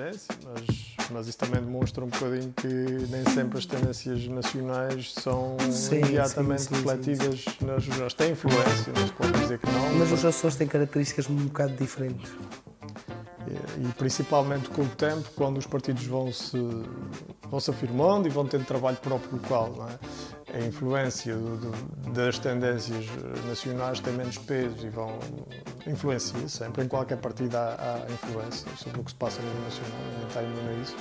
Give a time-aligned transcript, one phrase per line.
[0.00, 5.56] tendência, mas, mas isso também demonstra um bocadinho que nem sempre as tendências nacionais são
[5.70, 8.14] sim, imediatamente sim, sim, refletidas nas jornais.
[8.14, 9.94] Tem influência, não se pode dizer que não.
[9.98, 12.32] Mas os Açores têm características um bocado diferentes.
[13.46, 16.58] E, e principalmente com o tempo, quando os partidos vão se,
[17.50, 19.74] vão se afirmando e vão tendo trabalho próprio local.
[19.76, 19.98] Não é?
[20.54, 23.06] A influência do, do, das tendências
[23.46, 25.18] nacionais tem menos peso e vão
[25.86, 26.84] influenciar sempre.
[26.84, 30.26] Em qualquer partido há, há, influência sobre o que se passa a nível nacional, ninguém
[30.26, 30.96] está imune a isso.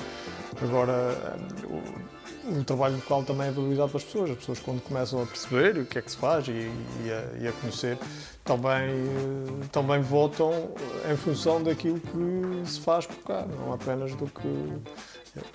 [0.62, 4.32] Agora, o, o, trabalho local também é valorizado pelas pessoas.
[4.32, 7.44] As pessoas, quando começam a perceber o que é que se faz e, e, a,
[7.44, 7.98] e a, conhecer,
[8.44, 8.90] também,
[9.72, 10.72] também votam
[11.12, 14.74] em função daquilo que se faz por cá, não apenas do que.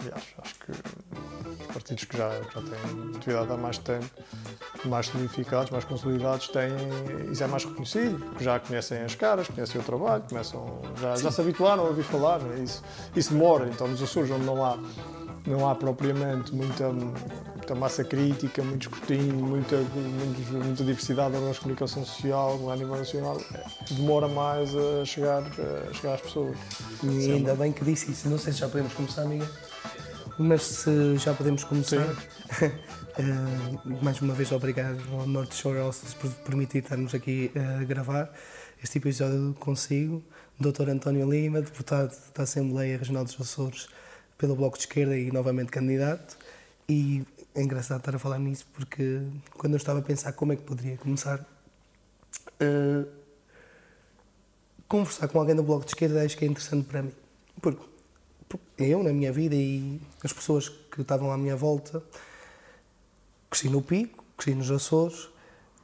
[0.01, 0.73] Aliás, acho que
[1.73, 4.06] partidos que já, já têm atividade há mais tempo,
[4.84, 6.70] mais significados, mais consolidados, têm,
[7.32, 11.30] isso é mais reconhecido, porque já conhecem as caras, conhecem o trabalho, começam, já, já
[11.30, 12.62] se habituaram a ouvir falar, é?
[12.62, 12.82] isso,
[13.16, 14.79] isso demora, então nos Açores onde não há,
[15.46, 22.04] não há propriamente muita, muita massa crítica, muito escrutínio, muita, muita, muita diversidade na comunicação
[22.04, 23.40] social a nível nacional,
[23.90, 26.56] demora mais a chegar, a chegar às pessoas.
[27.02, 29.46] E ainda bem que disse isso, não sei se já podemos começar, amiga
[30.38, 32.06] mas se já podemos começar.
[32.06, 38.32] uh, mais uma vez, obrigado ao North Shore Hostels por permitir estarmos aqui a gravar
[38.82, 40.22] este episódio consigo.
[40.59, 40.90] Dr.
[40.90, 43.88] António Lima, deputado da Assembleia Regional dos Açores
[44.37, 46.37] pelo Bloco de Esquerda e novamente candidato.
[46.88, 49.23] E é engraçado estar a falar nisso porque
[49.57, 53.09] quando eu estava a pensar como é que poderia começar, uh,
[54.88, 57.12] conversar com alguém do Bloco de Esquerda acho que é interessante para mim.
[57.60, 57.82] Porque
[58.79, 62.02] eu, na minha vida e as pessoas que estavam à minha volta,
[63.51, 65.28] cresci no Pico, cresci nos Açores.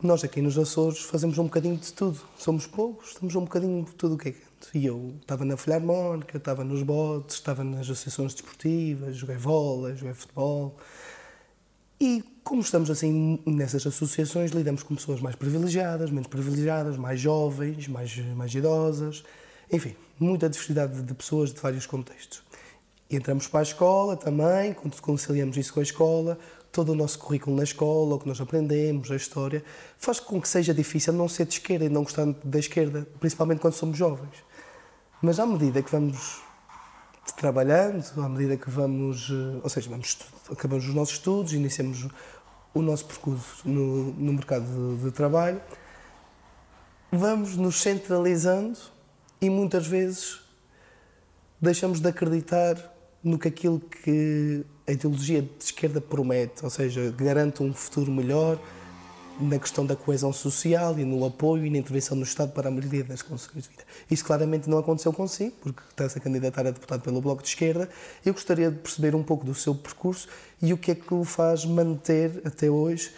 [0.03, 2.21] Nós aqui nos Açores fazemos um bocadinho de tudo.
[2.37, 4.50] Somos poucos, estamos um bocadinho de tudo o que é canto.
[4.75, 10.15] E eu estava na Filharmónica, estava nos botes, estava nas associações desportivas, joguei vôlei, joguei
[10.15, 10.77] futebol.
[12.01, 17.89] E como estamos assim nessas associações, lidamos com pessoas mais privilegiadas, menos privilegiadas, mais jovens,
[17.89, 19.23] mais, mais idosas,
[19.73, 22.43] enfim, muita diversidade de pessoas de vários contextos.
[23.11, 26.39] Entramos para a escola também, conciliamos isso com a escola,
[26.73, 29.65] todo o nosso currículo na escola, o que nós aprendemos, a história,
[29.99, 33.61] faz com que seja difícil não ser de esquerda e não gostar da esquerda, principalmente
[33.61, 34.50] quando somos jovens.
[35.23, 36.41] Mas à medida que vamos
[37.37, 40.19] trabalhando, à medida que vamos, eh, ou seja, vamos,
[40.51, 42.09] acabamos os nossos estudos, iniciamos
[42.73, 45.61] o nosso percurso no, no mercado de, de trabalho,
[47.13, 48.79] vamos nos centralizando
[49.41, 50.41] e muitas vezes
[51.61, 52.77] deixamos de acreditar
[53.23, 58.59] no que aquilo que a ideologia de esquerda promete, ou seja, garante um futuro melhor
[59.39, 62.71] na questão da coesão social e no apoio e na intervenção do Estado para a
[62.71, 63.85] maioria das condições de vida.
[64.11, 67.89] Isso claramente não aconteceu consigo, porque está-se a candidatar a deputado pelo Bloco de Esquerda.
[68.25, 70.29] Eu gostaria de perceber um pouco do seu percurso
[70.61, 73.13] e o que é que o faz manter até hoje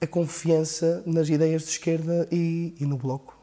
[0.00, 3.37] a confiança nas ideias de esquerda e, e no Bloco.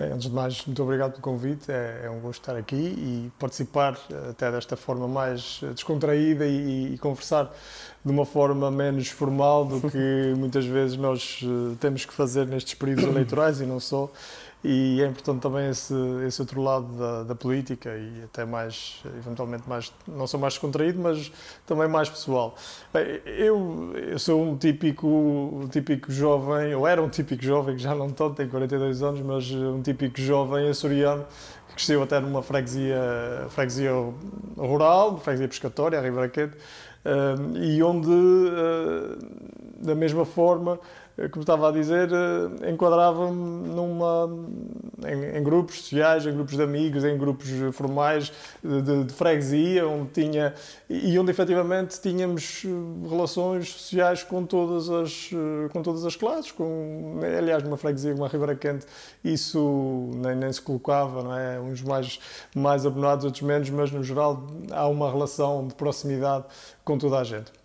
[0.00, 1.70] Antes de mais, muito obrigado pelo convite.
[1.70, 6.46] É, é, um gosto estar aqui e participar eh, até desta forma mais eh, descontraída
[6.46, 7.54] e, e conversar
[8.04, 12.74] de uma forma menos formal do que muitas vezes nós eh, temos que fazer nestes
[12.74, 14.10] períodos eleitorais e não só
[14.64, 15.94] e é importante também esse,
[16.26, 21.00] esse outro lado da, da, política e até mais, eventualmente mais, não sou mais descontraído,
[21.00, 21.32] mas
[21.66, 22.54] também mais pessoal.
[22.94, 27.82] Bem, eu, eu sou um típico, um típico jovem, ou era um típico jovem, que
[27.82, 31.26] já não tanto, tenho 42 anos, mas um típico jovem açoriano,
[31.68, 33.90] que cresceu até numa freguesia, freguesia
[34.56, 36.56] rural, freguesia pescatória, a Ribraquete,
[37.04, 39.18] uh, e onde, uh,
[39.84, 44.28] da mesma forma, eh, como estava a dizer, eh, enquadrava-me numa,
[45.06, 50.10] em, em, grupos sociais, em grupos de amigos, em grupos formais de, de, freguesia, onde
[50.10, 50.54] tinha,
[50.88, 55.30] e onde efetivamente tínhamos eh, relações sociais com todas as,
[55.72, 56.50] com todas as classes.
[56.50, 58.86] Com, aliás, numa freguesia como a Ribeira Quente,
[59.22, 61.60] isso nem, nem se colocava, não é?
[61.60, 62.18] uns mais,
[62.54, 66.44] mais abonados, outros menos, mas no geral há uma relação de proximidade
[66.84, 67.61] com toda a gente.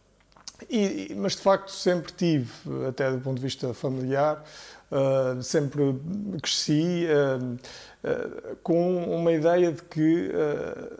[0.70, 2.52] E, mas de facto sempre tive,
[2.88, 4.44] até do ponto de vista familiar,
[4.92, 5.82] uh, sempre
[6.42, 10.32] cresci uh, uh, com uma ideia de que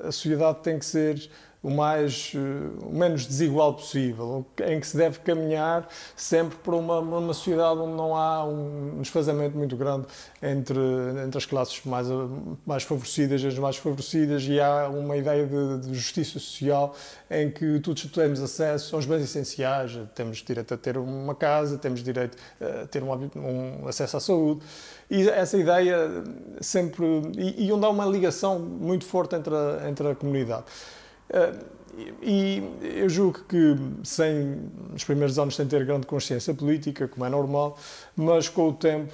[0.04, 1.30] a sociedade tem que ser
[1.62, 7.00] o mais eh, o menos desigual possível, em que se deve caminhar sempre para uma,
[7.00, 10.08] uma sociedade onde não há um desfazamento muito grande
[10.42, 10.80] entre,
[11.26, 12.08] entre as classes mais,
[12.66, 16.96] mais favorecidas e as mais favorecidas e há uma ideia de, de justiça social
[17.30, 22.04] em que todos temos acesso aos bens essenciais, temos direito a ter uma casa, temos
[22.04, 24.62] direito a ter um, um acesso à saúde
[25.10, 26.24] e essa ideia
[26.62, 27.06] sempre
[27.38, 30.66] e, e onde há uma ligação muito forte entre a, entre a comunidade.
[31.30, 31.54] Eh,
[32.22, 32.64] e
[32.96, 37.78] eu julgo que, sem, nos primeiros anos, sem ter grande consciência política, como é normal,
[38.16, 39.12] mas com o tempo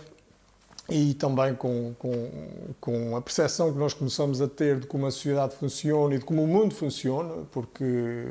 [0.90, 2.30] e também com, com,
[2.80, 6.26] com a percepção que nós começamos a ter de como a sociedade funciona e de
[6.26, 8.26] como o mundo funciona, porque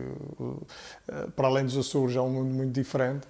[1.35, 3.27] para além dos Açores é um mundo muito diferente,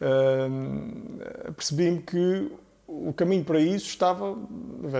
[0.00, 2.52] uh, percebi-me que
[2.90, 4.36] o caminho para isso estava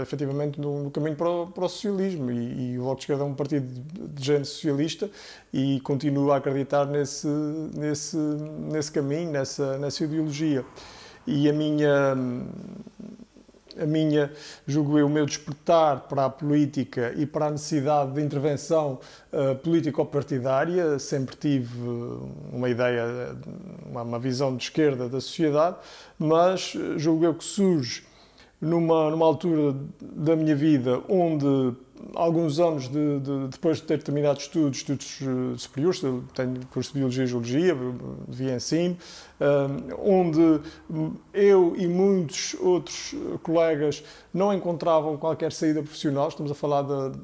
[0.00, 3.24] efetivamente no, no caminho para o, para o socialismo e, e, o Bloco de Esquerda
[3.24, 5.10] é um partido de, de género socialista
[5.52, 10.64] e continuo a acreditar nesse, nesse, nesse caminho, nessa, nessa ideologia.
[11.26, 12.16] E a minha,
[13.80, 14.30] a minha,
[14.66, 18.98] julgo eu, o meu despertar para a política e para a necessidade de intervenção
[19.32, 21.78] uh, político-partidária, sempre tive
[22.52, 23.34] uma ideia,
[23.88, 25.76] uma, uma visão de esquerda da sociedade,
[26.18, 28.04] mas julgo eu que surge
[28.60, 31.74] numa, numa altura da minha vida onde
[32.14, 36.00] alguns anos de, de, depois de ter terminado estudos, estudos eh, superiores,
[36.34, 37.76] tenho curso de Biologia e Geologia,
[38.28, 38.96] via ensino,
[40.02, 40.60] onde
[41.32, 46.28] eu e muitos outros colegas não encontravam qualquer saída profissional.
[46.28, 47.18] Estamos a falar de,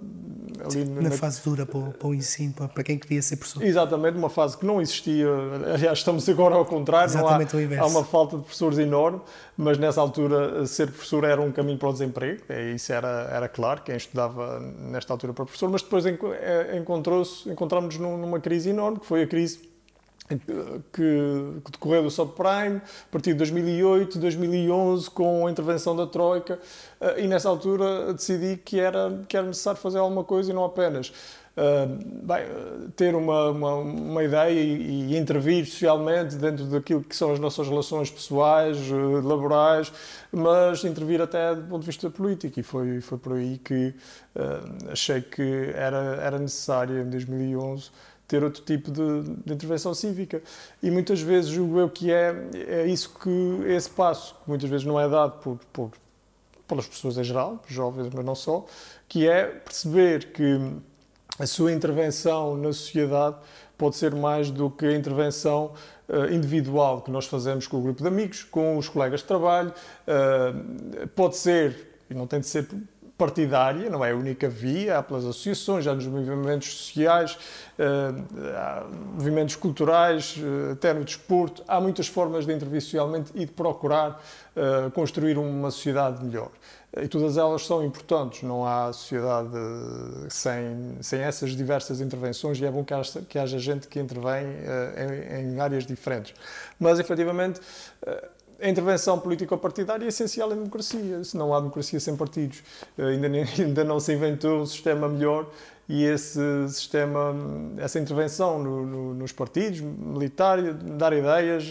[0.65, 3.63] ali na, na fase dura para o, para o ensino, para quem queria ser professor.
[3.63, 5.29] Exatamente, uma fase que não existia.
[5.75, 7.11] Aliás, estamos agora ao contrário.
[7.11, 7.85] Exatamente há, o inverso.
[7.85, 9.21] Há uma falta de professores enorme,
[9.57, 12.43] mas nessa altura ser professor era um caminho para o desemprego.
[12.49, 17.49] É, isso era, era claro, quem estudava nesta altura para professor, mas depois é, encontrou-se,
[17.49, 19.76] encontramos numa crise enorme, que foi a crise
[20.35, 26.59] que, que decorreu do subprime, a partir de 2008, 2011, com a intervenção da Troika,
[27.01, 30.65] eh, e nessa altura decidi que era, que era necessário fazer alguma coisa e não
[30.65, 31.13] apenas
[31.57, 31.87] Uh,
[32.23, 32.45] bem,
[32.97, 37.67] ter uma, uma, uma ideia e, e, intervir socialmente dentro daquilo que são as nossas
[37.67, 39.91] relações pessoais, uh, laborais,
[40.31, 42.61] mas intervir até do ponto de vista político.
[42.61, 43.95] E foi, foi por aí que
[44.93, 47.91] achei que era, era necessário, em 2011,
[48.27, 50.43] ter outro tipo de, de, intervenção cívica.
[50.83, 54.85] E muitas vezes julgo eu que é, é isso que, esse passo, que muitas vezes
[54.85, 55.91] não é dado por, por,
[56.67, 58.67] pelas pessoas em geral, jovens, mas não só,
[59.09, 60.59] que é perceber que
[61.39, 63.37] a sua intervenção na sociedade
[63.77, 65.73] pode ser mais do que a intervenção
[66.09, 69.73] uh, individual que nós fazemos com o grupo de amigos, com os colegas de trabalho.
[70.07, 72.67] Uh, pode ser, e não tem de ser
[73.17, 77.39] partidária, não é a única via, há pelas associações, já nos movimentos sociais,
[77.79, 80.37] uh, movimentos culturais,
[80.73, 84.23] até no desporto, há muitas formas de intervir socialmente e de procurar
[84.95, 86.51] construir uma sociedade melhor
[86.97, 88.43] e todas elas são importantes.
[88.43, 89.51] Não há sociedade
[90.31, 94.47] sem, sem essas diversas intervenções e é bom que haja, que haja gente que intervém
[94.97, 96.35] em, em, áreas diferentes.
[96.79, 97.61] Mas, efetivamente,
[98.61, 101.23] a intervenção político-partidária é essencial em democracia.
[101.25, 102.63] Se não há democracia sem partidos,
[102.99, 105.51] uh, ainda, ainda não se inventou um sistema melhor
[105.89, 107.33] e esse sistema,
[107.79, 111.65] essa intervenção no, no, nos partidos, militar, dar ideias,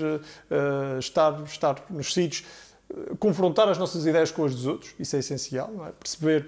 [0.98, 2.46] estar, estar nos sítios
[3.20, 5.92] confrontar as nossas ideias com as dos outros, isso é essencial, é?
[5.92, 6.46] perceber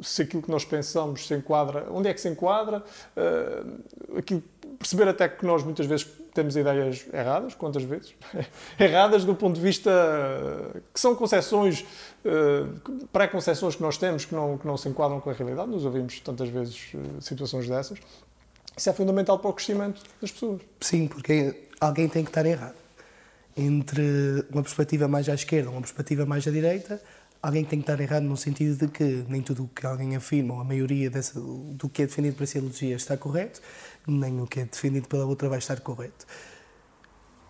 [0.00, 2.82] se aquilo que nós pensamos se enquadra, onde é que se enquadra,
[3.16, 4.42] uh, aquilo,
[4.78, 8.14] perceber até que nós muitas vezes temos ideias erradas, quantas vezes?
[8.78, 9.90] erradas do ponto de vista
[10.92, 11.84] que são concepções,
[12.24, 15.84] uh, pré-concepções que nós temos que não, que não se enquadram com a realidade, nós
[15.84, 17.98] ouvimos tantas vezes uh, situações dessas.
[18.76, 20.62] Isso é fundamental para o crescimento das pessoas.
[20.80, 22.74] Sim, porque alguém tem que estar errado
[23.56, 27.00] entre uma perspectiva mais à esquerda uma perspectiva mais à direita,
[27.42, 30.54] alguém tem que estar errado no sentido de que nem tudo o que alguém afirma,
[30.54, 33.60] ou a maioria dessa, do que é defendido por essa ideologia está correto,
[34.06, 36.24] nem o que é defendido pela outra vai estar correto.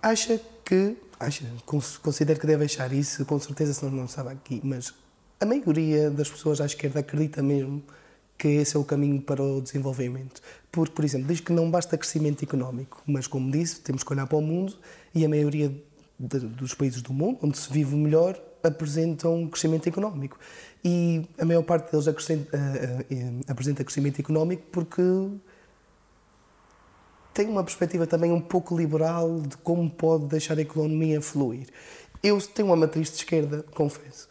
[0.02, 1.44] Acha que, acha,
[2.02, 4.94] considero que deve achar isso, com certeza senão não estava aqui, mas
[5.38, 7.82] a maioria das pessoas à esquerda acredita mesmo
[8.38, 10.40] que esse é o caminho para o desenvolvimento.
[10.72, 14.26] Porque, por exemplo, diz que não basta crescimento económico, mas como disse, temos que olhar
[14.26, 14.76] para o mundo
[15.14, 15.72] e a maioria
[16.18, 20.38] de, dos países do mundo, onde se vive melhor, apresentam crescimento económico.
[20.85, 25.02] E a maior parte deles acrescenta, uh, uh, apresenta crescimento económico porque
[27.33, 31.66] tem uma perspectiva também um pouco liberal de como pode deixar a economia fluir.
[32.23, 34.28] Eu tenho uma matriz de esquerda, confesso,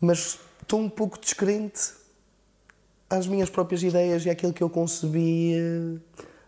[0.00, 1.92] mas estou um pouco descrente
[3.08, 6.00] às minhas próprias ideias e àquilo que eu concebi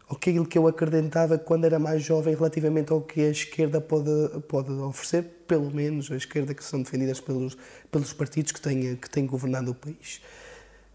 [0.09, 4.11] aquilo que eu acreditava quando era mais jovem relativamente ao que a esquerda pode,
[4.49, 7.57] pode oferecer, pelo menos a esquerda que são defendidas pelos,
[7.91, 10.21] pelos partidos que têm, que têm governado o país.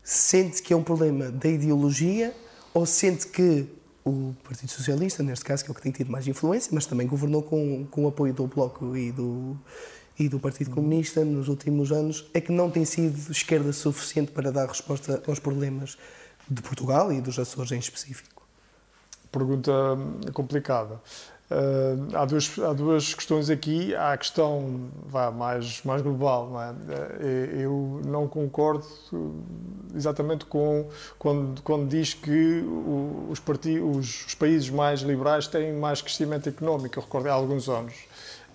[0.03, 2.35] Sente que é um problema da ideologia
[2.73, 3.67] ou sente que
[4.03, 7.07] o Partido Socialista, neste caso, que é o que tem tido mais influência, mas também
[7.07, 9.57] governou com, com o apoio do Bloco e do,
[10.17, 14.51] e do Partido Comunista nos últimos anos, é que não tem sido esquerda suficiente para
[14.51, 15.97] dar resposta aos problemas
[16.49, 18.41] de Portugal e dos Açores em específico?
[19.31, 19.71] Pergunta
[20.33, 20.99] complicada.
[21.49, 23.95] Uh, há, duas, há duas questões aqui.
[23.95, 26.49] Há a questão vá, mais, mais global.
[26.51, 26.75] Não é?
[27.19, 28.85] Eh, eu não concordo
[29.95, 30.87] exatamente com
[31.17, 32.63] quando, quando diz que
[33.29, 36.99] os, os, os países mais liberais têm mais crescimento económico.
[36.99, 37.95] Eu recordo há alguns anos.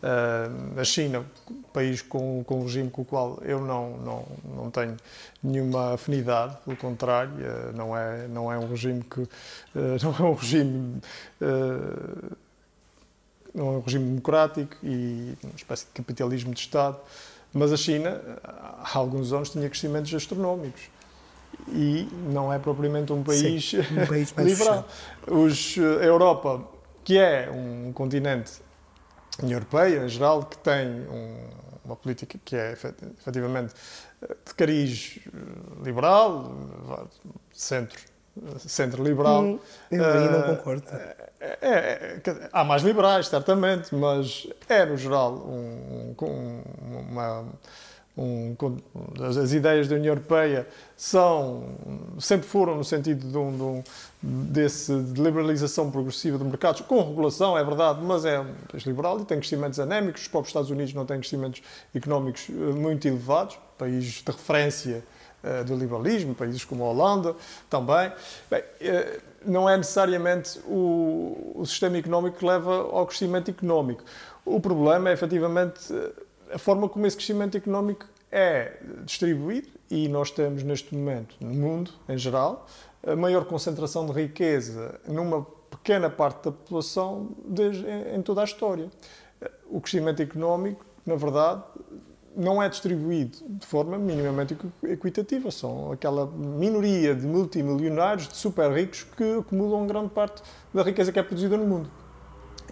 [0.04, 1.24] Uh, a China,
[1.72, 4.98] país com, com um regime com o qual eu não, não, não tenho
[5.42, 9.26] nenhuma afinidade, pelo contrário, uh, não, é, não é um regime que.
[10.02, 11.00] Não é um regime
[13.54, 16.98] não é um regime democrático e uma espécie de capitalismo de Estado.
[17.52, 20.82] Mas a China, há alguns anos, tinha crescimentos astronómicos
[21.68, 24.86] e não é propriamente um país, Sim, um país liberal.
[25.28, 26.64] Os, a Europa,
[27.04, 28.54] que é um continente,
[29.42, 31.36] Europeia em geral, que tem um,
[31.84, 33.72] uma política que é efetivamente
[34.44, 35.20] de cariz
[35.82, 36.52] liberal,
[37.52, 38.00] centro
[38.58, 39.44] centro-liberal.
[39.44, 39.58] Hum,
[39.90, 40.84] eu aí não eh, concordo.
[41.44, 46.62] É, é, é, há mais liberais, certamente, mas é, no geral, um, um,
[47.10, 47.44] uma,
[48.16, 48.56] um,
[49.22, 51.64] as ideias da União Europeia são,
[52.18, 53.82] sempre foram no sentido de, um,
[54.22, 59.20] de, desse, de liberalização progressiva de mercados, com regulação, é verdade, mas é país liberal
[59.20, 60.22] e tem crescimentos anémicos.
[60.22, 61.62] Os próprios Estados Unidos não têm crescimentos
[61.94, 65.04] económicos eh, muito elevados, país de referência
[65.42, 67.36] eh, do liberalismo, países como a Holanda
[67.68, 68.10] também.
[68.50, 74.04] Bem, eh, não é necessariamente o, o sistema económico que leva ao crescimento económico.
[74.44, 75.80] O problema é efetivamente
[76.52, 81.92] a forma como esse crescimento económico é distribuído e nós temos neste momento no mundo
[82.08, 82.66] em geral
[83.06, 88.44] a maior concentração de riqueza numa pequena parte da população desde, em, em toda a
[88.44, 88.90] história.
[89.68, 91.62] O crescimento económico, na verdade,
[92.36, 95.50] não é distribuído de forma minimamente equitativa.
[95.50, 101.18] São aquela minoria de multimilionários, de super ricos, que acumulam grande parte da riqueza que
[101.18, 101.90] é produzida no mundo.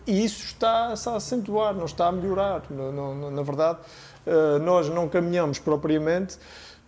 [0.06, 2.62] E isso está-se a acentuar, não está a melhorar.
[2.70, 3.78] Na verdade,
[4.26, 6.38] eh, nós não caminhamos propriamente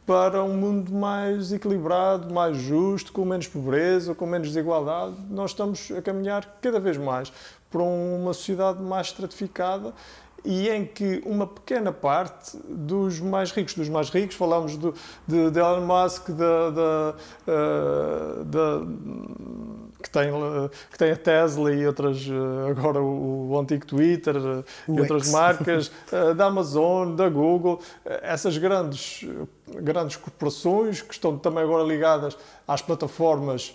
[0.05, 5.15] para um mundo mais equilibrado, mais justo, com menos pobreza, com menos desigualdade.
[5.31, 7.33] Nós estamos a caminhar cada vez mais
[7.71, 9.93] para uma sociedade mais estratificada
[10.45, 14.95] e em que uma pequena parte dos mais ricos dos mais ricos, falamos do,
[15.27, 17.15] de, de Elon Musk, da, da,
[17.49, 18.45] uh,
[20.03, 20.31] que, tem,
[20.91, 25.31] que tem a Tesla e outras, uh, agora o, o, antigo Twitter uh, e outras
[25.31, 25.91] marcas,
[26.37, 29.27] da Amazon, da Google, essas grandes,
[29.81, 32.37] grandes corporações que estão também agora ligadas
[32.69, 33.75] às plataformas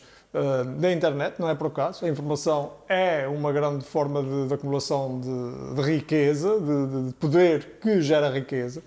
[0.77, 2.05] da internet, não é por acaso.
[2.05, 7.79] A informação é uma grande forma de, de acumulação de, de riqueza, de, de, poder
[7.81, 8.83] que gera riqueza.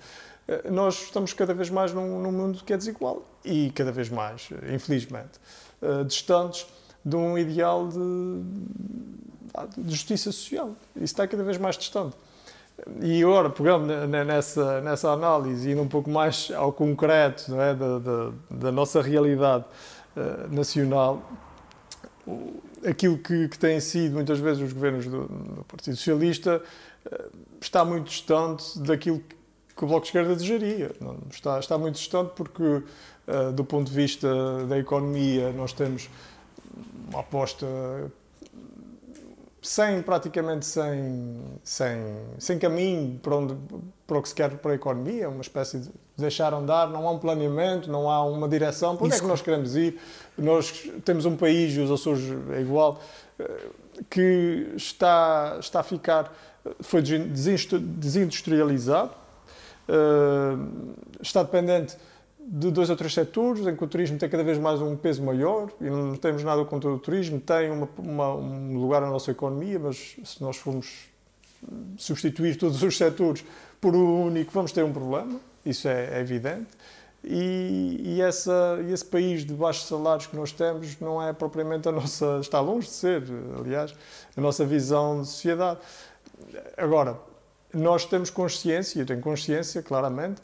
[0.46, 4.08] Uh, nós estamos cada vez mais num, num, mundo que é desigual e cada vez
[4.08, 5.40] mais, infelizmente,
[5.80, 6.66] uh, distantes
[7.04, 8.42] de um ideal de,
[9.78, 10.76] de justiça social.
[10.94, 12.16] Isso está cada vez mais distante.
[13.00, 18.30] E agora, pegando nessa, nessa análise, indo um pouco mais ao concreto é, da, da,
[18.50, 19.64] da, nossa realidade
[20.16, 21.22] uh, nacional,
[22.86, 26.62] aquilo que, que têm sido muitas vezes os governos do, do Partido Socialista
[27.06, 29.36] uh, está muito distante daquilo que,
[29.76, 30.92] que o Bloco de Esquerda desejaria.
[31.30, 34.28] Está, está muito distante porque, uh, do ponto de vista
[34.66, 36.08] da economia, nós temos
[37.08, 37.66] uma aposta
[39.62, 41.98] sem praticamente sem, sem,
[42.38, 43.56] sem caminho para, onde,
[44.06, 47.10] para o que se quer para a economia, uma espécie de deixar andar, não há
[47.10, 49.98] um planeamento, não há uma direção, para onde é que nós queremos ir?
[50.36, 53.00] Nós temos um país, e os Açores é igual,
[53.38, 53.68] eh,
[54.10, 56.34] que está, está a ficar,
[56.80, 59.10] foi desindustrializado,
[59.88, 60.56] eh,
[61.20, 61.96] está dependente
[62.38, 65.22] de dois ou três setores, em que o turismo tem cada vez mais um peso
[65.22, 69.30] maior, e não temos nada contra o turismo, tem uma, uma, um lugar na nossa
[69.30, 71.10] economia, mas se nós formos
[71.96, 73.44] substituir todos os setores
[73.80, 76.68] por um único, vamos ter um problema, isso é, é evidente.
[77.24, 81.92] E, e, essa, esse país de baixos salários que nós temos não é propriamente a
[81.92, 83.22] nossa, está longe de ser,
[83.58, 83.94] aliás,
[84.36, 85.78] a nossa visão de sociedade.
[86.76, 87.16] Agora,
[87.72, 90.42] nós temos consciência, eu tenho consciência, claramente,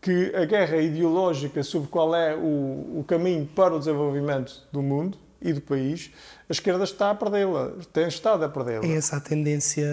[0.00, 5.16] que a guerra ideológica sobre qual é o, o caminho para o desenvolvimento do mundo
[5.40, 6.10] e do país,
[6.48, 8.84] a esquerda está a perdê-la, tem estado a perdê-la.
[8.84, 9.86] É essa a tendência,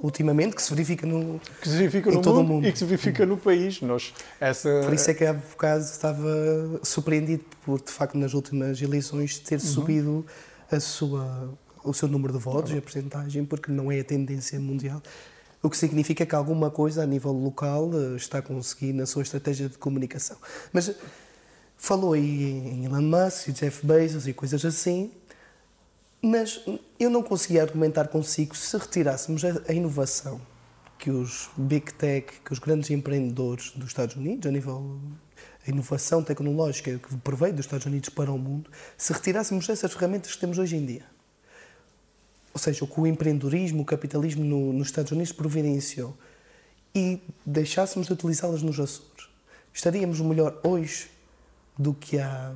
[0.00, 2.66] ultimamente, que se verifica no, que se verifica no todo mundo, o mundo.
[2.66, 3.80] e que se verifica no país.
[3.80, 8.80] Nós, essa, Por isso é que há bocado estava surpreendido por, de facto, nas últimas
[8.80, 10.24] eleições ter subido
[10.70, 11.52] a sua,
[11.82, 15.02] o seu número de votos e a percentagem, porque não é a tendência mundial.
[15.62, 19.22] O que significa que alguma coisa a nível local eh, está a conseguir na sua
[19.22, 20.36] estratégia de comunicação.
[20.72, 20.94] Mas
[21.76, 25.12] falou aí em Elon Musk Jeff Bezos e coisas assim,
[26.22, 26.60] mas
[26.98, 30.40] eu não conseguia argumentar consigo se retirássemos a, inovação
[30.98, 34.98] que os big tech, que os grandes empreendedores dos Estados Unidos, a nível
[35.66, 40.32] a inovação tecnológica que provém dos Estados Unidos para o mundo, se retirássemos essas ferramentas
[40.32, 41.04] que temos hoje em dia.
[42.54, 46.16] Ou seja, o que o empreendedorismo, o capitalismo no, nos Estados Unidos providenciou
[46.94, 49.28] e deixássemos de utilizá-las nos Açores,
[49.74, 51.10] estaríamos melhor hoje
[51.78, 52.52] do que há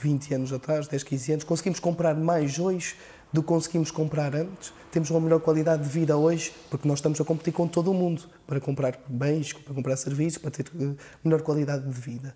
[0.00, 1.44] 20 anos atrás, 10, 15 anos.
[1.44, 2.94] Conseguimos comprar mais hoje
[3.32, 4.72] do que conseguimos comprar antes.
[4.90, 7.94] Temos uma melhor qualidade de vida hoje, porque nós estamos a competir com todo o
[7.94, 12.34] mundo para comprar bens, para comprar serviços, para ter eh, melhor qualidade de vida.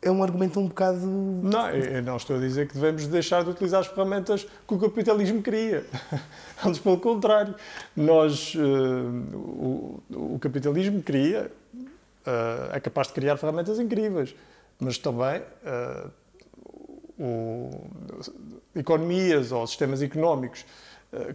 [0.00, 0.98] É um argumento um bocado.
[0.98, 4.78] Não, eu não estou a dizer que devemos deixar de utilizar as ferramentas que o
[4.78, 5.86] capitalismo cria.
[6.62, 7.54] Antes, pelo contrário.
[7.96, 8.58] Nós, uh,
[9.34, 11.50] o, o, capitalismo cria,
[12.72, 14.34] é capaz de criar ferramentas incríveis,
[14.78, 16.10] mas também uh,
[17.18, 17.70] o,
[18.74, 20.64] economias ou sistemas económicos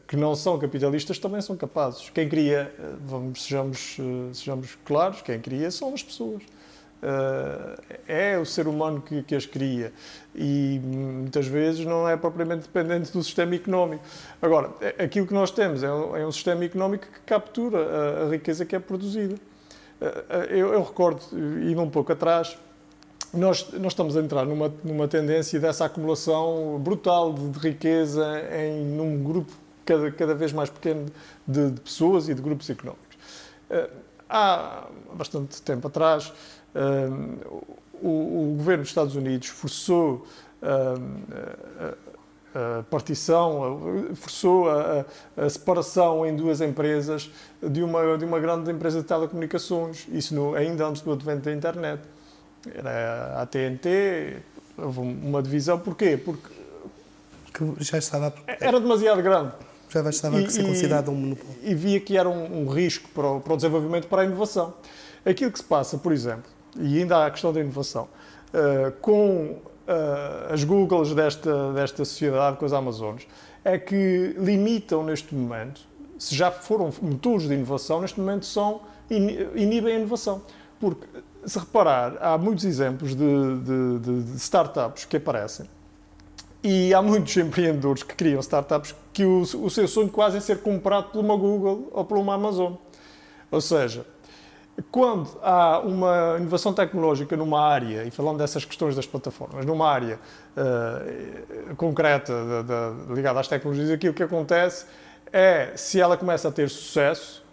[0.08, 2.10] que não são capitalistas também são capazes.
[2.10, 2.70] Quem cria,
[3.06, 3.98] vamos, sejamos,
[4.34, 6.44] sejamos claros, quem cria são as pessoas.
[8.06, 9.94] É o ser humano que, que, as cria
[10.36, 14.04] e muitas vezes não é propriamente dependente do sistema económico.
[14.42, 18.30] Agora, aquilo que nós temos é um, é um sistema económico que captura a, a
[18.30, 19.36] riqueza que é produzida.
[20.02, 22.58] Uh, eu, eu, recordo, indo um pouco atrás,
[23.34, 28.26] nós, nós estamos a entrar numa, numa tendência dessa acumulação brutal de, de riqueza
[28.58, 29.52] em num grupo
[29.86, 31.08] cada, cada vez mais pequeno
[31.48, 33.18] de, de pessoas e de grupos económicos.
[34.28, 36.32] Há bastante tempo atrás,
[38.02, 40.26] o, o, governo dos Estados Unidos forçou
[42.54, 45.06] a partição, forçou a,
[45.38, 47.30] a, separação em duas empresas
[47.62, 51.54] de uma, de uma grande empresa de telecomunicações, isso no, ainda antes do advento da
[51.54, 52.02] internet.
[52.74, 54.38] Era a AT&T,
[54.78, 56.18] houve uma divisão, porquê?
[56.18, 56.60] Porque
[57.54, 59.52] que já estava era demasiado grande.
[59.90, 61.56] Já estava e, a ser considerado um monopólio.
[61.64, 64.74] E via que era um, um risco para o, para o desenvolvimento, para a inovação.
[65.26, 68.08] Aquilo que se passa, por exemplo, e ainda há a questão da inovação,
[68.54, 69.58] uh, com
[69.90, 73.26] uh, as Googles desta, desta sociedade, com as Amazonas,
[73.64, 75.82] é que limitam neste momento,
[76.18, 80.42] se já foram motores de inovação, neste momento são, inibem a inovação.
[80.80, 81.06] Porque,
[81.46, 85.68] se reparar, há muitos exemplos de, de, de, de startups que aparecem
[86.64, 90.60] e há muitos empreendedores que criam startups que o, o seu sonho quase é ser
[90.62, 92.74] comprado por uma Google ou por uma Amazon.
[93.52, 94.06] Ou seja,
[94.92, 100.20] quando há uma inovação tecnológica numa área, e falando dessas questões das plataformas, numa área
[100.56, 104.86] uh, concreta de, de, ligada às tecnologias, aquilo que acontece
[105.32, 107.44] é, se ela começa a ter sucesso,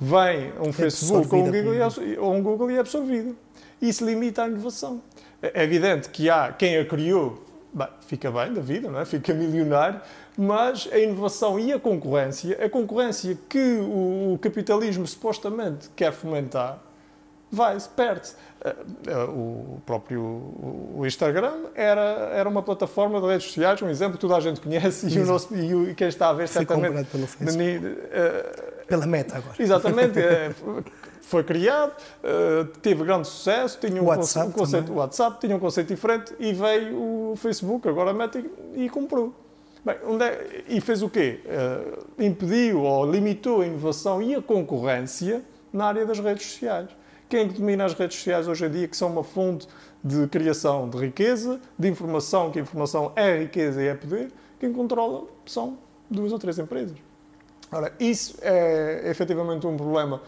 [0.00, 3.36] vem um é Facebook ou um, Google e é, ou um Google e é absorvido.
[3.80, 5.02] Isso limita a inovação.
[5.42, 9.04] É evidente que há quem a criou, bem, fica bem da vida, não é?
[9.04, 10.00] fica milionário,
[10.36, 16.78] mas a inovação e a concorrência, a concorrência que o capitalismo supostamente quer fomentar,
[17.50, 18.34] vai-se, perde-se.
[18.64, 18.74] Eh,
[19.06, 24.20] eh, o próprio o Instagram era, era uma plataforma de redes sociais, um exemplo que
[24.20, 27.08] toda a gente conhece e, o nosso, e, o, quem está a ver Foi certamente...
[27.08, 27.76] pelo Facebook.
[27.78, 29.54] Uh, Pela meta agora.
[29.58, 30.18] Exatamente.
[31.22, 31.92] foi criado,
[32.80, 36.52] teve grande sucesso, tinha um, WhatsApp um conceito, o WhatsApp tinha um conceito diferente e
[36.52, 39.34] veio o Facebook, agora a meta e, e comprou.
[39.86, 41.38] Bem, é, e fez o quê?
[41.44, 46.88] Uh, impediu ou limitou a inovação e a concorrência na área das redes sociais.
[47.28, 49.68] Quem domina as redes sociais hoje em dia, que são uma fonte
[50.02, 54.72] de criação de riqueza, de informação, que a informação é riqueza e é poder, quem
[54.72, 55.78] controla são
[56.10, 56.98] duas ou três empresas.
[57.70, 60.20] Ora, isso é efetivamente um problema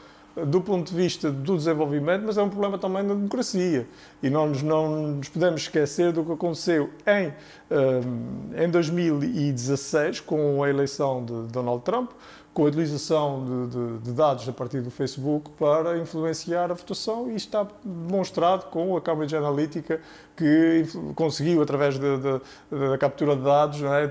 [0.46, 3.86] do ponto de vista do desenvolvimento, mas é um problema também da democracia.
[4.22, 7.32] E nos, não nos podemos esquecer do que aconteceu em,
[7.70, 12.10] um, em 2016, com a eleição de Donald Trump,
[12.58, 17.30] com a utilização de, de, de, dados a partir do Facebook para influenciar a votação
[17.30, 20.00] e está demonstrado com a Cambridge Analytica
[20.36, 24.08] que conseguiu, através da captura de dados, é?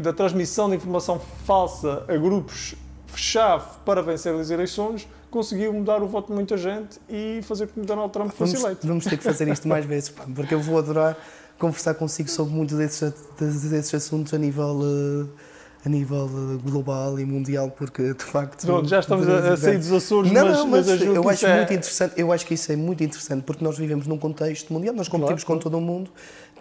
[0.00, 2.76] da transmissão de informação falsa a grupos
[3.14, 7.80] chave para vencer as eleições, conseguiu mudar o voto de muita gente e fazer com
[7.80, 8.86] que Donald Trump fosse Vamos, eleito.
[8.86, 11.16] vamos ter que fazer isto mais vezes, porque eu vou adorar
[11.60, 15.26] conversar consigo sobre muitos desses, desses assuntos a nível, eh,
[15.84, 18.64] a nível eh, global e mundial, porque de facto.
[18.64, 21.46] Pronto, já estamos a, a sair dos Açores, Não, mas, não, mas, mas eu acho
[21.46, 21.56] é...
[21.56, 24.94] muito interessante, eu acho que isso é muito interessante, porque nós vivemos num contexto mundial,
[24.94, 26.10] nós competimos Claro, com todo o mundo,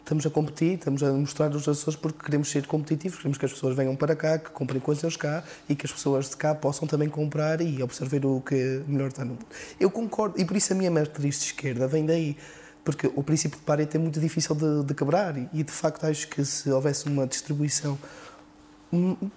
[0.10, 3.54] estamos a competir, estamos a mostrar os Açores porque queremos ser competitivos, queremos que as
[3.54, 6.88] pessoas venham para cá, que comprem coisas cá e que as pessoas de cá possam
[6.88, 9.46] também comprar e observar o que melhor está no mundo.
[9.80, 12.36] Eu concordo, e por isso a minha matriz de esquerda vem daí.
[12.84, 16.28] Porque o princípio de Pareto é muito difícil de, de quebrar e, de facto, acho
[16.28, 18.00] que se houvesse uma distribuição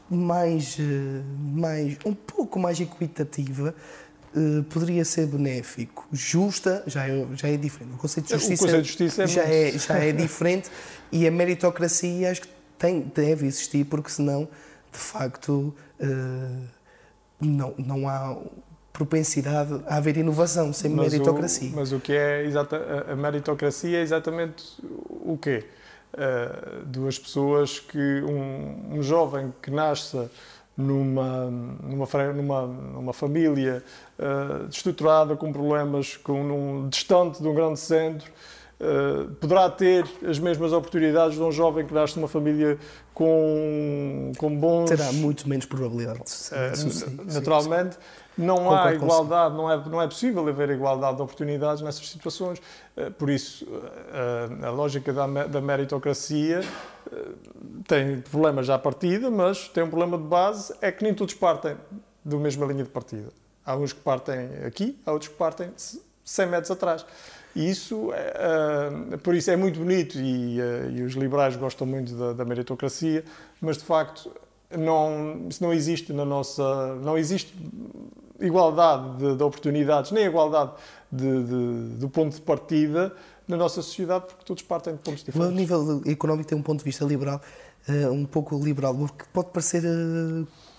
[0.09, 3.75] mais, eh, mais um pouco mais equitativa,
[4.35, 6.07] eh, poderia ser benéfico.
[6.13, 7.95] Justa já é, já é diferente.
[7.95, 10.71] O conceito de justiça, conceito de justiça é já, é, já é diferente
[11.11, 14.49] e a meritocracia acho que tem, deve existir, porque senão,
[14.93, 16.07] de facto, eh,
[17.41, 18.37] não, não há
[18.93, 21.71] propensidade a haver inovação sem Mas meritocracia.
[21.71, 25.65] O, mas o que é exata, a- meritocracia é exatamente o quê?
[26.13, 30.29] Uh, duas pessoas que um, um jovem que nasce
[30.77, 33.83] numa numa numa, numa família
[34.23, 38.31] uh, destruturada com problemas com num distante de um grande centro
[38.81, 42.79] uh, poderá ter as mesmas oportunidades de um jovem que nasce numa família
[43.13, 47.11] com com bons Terá muito menos probabilidade de Uh, sucesso.
[47.25, 47.97] naturalmente,
[48.37, 52.61] não Concordo há igualdade, não é, não é possível haver igualdade de oportunidades nessas situações.
[52.97, 56.61] Uh, Por isso, uh, a lógica da, da meritocracia
[57.07, 57.35] uh,
[57.87, 61.35] tem problemas já à partida, mas tem um problema de base, é que nem todos
[61.35, 61.77] partem
[62.25, 63.29] da mesma linha de partida.
[63.65, 65.71] Há uns que partem aqui, há outros que partem
[66.25, 67.05] 100 metros atrás.
[67.55, 71.87] E isso, é, uh, por isso é muito bonito e, uh, e os liberais gostam
[71.87, 73.25] muito da, da meritocracia,
[73.61, 74.31] mas de facto
[74.77, 77.55] não, isso não existe na nossa, não existe
[78.41, 80.73] igualdade de, de oportunidades, nem igualdade
[81.11, 83.13] de, de- do ponto de partida
[83.47, 85.55] na nossa sociedade, porque todos partem de pontos O diferentes.
[85.55, 87.41] nível económico tem um ponto de vista liberal,
[87.87, 89.83] eh, um pouco liberal, porque pode parecer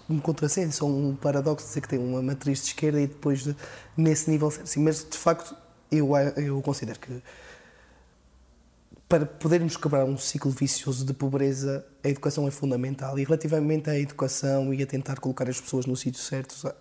[0.09, 3.55] um contrassenso ou um paradoxo dizer que tem uma matriz de esquerda e depois de-
[3.95, 4.79] nesse nível assim.
[4.81, 5.55] Mas de facto
[5.91, 7.21] eu, eu considero que
[9.07, 13.19] para podermos quebrar um ciclo vicioso de pobreza, a educação é fundamental.
[13.19, 16.73] E relativamente à educação e a tentar colocar as pessoas no sítio certo,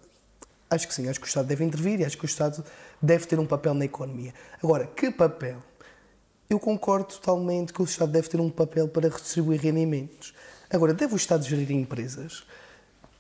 [0.71, 2.65] acho que sim, acho que o Estado deve intervir e acho que o Estado
[3.03, 4.33] deve ter um papel na economia.
[4.63, 5.63] Agora, que papel?
[6.49, 10.33] Eu concordo totalmente que o Estado deve ter um papel para redistribuir rendimentos.
[10.71, 12.45] Agora, deve o Estado gerir empresas?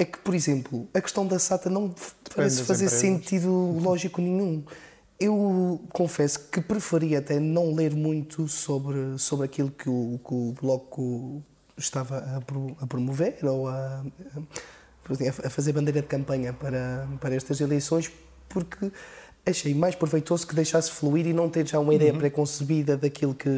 [0.02, 1.94] É que, por exemplo, a questão da SATA não
[2.34, 3.00] parece das fazer empresas.
[3.00, 4.64] sentido lógico nenhum.
[5.20, 10.54] Eu confesso que preferia até não ler muito sobre, sobre aquilo que o, que o
[10.60, 11.42] Bloco
[11.78, 14.04] estava a, pro- a promover ou a,
[15.44, 18.10] a fazer bandeira de campanha para, para estas eleições,
[18.48, 18.90] porque
[19.46, 23.48] achei mais proveitoso que deixasse fluir e não ter já uma ideia pré-concebida daquilo que,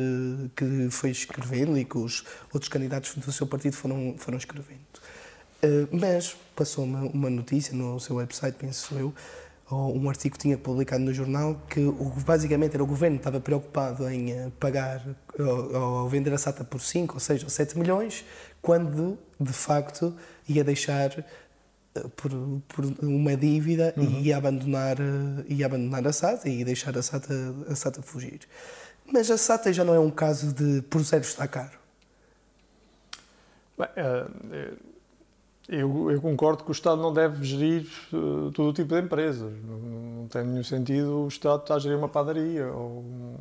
[0.55, 4.81] que foi escrevendo e que os outros candidatos do seu partido foram, foram escrevendo.
[5.65, 9.15] Uh, mas passou uma, notícia no seu website, penso eu,
[9.71, 13.21] ou um artigo que tinha publicado no jornal que o, basicamente era o governo que
[13.21, 15.03] estava preocupado em eh, pagar
[15.39, 18.25] ou, ou vender a SATA por 5 ou 6 ou 7 milhões,
[18.61, 20.15] quando de facto
[20.47, 21.25] ia deixar eh,
[22.15, 22.31] por,
[22.69, 27.03] por uma dívida e ia abandonar, eh, ia abandonar a SATA e ia deixar a
[27.03, 27.35] SATA,
[27.69, 28.41] a SATA fugir.
[29.11, 31.79] Mas a SATA já não é um caso de por zero está caro.
[33.79, 34.73] Bem, eh, eh,
[35.69, 39.53] eu, eu concordo que o Estado não deve gerir eh, todo o tipo de empresas.
[39.65, 43.35] Não, não tem nenhum sentido o Estado estar a gerir uma padaria ou um,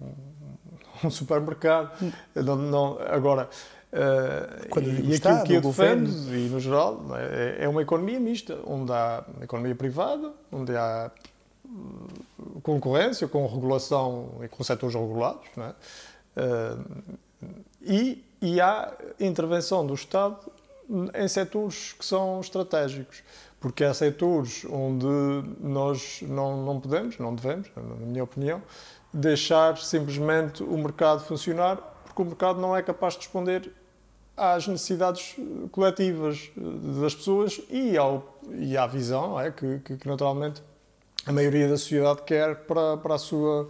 [1.07, 1.91] um supermercado.
[2.33, 3.49] Não- não- agora,
[3.91, 7.67] eh, Quando e aquilo Estado, que eu governo- defendo, e no geral, não é, é
[7.69, 11.11] uma economia mista, onde há economia privada, onde há
[11.65, 12.07] hum,
[12.61, 15.73] concorrência com regulação e com setores regulados, é?
[16.37, 16.77] Eh,
[17.81, 20.37] e, e há intervenção do Estado
[21.13, 23.23] em setores que são estratégicos,
[23.59, 25.05] porque há setores onde
[25.59, 28.61] nós não, não podemos, não devemos, na minha opinião,
[29.13, 33.71] deixar simplesmente o mercado funcionar, porque o mercado não é capaz de responder
[34.35, 36.61] às necessidades eh, coletivas eh,
[37.01, 39.51] das pessoas e, ao, e à visão é?
[39.51, 40.61] que, que, que naturalmente
[41.25, 43.69] a maioria da sociedade quer para, para, a sua,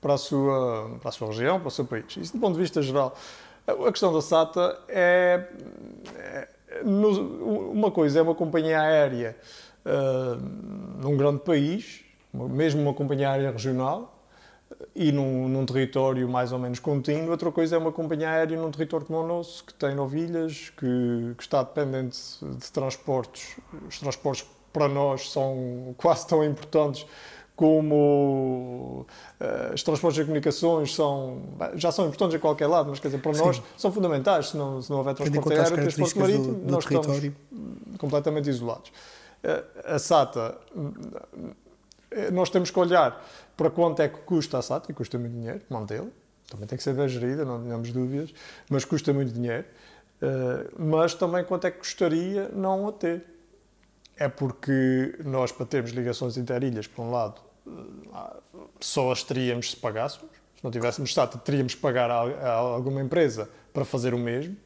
[0.00, 2.16] para, a sua, para a sua região, para o seu país.
[2.16, 3.16] Isso do ponto de vista geral.
[3.66, 5.48] A questão da SATA é,
[6.16, 6.48] é-
[6.84, 9.36] uma coisa é uma companhia aérea
[9.84, 10.38] ah,
[11.00, 12.00] num grande país,
[12.32, 14.18] mesmo uma companhia aérea regional,
[14.94, 17.30] e num, num território mais ou menos contínuo.
[17.30, 21.34] Outra coisa é uma companhia aérea num território como o nosso, que tem novilhas, que,
[21.36, 23.56] que está dependente de transportes,
[23.86, 27.06] os transportes para nós são quase tão importantes
[27.54, 29.06] como
[29.40, 31.42] uh, os transportes e comunicações são,
[31.74, 33.44] já são importantes a qualquer lado, mas quer dizer, para Sim.
[33.44, 34.48] nós são fundamentais.
[34.48, 37.36] Se não, se não houver transporte aéreo transporte marítimo, do, do nós território.
[37.50, 38.90] estamos completamente isolados.
[39.44, 43.24] Uh, a SATA, uh, nós temos que olhar
[43.56, 46.08] para quanto é que custa a SATA, e custa muito dinheiro mantê-la,
[46.48, 48.32] também tem que ser bem gerida, não tenhamos dúvidas,
[48.68, 49.64] mas custa muito dinheiro.
[50.78, 53.24] mas também quanto é que custaria não a ter
[54.16, 58.36] é porque nós, para termos ligações interilhas, por um lado, eh,
[58.80, 60.30] só as teríamos se pagássemos.
[60.56, 64.56] Se não tivéssemos SATA, teríamos que pagar a, alguma empresa para fazer o mesmo.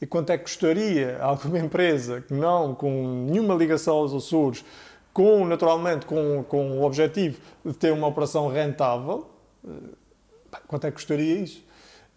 [0.00, 4.64] E quanto é que custaria a alguma empresa que não, com nenhuma ligação aos Açores,
[5.12, 9.30] com, naturalmente, com, com o objetivo de ter uma operação rentável,
[9.66, 11.64] eh, quanto é que custaria isso?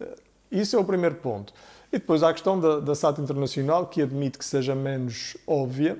[0.00, 0.16] Eh,
[0.50, 1.52] isso é o primeiro ponto.
[1.92, 5.98] E depois há a questão da, da SATA Internacional, que admite que seja menos óbvia,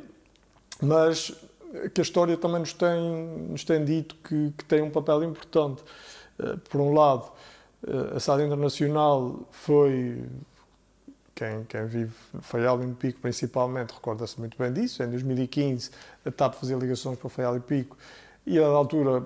[0.81, 1.33] mas
[1.93, 3.01] que a história também nos tem,
[3.51, 5.83] nos tem dito que, que tem um papel importante.
[6.39, 7.31] Eh, por um lado,
[7.87, 10.25] eh, a SAD Internacional foi.
[11.35, 15.03] Quem, quem vive Faial e Pico, principalmente, recorda-se muito bem disso.
[15.05, 15.91] Em 2015,
[16.25, 17.97] a TAP fazia ligações para Faial e Pico
[18.45, 19.25] e, à altura,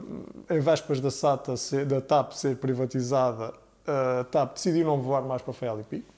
[0.50, 3.54] em vésperas da, SATA ser, da TAP ser privatizada,
[3.86, 6.12] a TAP decidiu não voar mais para Faial e Pico.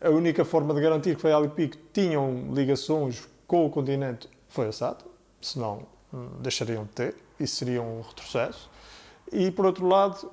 [0.00, 4.68] A única forma de garantir que Faial e Pico tinham ligações com o continente foi
[4.68, 5.04] a SATA,
[5.40, 8.68] senão hum, deixariam de ter, isso seria um retrocesso.
[9.32, 10.30] E, por outro lado,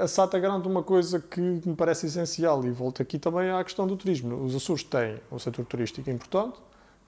[0.00, 3.86] a SATA garante uma coisa que me parece essencial, e volto aqui também à questão
[3.86, 4.42] do turismo.
[4.44, 6.58] Os Açores têm um setor turístico importante,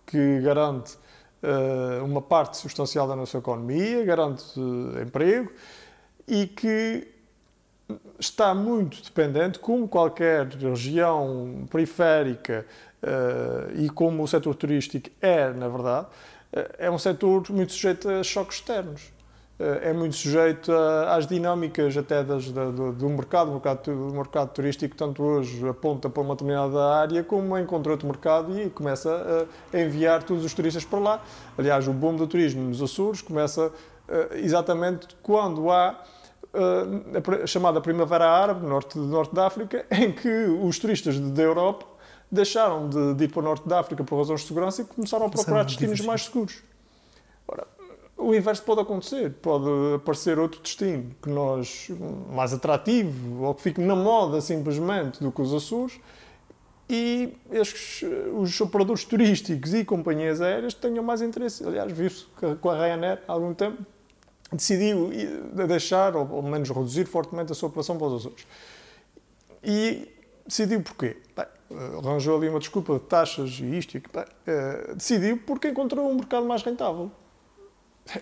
[0.06, 0.96] que garante
[1.42, 5.50] uh, uma parte substancial da nossa economia, garante uh, emprego,
[6.26, 7.08] e que
[8.18, 12.66] está muito dependente, como qualquer região periférica
[13.74, 16.06] e como o setor turístico é, na verdade,
[16.52, 19.12] uh, é um setor muito sujeito a choques externos.
[19.58, 20.72] Uh, é muito sujeito
[21.08, 26.08] às dinâmicas até das, da, do, do, mercado, o mercado, mercado turístico, tanto hoje aponta
[26.08, 30.54] para uma determinada área, como encontra outro mercado e começa a, a enviar todos os
[30.54, 31.22] turistas para lá.
[31.56, 33.72] Aliás, o boom do turismo nos Açores começa
[34.36, 36.02] exatamente quando há
[37.42, 41.97] a chamada Primavera Árabe, norte, norte da África, em que os turistas da Europa
[42.30, 45.26] deixaram de, de ir para o norte da África por razões de segurança e começaram
[45.26, 46.62] a procurar destinos mais seguros.
[47.46, 47.66] Ora,
[48.16, 51.88] o inverso pode acontecer, pode aparecer outro destino que nós
[52.30, 55.98] mais atrativo ou que fique na moda simplesmente do que os Açores
[56.90, 61.64] e estes, os operadores turísticos e companhias aéreas tenham mais interesse.
[61.64, 62.26] Aliás, viu-se
[62.60, 63.84] com a Ryanair há algum tempo
[64.52, 65.10] decidiu
[65.66, 68.46] deixar, ou pelo menos reduzir fortemente a sua operação para os Açores.
[69.62, 70.08] E
[70.46, 71.16] decidiu porquê?
[71.36, 71.46] Bem,
[71.98, 74.24] arranjou ali uma desculpa de taxas e isto e aquilo.
[74.24, 77.10] Uh, decidiu porque encontrou um mercado mais rentável.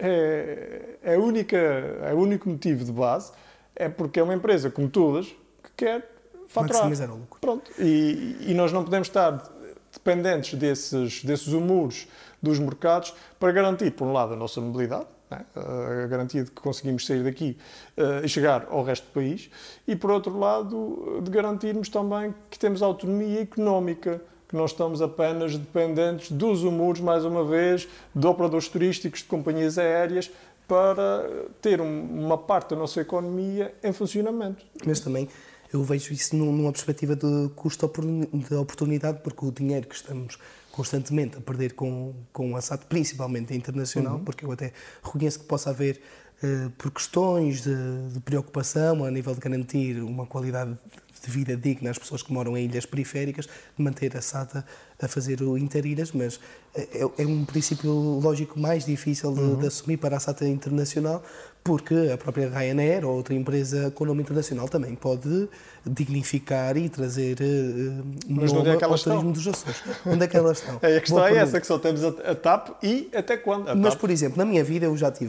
[0.00, 3.30] É, é, única, é o único motivo de base,
[3.74, 5.26] é porque é uma empresa, como todas,
[5.62, 6.12] que quer
[6.48, 6.78] faturar.
[6.78, 7.40] Maximizar o lucro.
[7.40, 7.70] Pronto.
[7.78, 9.48] E, e nós não podemos estar
[9.92, 12.08] dependentes desses, desses humores
[12.42, 15.06] dos mercados para garantir, por um lado, a nossa mobilidade?
[15.30, 17.56] A garantia de que conseguimos sair daqui
[17.96, 19.50] uh, e chegar ao resto do país,
[19.86, 25.56] e por outro lado, de garantirmos também que temos autonomia económica, que não estamos apenas
[25.56, 30.30] dependentes dos humores, mais uma vez, de operadores turísticos, de companhias aéreas,
[30.68, 31.28] para
[31.60, 34.64] ter um, uma parte da nossa economia em funcionamento.
[34.84, 35.28] Mas também
[35.72, 37.90] eu vejo isso numa perspectiva de custo
[38.32, 40.38] de oportunidade, porque o dinheiro que estamos
[40.76, 44.24] constantemente a perder com, com o SAT, principalmente internacional, uhum.
[44.24, 45.98] porque eu até reconheço que possa haver,
[46.42, 47.74] uh, por questões de,
[48.12, 50.76] de, preocupação a nível de garantir uma qualidade
[51.24, 54.64] de vida digna às pessoas que moram em ilhas periféricas, de manter a SATA
[55.00, 56.40] a fazer o interilhas, mas
[56.74, 59.56] eh, é, é, um princípio lógico mais difícil de, uhum.
[59.56, 61.22] de assumir para a SATA internacional,
[61.62, 65.48] porque a própria Ryanair ou outra empresa com nome internacional também pode
[65.84, 69.30] dignificar e trazer uh, Mas onde é que elas estão?
[69.30, 69.82] dos Açores.
[70.06, 70.78] Onde é que elas estão?
[70.82, 73.74] é, a questão Boa é essa, que só temos a, a TAP e até quando?
[73.76, 75.28] Mas, por exemplo, na minha vida eu já tive,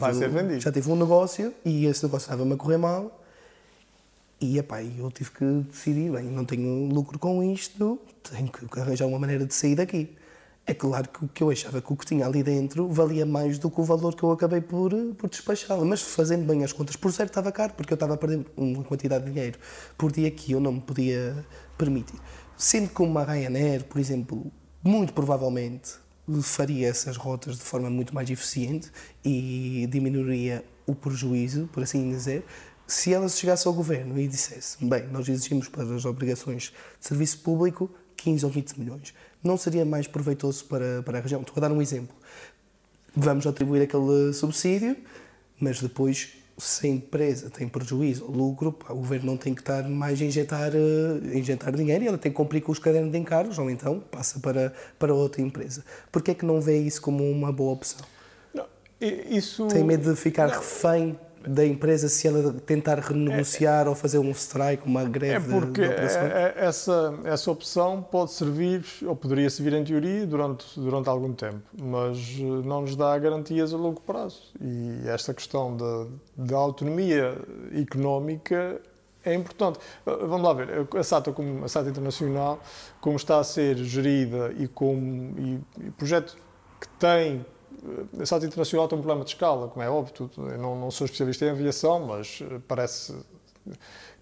[0.60, 3.18] já tive um negócio e esse negócio estava-me a correr mal
[4.40, 7.98] e epá, eu tive que decidir, bem, não tenho lucro com isto,
[8.30, 10.16] tenho que arranjar uma maneira de sair daqui.
[10.64, 13.58] É claro que o que eu achava que o que tinha ali dentro valia mais
[13.58, 15.82] do que o valor que eu acabei por, por despachá-la.
[15.82, 18.84] Mas fazendo bem as contas, por certo estava caro, porque eu estava a perder uma
[18.84, 19.58] quantidade de dinheiro
[19.96, 21.42] por dia que eu não me podia
[21.78, 22.20] permitir.
[22.54, 24.52] Sendo que uma Ryanair, por exemplo,
[24.84, 25.94] muito provavelmente
[26.42, 28.92] faria essas rotas de forma muito mais eficiente
[29.24, 32.44] e diminuiria o prejuízo, por assim dizer,
[32.88, 37.38] se ela chegasse ao governo e dissesse: bem, nós exigimos para as obrigações de serviço
[37.38, 41.40] público 15 ou 20 milhões não seria mais proveitoso para, para a região?
[41.40, 42.14] Estou a dar um exemplo.
[43.14, 44.96] vamos atribuir aquele subsídio,
[45.60, 49.88] mas depois se a empresa tem prejuízo ou lucro, o governo não tem que estar
[49.88, 53.18] mais a injetar, uh, injetar dinheiro e ela tem que cumprir com os cadernos de
[53.18, 55.84] encargos ou então passa para, para outra empresa.
[56.10, 58.04] Porquê é que não vê isso como uma boa opção?
[58.52, 58.66] Não,
[59.00, 59.68] isso...
[59.68, 60.54] Tem medo de ficar não.
[60.56, 65.60] refém da empresa se ela tentar renegociar é, ou fazer um strike, uma greve É
[65.60, 70.78] porque de, de é, essa, essa opção pode servir, ou poderia servir em teoria, durante,
[70.78, 74.52] durante algum tempo, mas eh, não nos dá garantias a longo prazo.
[74.60, 77.36] E esta questão da, da autonomia
[77.74, 78.80] económica
[79.24, 79.78] é importante.
[80.06, 82.60] Eh, vamos lá ver, a SATA, como, a SATA Internacional,
[83.00, 86.36] como está a ser gerida e como e, e projeto
[86.80, 87.44] que tem
[88.20, 90.30] a SATA Internacional tem um problema de escala, como é óbvio.
[90.36, 93.14] Eu não, não sou especialista em aviação, mas eh, parece,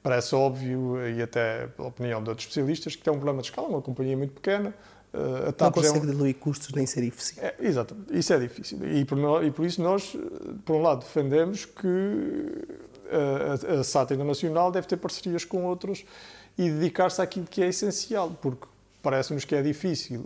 [0.03, 3.69] parece óbvio, e até pela opinião de outros especialistas, que tem um problema de escala,
[3.69, 4.75] uma companhia muito pequena.
[5.13, 6.13] Eh, a TAP não consegue é um...
[6.13, 7.41] diluir custos nem ser eficiente.
[7.45, 8.79] É, exato, isso é difícil.
[8.85, 12.65] E por, e por isso nós, eh, por um lado, defendemos que
[13.11, 16.05] a, a SATA Internacional deve ter parcerias com outros
[16.59, 18.67] e dedicar-se àquilo que é essencial, porque
[19.03, 20.25] parece-nos que é difícil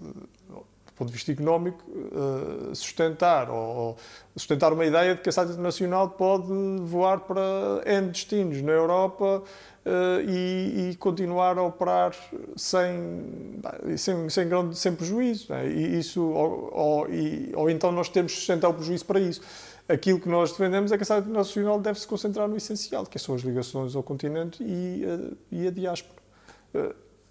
[1.00, 3.96] ponto de vista económico, eh, sustentar ou
[4.36, 7.40] sustentar uma ideia de que a SATA Internacional pode voar para
[7.86, 9.42] N destinos na Europa
[9.84, 12.14] eh, e, e continuar a operar
[12.54, 13.62] sem,
[13.96, 15.54] sem, sem, grande, sem prejuízo.
[15.54, 15.66] É?
[15.66, 17.06] E isso, ou, ou,
[17.54, 19.40] ou então nós temos que sustentar o prejuízo para isso.
[19.88, 23.18] Aquilo que nós defendemos é que a SATA Internacional deve se concentrar no essencial, que
[23.18, 26.20] são as ligações ao continente e, a, e a diáspora.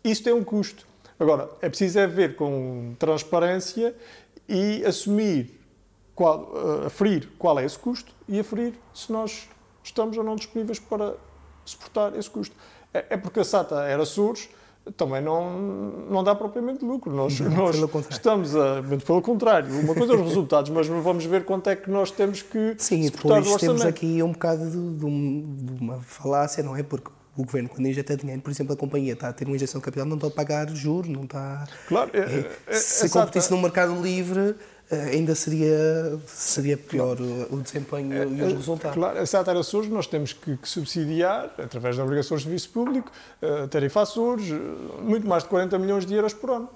[0.04, 3.94] Isso tem um custo Agora, é preciso é ver com transparência
[4.48, 5.60] e assumir,
[6.16, 9.48] qual, uh, aferir qual é esse custo e aferir se nós
[9.84, 11.16] estamos ou não disponíveis para
[11.66, 12.56] suportar esse custo.
[12.94, 14.50] É, é porque a SATA era SURS,
[14.98, 15.60] também não,
[16.10, 17.14] não dá propriamente lucro.
[17.14, 17.76] Nós, não, nós
[18.10, 18.82] estamos a.
[18.82, 19.72] Muito pelo contrário.
[19.80, 22.76] Uma coisa é os resultados, mas vamos ver quanto é que nós temos que.
[22.78, 25.06] Sim, e depois temos aqui um bocado de, de,
[25.84, 26.84] uma falácia, não é?
[26.84, 29.80] Porque o governo, quando injeta dinheiro, por exemplo, a companhia está a ter uma injeção
[29.80, 31.66] de capital, não está a pagar juros, não está.
[31.88, 34.56] Claro, é, é, é, se competisse no mercado livre,
[34.92, 37.48] eh, ainda seria, seria pior claro.
[37.50, 38.94] o, desempenho é, e os resultados.
[38.94, 43.10] Claro, a era Açores nós temos que, que, subsidiar, através de obrigações de serviço público,
[43.42, 44.52] a tarifa Açores,
[45.02, 46.70] muito mais de 40 milhões de euros por ano.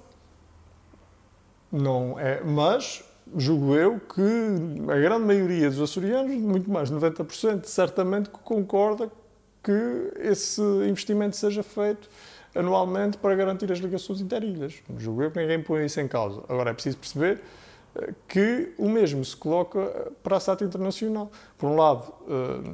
[1.70, 3.04] Não é, mas
[3.36, 4.22] julgo eu que
[4.90, 9.12] a grande maioria dos açorianos, muito mais de 90%, certamente concorda
[9.64, 12.10] que esse investimento seja feito
[12.56, 14.76] anualmente para garantir as ligações interilhas.
[14.98, 16.42] Julgo eu que ninguém põe isso em causa.
[16.48, 17.42] Agora é preciso perceber
[17.96, 21.32] eh, que o mesmo se coloca eh, para a SATA Internacional.
[21.58, 22.70] Por um lado, eh,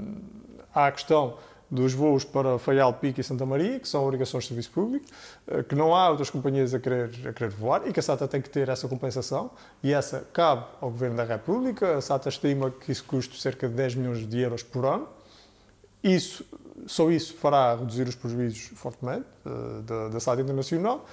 [0.74, 1.38] há a questão
[1.72, 5.06] dos voos para Faial, Pico e Santa Maria, que são obrigações de serviço público,
[5.68, 8.42] que não há outras companhias a querer, a querer voar e que a SATA tem
[8.42, 9.52] que ter essa compensação
[9.84, 11.96] e essa cabe ao Governo da República.
[11.96, 15.08] A SATA estima que isso custa cerca de 10 milhões de euros por ano.
[16.04, 16.44] Isso
[16.90, 21.06] só isso fará reduzir os prejuízos fortemente uh, da, da internacional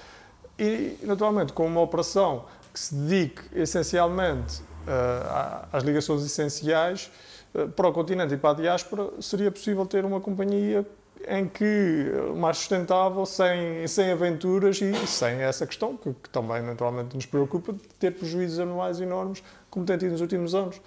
[0.57, 7.11] e, naturalmente, com uma operação que se dedique essencialmente uh, às ligações essenciais
[7.53, 10.83] uh, para o continente e para a diáspora, seria possível ter uma companhia
[11.27, 17.15] em que mais sustentável, sem, sem aventuras e sem essa questão, que, que também naturalmente
[17.15, 20.81] nos preocupa, de ter prejuízos anuais enormes, como tem tido nos últimos anos.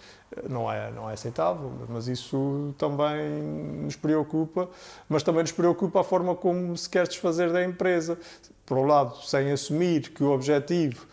[0.49, 3.43] Não é, não é aceitável, mas isso também
[3.83, 4.69] nos preocupa,
[5.09, 8.17] mas também nos preocupa a forma como se quer desfazer da empresa.
[8.65, 11.05] Por um lado, sem assumir que o objetivo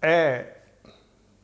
[0.00, 0.46] é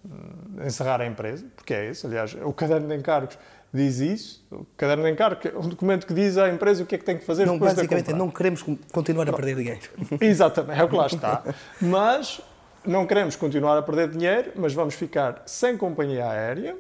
[0.04, 3.36] hum, encerrar a empresa, porque é isso, aliás, o caderno de encargos
[3.72, 4.46] diz isso.
[4.50, 7.04] O caderno de encargo é um documento que diz à empresa o que é que
[7.04, 9.80] tem que fazer não, depois basicamente, não queremos continuar a perder dinheiro.
[10.20, 11.42] Exatamente, é o que lá está.
[11.80, 12.40] Mas
[12.84, 16.76] não queremos continuar a perder dinheiro, mas vamos ficar sem companhia aérea.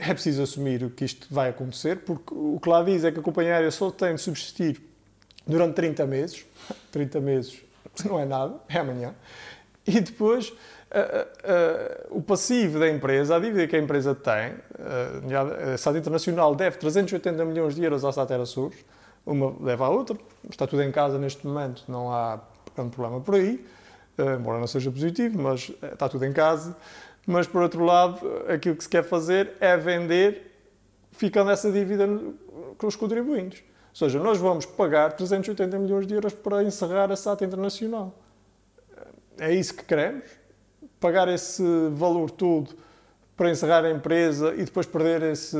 [0.00, 3.22] É preciso assumir que isto vai acontecer, porque o que lá diz é que a
[3.22, 4.80] companhia aérea só tem de subsistir
[5.46, 6.44] durante 30 meses.
[6.92, 7.60] 30 meses
[8.04, 9.14] não é nada, é amanhã.
[9.86, 10.52] E depois
[10.88, 15.98] Uh, uh, o passivo da empresa, a dívida que a empresa tem, uh, a SAD
[15.98, 18.72] Internacional deve 380 milhões de euros à Satera Sul,
[19.26, 20.16] uma leva à outra,
[20.48, 22.40] está tudo em casa neste momento, não há
[22.74, 23.62] grande problema por aí,
[24.18, 26.74] embora não seja positivo, mas está tudo em casa.
[27.30, 30.50] Mas, por outro lado, aquilo que se quer fazer é vender,
[31.12, 32.08] ficando essa dívida
[32.78, 33.60] com os contribuintes.
[33.90, 38.18] Ou seja, nós vamos pagar 380 milhões de euros para encerrar a SATA Internacional.
[39.38, 40.38] É isso que queremos?
[41.00, 41.62] pagar esse
[41.92, 42.74] valor todo
[43.36, 45.56] para encerrar a empresa e depois perder esse,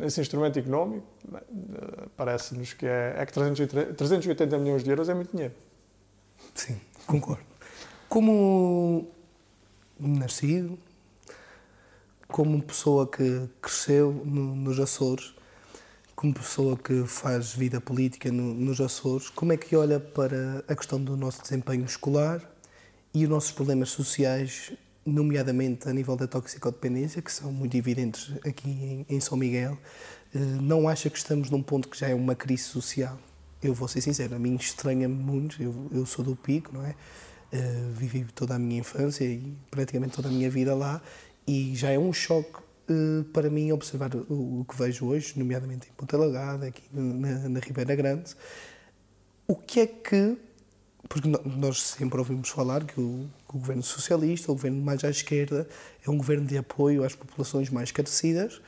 [0.00, 1.06] esse instrumento económico,
[2.16, 5.54] parece-nos que é, é que 380 milhões de euros é muito dinheiro.
[6.54, 7.44] Sim, concordo.
[8.08, 9.08] Como
[9.98, 10.78] nascido,
[12.28, 15.34] como pessoa que cresceu no, nos Açores,
[16.14, 20.74] como pessoa que faz vida política no, nos Açores, como é que olha para a
[20.74, 22.40] questão do nosso desempenho escolar
[23.12, 24.72] e os nossos problemas sociais,
[25.04, 29.78] nomeadamente a nível da toxicodependência, que são muito evidentes aqui em, em São Miguel?
[30.34, 33.18] Eh, não acha que estamos num ponto que já é uma crise social?
[33.62, 36.94] Eu vou ser sincero, a mim estranha-me muito, eu, eu sou do Pico, não é?
[37.52, 41.00] Uh, vivi toda a minha infância e praticamente toda a minha vida lá
[41.46, 42.58] e já é um choque
[42.90, 47.48] uh, para mim observar o, o, que vejo hoje, nomeadamente em Ponta Lagada, aqui na,
[47.48, 48.34] na Ribeira Grande.
[49.46, 50.36] O que é que.
[51.08, 55.10] Porque nós sempre ouvimos falar que o, que o governo socialista, o governo mais à
[55.10, 55.68] esquerda,
[56.04, 58.60] é um governo de apoio às populações mais carecidas,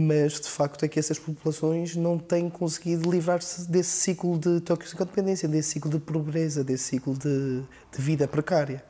[0.00, 5.48] mas de facto é que essas populações não têm conseguido livrar-se desse ciclo de toxicodependência,
[5.48, 8.84] desse ciclo de pobreza, desse ciclo de, de vida precária.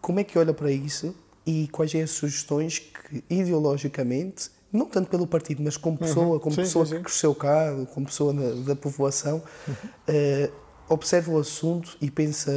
[0.00, 1.14] Como é que olha para isso
[1.46, 6.40] e quais são as sugestões que, ideologicamente, não tanto pelo partido, mas como pessoa, uhum.
[6.40, 9.74] como sim, pessoa sim, que cresceu cá, como pessoa da, da povoação, uhum.
[9.74, 10.52] uh,
[10.88, 12.50] observa o assunto e pensa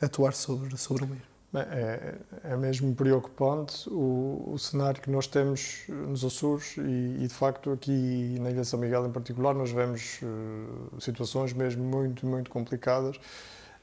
[0.00, 1.29] atuar sobre, sobre o mesmo.
[1.52, 7.34] É, é mesmo preocupante o, o, cenário que nós temos nos Açores e, e, de
[7.34, 12.24] facto aqui na Ilha de São Miguel em particular nós vemos uh, situações mesmo muito,
[12.24, 13.18] muito complicadas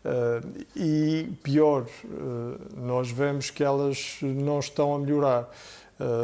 [0.07, 5.49] Uh, e pior, uh, nós vemos que elas não estão a melhorar.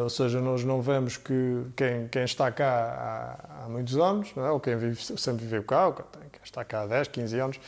[0.04, 4.52] Ou seja, nós não vemos que quem, quem está cá há, há muitos anos, é?
[4.52, 6.04] ou quem vive, sempre viveu cá, ou quem
[6.44, 7.60] está cá há 10, 15 anos,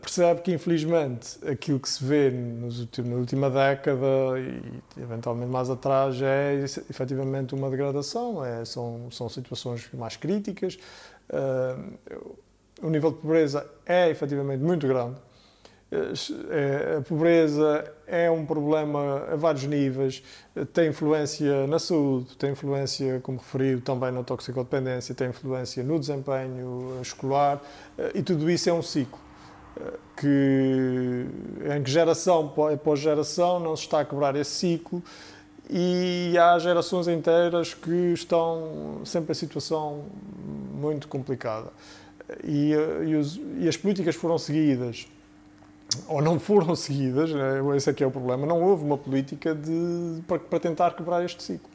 [0.00, 4.06] percebe que infelizmente aquilo que se vê nos últimos, na última década
[4.38, 6.54] e eventualmente mais atrás é
[6.88, 10.78] efetivamente uma degradação, é, são, são situações mais críticas.
[12.82, 15.16] O nível de pobreza é efetivamente muito grande.
[16.50, 20.22] É, a pobreza é um problema a vários níveis,
[20.72, 26.98] tem influência na saúde, tem influência, como referiu, também na toxicodependência, tem influência no desempenho
[27.02, 27.62] escolar
[28.14, 29.25] e tudo isso é um ciclo
[30.16, 31.26] que,
[31.76, 35.02] em que geração após geração não se está a quebrar esse ciclo
[35.68, 40.04] e há gerações inteiras que estão sempre em situação
[40.72, 41.70] muito complicada
[42.42, 42.72] e,
[43.06, 45.06] e, os, e, as políticas foram seguidas
[46.08, 47.76] ou não foram seguidas, né?
[47.76, 51.24] esse é que é o problema, não houve uma política de, para, para tentar quebrar
[51.24, 51.70] este ciclo.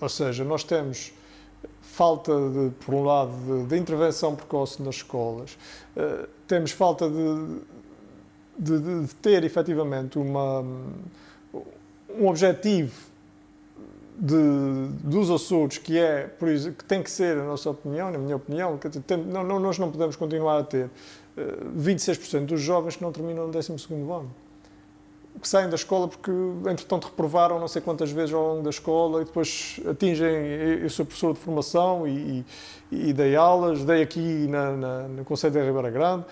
[0.00, 1.12] Ou seja, nós temos
[1.92, 5.58] falta, de, por um lado, de, de intervenção precoce nas escolas,
[5.96, 7.60] uh, temos falta de,
[8.58, 10.64] de, de, ter efetivamente uma,
[12.10, 12.94] um objetivo
[14.18, 18.18] de, dos Açores, que é, por isso, que tem que ser, na nossa opinião, na
[18.18, 20.90] minha opinião, que tem, não, não, nós não podemos continuar a ter uh,
[21.36, 21.42] eh,
[21.76, 24.30] 26% dos jovens que não terminam no 12 ano.
[25.40, 26.30] Que saem da escola porque,
[26.70, 30.28] entretanto, reprovaram não sei quantas vezes ao longo da escola e depois atingem.
[30.82, 32.44] Eu sou professor de formação e,
[32.90, 36.24] e, e dei aulas, dei aqui na, na, no Conselho da Ribeira Grande.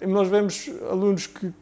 [0.00, 1.52] E nós vemos alunos que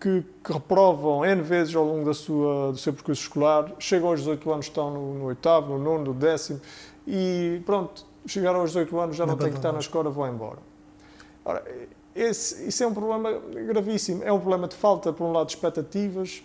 [0.00, 4.20] que, que, reprovam N vezes ao longo da sua, do seu percurso escolar, chegam aos
[4.20, 6.60] 18 anos, estão no, no oitavo, no nono, no décimo,
[7.06, 10.28] e pronto, chegaram aos 18 anos, já não, não têm que estar na escola, vão
[10.28, 10.58] embora.
[11.44, 11.64] Ora,
[12.16, 14.22] esse, isso é um problema gravíssimo.
[14.24, 16.42] É um problema de falta, por um lado, de expectativas,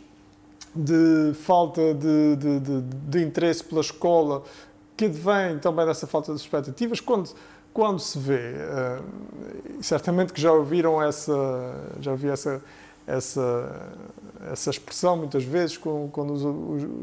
[0.76, 4.44] de falta de, de, de, de interesse pela escola,
[4.96, 7.00] que advém também dessa falta de expectativas.
[7.00, 7.30] Quando,
[7.74, 11.34] quando se vê, uh, certamente que já ouviram essa,
[12.00, 12.62] já ouvi essa
[13.06, 13.92] essa,
[14.52, 16.44] essa expressão muitas vezes quando os,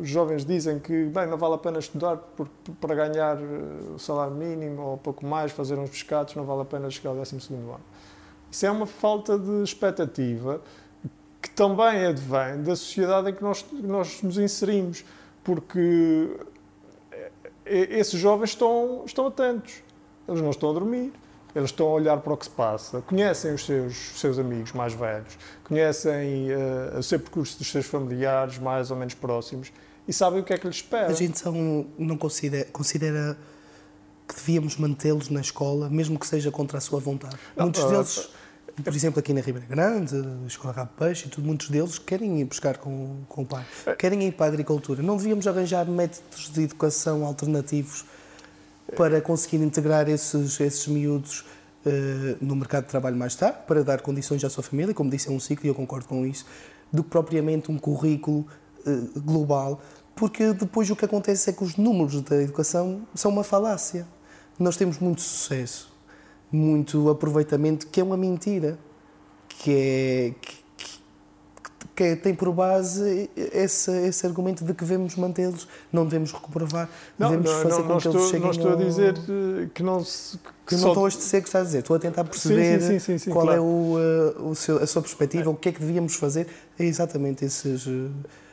[0.01, 2.49] os, jovens dizem que bem, não vale a pena estudar por,
[2.81, 6.65] para ganhar eh, o salário mínimo ou pouco mais, fazer uns pescados, não vale a
[6.65, 7.81] pena chegar ao 12 ano.
[8.51, 10.61] Isso é uma falta de expectativa
[11.41, 15.05] que também advém da sociedade em que nós, nós nos inserimos,
[15.45, 16.37] porque
[17.13, 17.31] eh,
[17.99, 19.83] esses jovens estão, estão atentos,
[20.27, 21.13] eles não estão a dormir,
[21.55, 24.93] eles estão a olhar para o que se passa, conhecem os seus, seus amigos mais
[24.93, 29.73] velhos, conhecem uh, o seu percurso dos seus familiares mais ou menos próximos
[30.07, 31.09] e sabem o que é que lhes espera.
[31.09, 33.37] A gente são, não considera, considera
[34.29, 37.37] que devíamos mantê-los na escola, mesmo que seja contra a sua vontade.
[37.57, 38.29] Não, muitos não, deles,
[38.85, 40.15] por exemplo, aqui na Ribeira Grande,
[40.47, 43.95] Escola Rabo Peixe e tudo, muitos deles querem ir pescar com, com o pai, é.
[43.95, 45.03] querem ir para a agricultura.
[45.03, 48.05] Não devíamos arranjar métodos de educação alternativos
[48.97, 51.45] para conseguir integrar esses, esses miúdos
[51.85, 55.29] uh, no mercado de trabalho mais tarde, para dar condições à sua família, como disse,
[55.29, 56.47] é um ciclo e eu concordo com isso,
[56.93, 58.47] do que propriamente um currículo
[58.87, 59.81] uh, global,
[60.15, 64.07] porque depois o que acontece é que os números da educação são uma falácia.
[64.59, 65.91] Nós temos muito sucesso,
[66.51, 68.79] muito aproveitamento, que é uma mentira,
[69.49, 70.57] que é, que,
[71.95, 76.33] que é, tem por base esse, esse argumento de que devemos mantê-los, não devemos
[77.19, 79.15] Não, devemos não, fazer não, com que eles estou, cheguem não estou a ao- dizer
[79.19, 80.39] eh, que não se.
[80.67, 82.99] que não estou a dizer o que estás a dizer, estou a tentar perceber sim,
[82.99, 83.59] sim, sim, qual claro.
[83.59, 86.47] é o, eh, o seu- a sua perspectiva, o que é que devíamos fazer.
[86.79, 88.11] É exatamente esses, eh,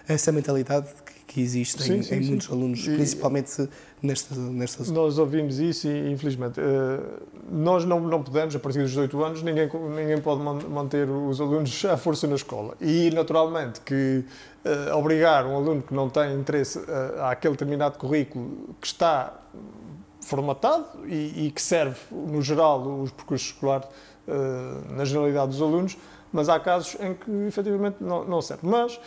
[0.08, 2.30] essa mentalidade que, que existe Sim, em, sim, em sim.
[2.30, 3.68] muitos alunos, principalmente
[4.02, 5.00] nesta, nesta zona.
[5.02, 7.00] Nós ouvimos isso e, infelizmente, eh,
[7.52, 11.42] nós não, não podemos, a partir dos 18 anos, ninguém, ninguém pode man- manter os
[11.42, 12.76] alunos à força na escola.
[12.80, 14.24] E, naturalmente, que
[14.64, 19.34] eh, obrigar um aluno que não tem interesse eh, àquele determinado currículo que está
[20.22, 23.88] formatado e, e que serve, no geral, os percursos escolares
[24.90, 25.96] na generalidade dos alunos,
[26.34, 28.66] mas há casos em que efetivamente não, não serve.
[28.68, 29.00] Mas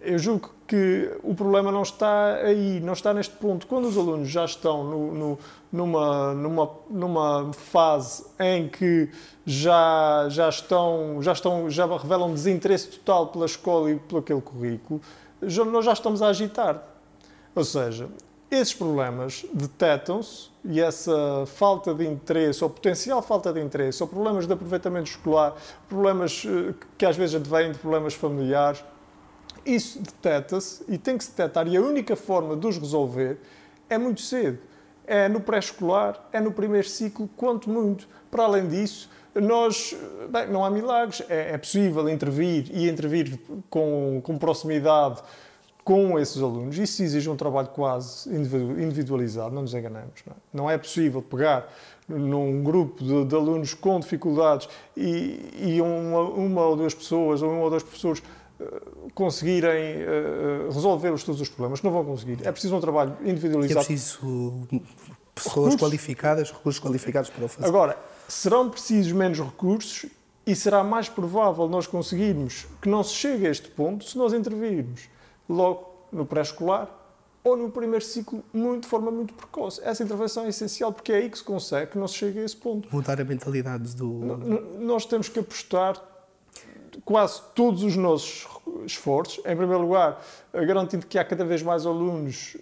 [0.00, 3.66] eu julgo que o problema não está aí, não está neste ponto.
[3.66, 5.38] Quando os alunos já estão no- no-
[5.72, 9.08] numa, numa, numa fase em que
[9.46, 15.00] já, já, estão, já, estão, já revelam desinteresse total pela escola e por aquele currículo,
[15.42, 16.82] já, nós já estamos a agitar.
[17.54, 18.08] Ou seja,
[18.50, 24.46] esses problemas detectam-se e essa falta de interesse, ou potencial falta de interesse, ou problemas
[24.46, 25.54] de aproveitamento escolar,
[25.88, 28.82] problemas eh, que às vezes advêm de problemas familiares,
[29.64, 31.66] isso detecta-se e tem que se detectar.
[31.68, 33.38] E a única forma de os resolver
[33.88, 34.58] é muito cedo.
[35.06, 38.08] É no pré-escolar, é no primeiro ciclo, quanto muito.
[38.30, 39.94] Para além disso, nós,
[40.30, 41.22] bem, não há milagres.
[41.28, 43.38] É, é possível intervir e intervir
[43.68, 45.22] com, com proximidade
[45.84, 46.78] com esses alunos.
[46.78, 50.22] Isso exige um trabalho quase individu- individualizado, não nos enganemos.
[50.26, 51.70] Não é, não é possível pegar
[52.08, 57.50] num grupo de, de alunos com dificuldades e, e uma, uma ou duas pessoas ou
[57.50, 58.22] um ou dois professores
[59.14, 61.82] conseguirem eh, resolver os, todos os problemas.
[61.82, 62.38] Não vão conseguir.
[62.46, 63.84] É preciso um trabalho É individualizado.
[63.86, 64.66] preciso
[65.34, 65.80] pessoas Recursos.
[65.80, 67.66] qualificadas, recursos qualificados para o fazer.
[67.68, 67.98] Agora,
[68.28, 70.06] serão precisos menos recursos
[70.46, 74.32] e será mais provável nós conseguirmos que não se chegue a este ponto se nós
[74.32, 75.08] intervirmos
[75.48, 76.88] logo no pré-escolar
[77.42, 79.80] ou no primeiro ciclo muito, de forma muito precoce.
[79.84, 82.44] Essa intervenção é essencial porque é aí que se consegue que não se chegue a
[82.44, 82.88] esse ponto.
[82.94, 84.06] Mudar a mentalidade do.
[84.38, 86.00] N- nós temos que apostar
[87.04, 88.46] quase todos os nossos
[88.86, 90.22] esforços, em primeiro lugar,
[90.52, 92.56] eh, garantindo que há cada vez mais alunos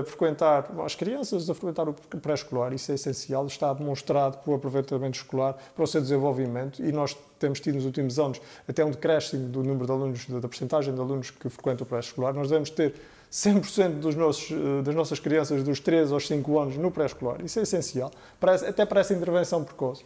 [0.00, 5.18] a frequentar, as crianças a frequentar o pré-escolar, isso é essencial, está demonstrado pelo aproveitamento
[5.18, 9.48] escolar para o seu desenvolvimento e nós temos tido nos últimos anos até um decréscimo
[9.48, 12.34] do número de alunos, da percentagem de alunos que frequentam o pré-escolar.
[12.34, 12.94] Nós devemos ter
[13.30, 17.44] 100% dos nossos, eh, das nossas crianças dos 3 aos 5 anos no pré-escolar.
[17.44, 18.10] Isso é essencial,
[18.40, 20.04] até para essa intervenção precoce.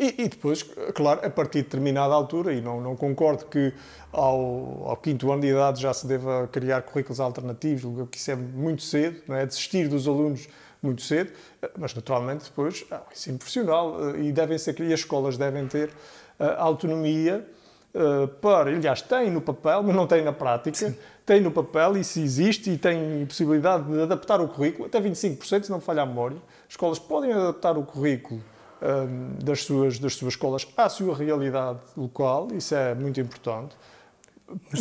[0.00, 0.62] E, e depois,
[0.94, 3.70] claro, a partir de determinada altura, e não, não concordo que
[4.10, 8.34] ao, ao quinto ano de idade já se deva criar currículos alternativos, que isso é
[8.34, 9.44] muito cedo, não é?
[9.44, 10.48] desistir dos alunos
[10.82, 11.30] muito cedo,
[11.78, 15.66] mas naturalmente depois há o ensino profissional eh, e, devem ser, e as escolas devem
[15.66, 15.90] ter
[16.38, 17.46] eh, autonomia
[17.92, 20.96] eh, para, aliás, têm no papel, mas não têm na prática,
[21.26, 25.70] têm no papel, isso existe e têm possibilidade de adaptar o currículo, até 25%, se
[25.70, 26.38] não falha a memória.
[26.66, 28.40] As escolas podem adaptar o currículo
[28.82, 33.76] hum, das, suas, das suas escolas à sua realidade local, isso é muito importante.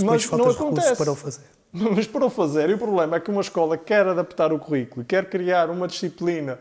[0.03, 1.43] Mas falta os recursos para o fazer.
[1.71, 5.05] Mas para o fazer, e o problema é que uma escola quer adaptar o currículo,
[5.05, 6.57] quer criar uma disciplina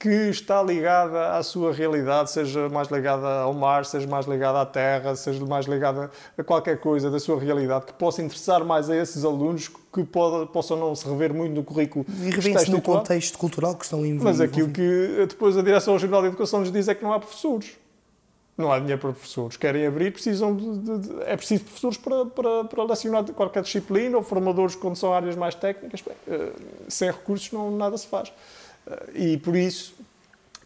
[0.00, 4.64] que está ligada à sua realidade, seja mais ligada ao mar, seja mais ligada à
[4.64, 8.96] terra, seja mais ligada a qualquer coisa da sua realidade, que possa interessar mais a
[8.96, 12.06] esses alunos que pode- possam não se rever muito no currículo.
[12.22, 14.24] E revém-se no contexto cultural que estão envolvidos.
[14.24, 17.18] Mas aquilo que depois a Direção Regional de Educação nos diz é que não há
[17.20, 17.76] professores.
[18.56, 19.58] Não há dinheiro para professores.
[19.58, 24.16] Querem abrir, precisam de, de- de- é preciso professores para, para, para lecionar qualquer disciplina
[24.16, 26.00] ou formadores quando são áreas mais técnicas.
[26.00, 26.52] Bem, eh,
[26.88, 28.32] sem recursos não, nada se faz.
[28.86, 29.94] Eh, E por isso,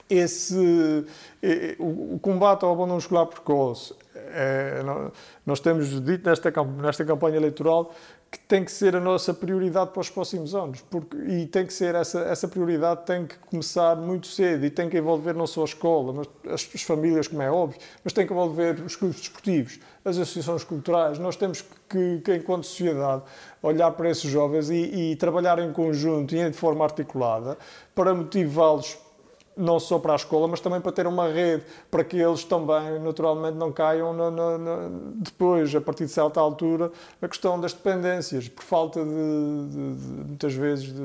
[0.09, 1.05] esse,
[1.43, 5.11] eh, o, o combate ao abandono escolar precoce, eh, nó-
[5.47, 6.51] nós temos dito nesta,
[6.83, 7.93] nesta campanha eleitoral
[8.35, 10.81] que tem que ser a nossa prioridade para os próximos anos.
[10.91, 14.89] Porque, e tem que ser essa, essa prioridade tem que começar muito cedo e tem
[14.91, 18.27] que envolver não só a escola, mas as, as famílias, como é óbvio, mas tem
[18.27, 21.17] que envolver os clubes desportivos, as associações culturais.
[21.17, 23.23] Nós temos que, que enquanto sociedade,
[23.63, 27.57] olhar para esses jovens e, e trabalhar em conjunto e de forma articulada
[27.95, 28.99] para motivá-los
[29.57, 32.99] não só para a escola, mas também para ter uma rede, para que eles também,
[33.01, 36.91] naturalmente, não caiam na- na- na- depois, a partir de certa altura,
[37.23, 41.01] a questão das dependências, por falta de, de- de, muitas vezes, de,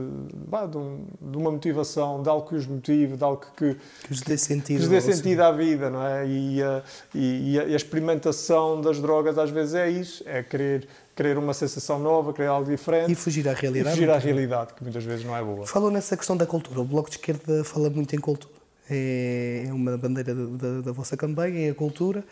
[0.48, 4.10] bah, de um- de uma motivação, de algo que os motive, de algo que, Que
[4.10, 4.82] lhes dê sentido.
[4.82, 6.28] que dê sentido à vida, não é?
[6.28, 6.82] E a,
[7.14, 10.88] e- e a- e a experimentação das drogas às vezes é isso, é querer,
[11.20, 13.94] querer uma sensação nova, querer algo diferente E fugir à e realidade.
[13.96, 15.66] fugir à realidade, que muitas vezes não é boa.
[15.68, 16.80] Falou nessa questão da cultura.
[16.80, 18.54] O Bloco de Esquerda fala muito em cultura.
[18.90, 22.24] É é uma bandeira da, da- da vossa campanha, é a cultura.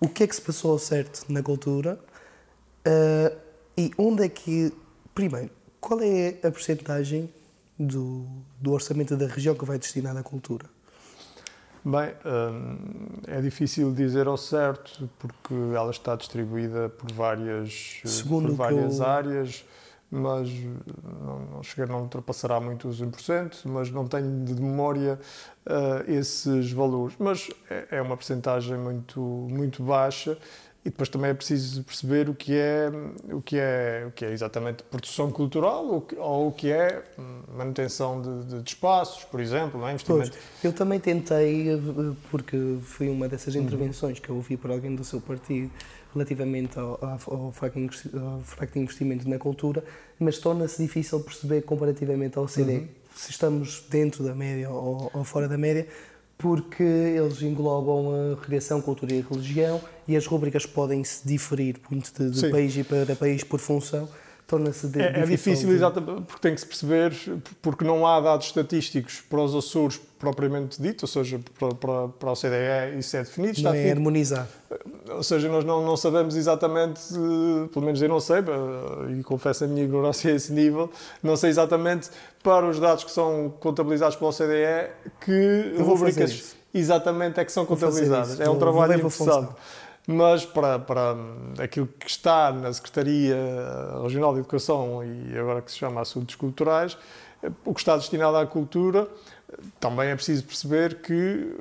[0.00, 1.98] O que é que se passou ao certo na cultura
[2.84, 3.30] Uh,
[3.78, 4.72] e onde é que,
[5.14, 5.50] primeiro,
[5.80, 7.32] qual é a percentagem
[7.78, 8.26] do,
[8.60, 10.66] do orçamento da região que vai destinado à cultura?
[11.84, 12.76] Bem, hum,
[13.26, 19.04] é difícil dizer ao certo porque ela está distribuída por várias, Segundo por várias eu...
[19.04, 19.64] áreas,
[20.08, 20.48] mas
[21.20, 25.18] não, não, chegar, não ultrapassará muito os 1%, mas não tenho de memória
[25.66, 27.16] uh, esses valores.
[27.18, 30.38] Mas é, é uma percentagem muito, muito baixa
[30.84, 32.90] e depois também é preciso perceber o que é,
[33.30, 37.04] o que é, o que é exatamente produção cultural ou, ou o que é
[37.56, 39.92] manutenção de, de espaços, por exemplo, não é?
[39.92, 40.30] Investimento.
[40.30, 41.66] Pois, eu também tentei,
[42.30, 45.70] porque foi uma dessas intervenções que eu ouvi por alguém do seu partido
[46.12, 49.84] relativamente ao, ao, ao fraco investimento na cultura,
[50.18, 52.88] mas torna-se difícil perceber comparativamente ao CD uhum.
[53.14, 55.86] se estamos dentro da média ou, ou fora da média,
[56.38, 62.12] porque eles englobam a regressão, cultura e religião e as rubricas podem se diferir muito
[62.12, 64.08] de, de país e para país por função.
[64.46, 65.22] Torna-se é, difícil.
[65.22, 65.74] É difícil, de...
[65.74, 67.14] exatamente, porque tem que se perceber,
[67.62, 72.32] porque não há dados estatísticos para os Açores propriamente dito, ou seja, para, para, para
[72.32, 73.52] o CDE isso é definido.
[73.52, 74.48] Está não é harmonizado.
[75.16, 77.00] Ou seja, nós não, não sabemos exatamente,
[77.72, 78.38] pelo menos eu não sei,
[79.18, 80.90] e confesso a minha ignorância a esse nível,
[81.22, 82.10] não sei exatamente
[82.42, 84.90] para os dados que são contabilizados pelo CDE
[85.20, 88.40] que rubricas exatamente é que são contabilizadas.
[88.40, 89.52] É um trabalho interessante.
[90.06, 91.16] Mas para, para
[91.58, 93.36] aquilo que está na Secretaria
[94.02, 96.98] Regional de Educação e agora que se chama Assuntos Culturais,
[97.64, 99.06] o que está destinado à cultura,
[99.78, 101.54] também é preciso perceber que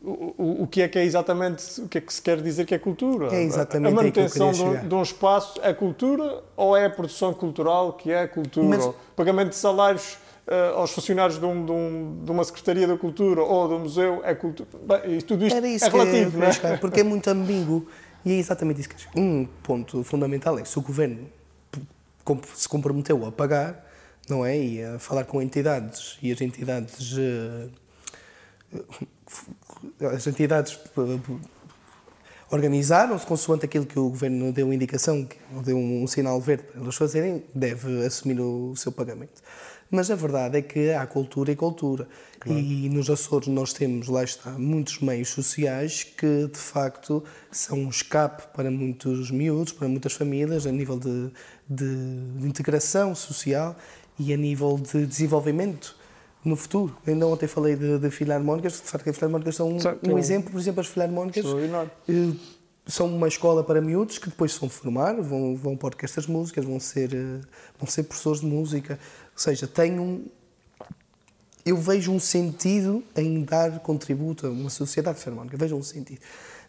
[0.00, 2.74] o, o, que é que é exatamente, o que é que se quer dizer que
[2.74, 3.34] é cultura?
[3.34, 7.34] É exatamente a manutenção de um, de um, espaço é cultura ou é a produção
[7.34, 8.78] cultural que é cultura?
[8.78, 8.94] Mas...
[9.16, 13.42] Pagamento de salários uh, aos funcionários de, um, de, um, de, uma Secretaria da Cultura
[13.42, 14.68] ou do museu é cultura?
[14.82, 16.76] Bem, tudo isto isso é relativo, é, não é?
[16.76, 17.88] Porque é muito ambíguo
[18.24, 21.26] e é exatamente isso que Um ponto fundamental é se o Governo
[22.54, 23.84] se comprometeu a pagar,
[24.28, 24.56] não é?
[24.56, 27.12] E a falar com entidades e as entidades...
[27.14, 27.87] Uh,
[30.14, 30.78] as entidades
[32.50, 36.94] organizaram-se consoante aquilo que o governo deu indicação, que deu um, sinal verde para eles
[36.94, 39.42] fazerem, deve assumir o seu pagamento.
[39.90, 42.06] Mas a verdade é que há cultura e cultura.
[42.38, 42.58] Claro.
[42.58, 47.88] E nos Açores nós temos, lá está, muitos meios sociais que de facto são um
[47.88, 51.30] escape para muitos miúdos, para muitas famílias, a nível de,
[51.68, 53.76] de, de integração social
[54.18, 55.97] e a nível de desenvolvimento
[56.48, 56.96] no futuro.
[57.06, 59.78] Ainda ontem falei de, de filarmónicas, de facto, as filarmónicas são um,
[60.10, 61.44] um exemplo, por exemplo, as filarmónicas
[62.08, 62.32] eh,
[62.86, 66.32] são uma escola para miúdos que depois se vão formar, vão, vão para orquestras de
[66.32, 67.40] músicas, vão ser, eh,
[67.78, 68.98] vão ser professores de música.
[69.32, 70.24] Ou seja, tem um.
[71.64, 76.20] Eu vejo um sentido em dar contributo a uma sociedade filarmónica, vejo um sentido.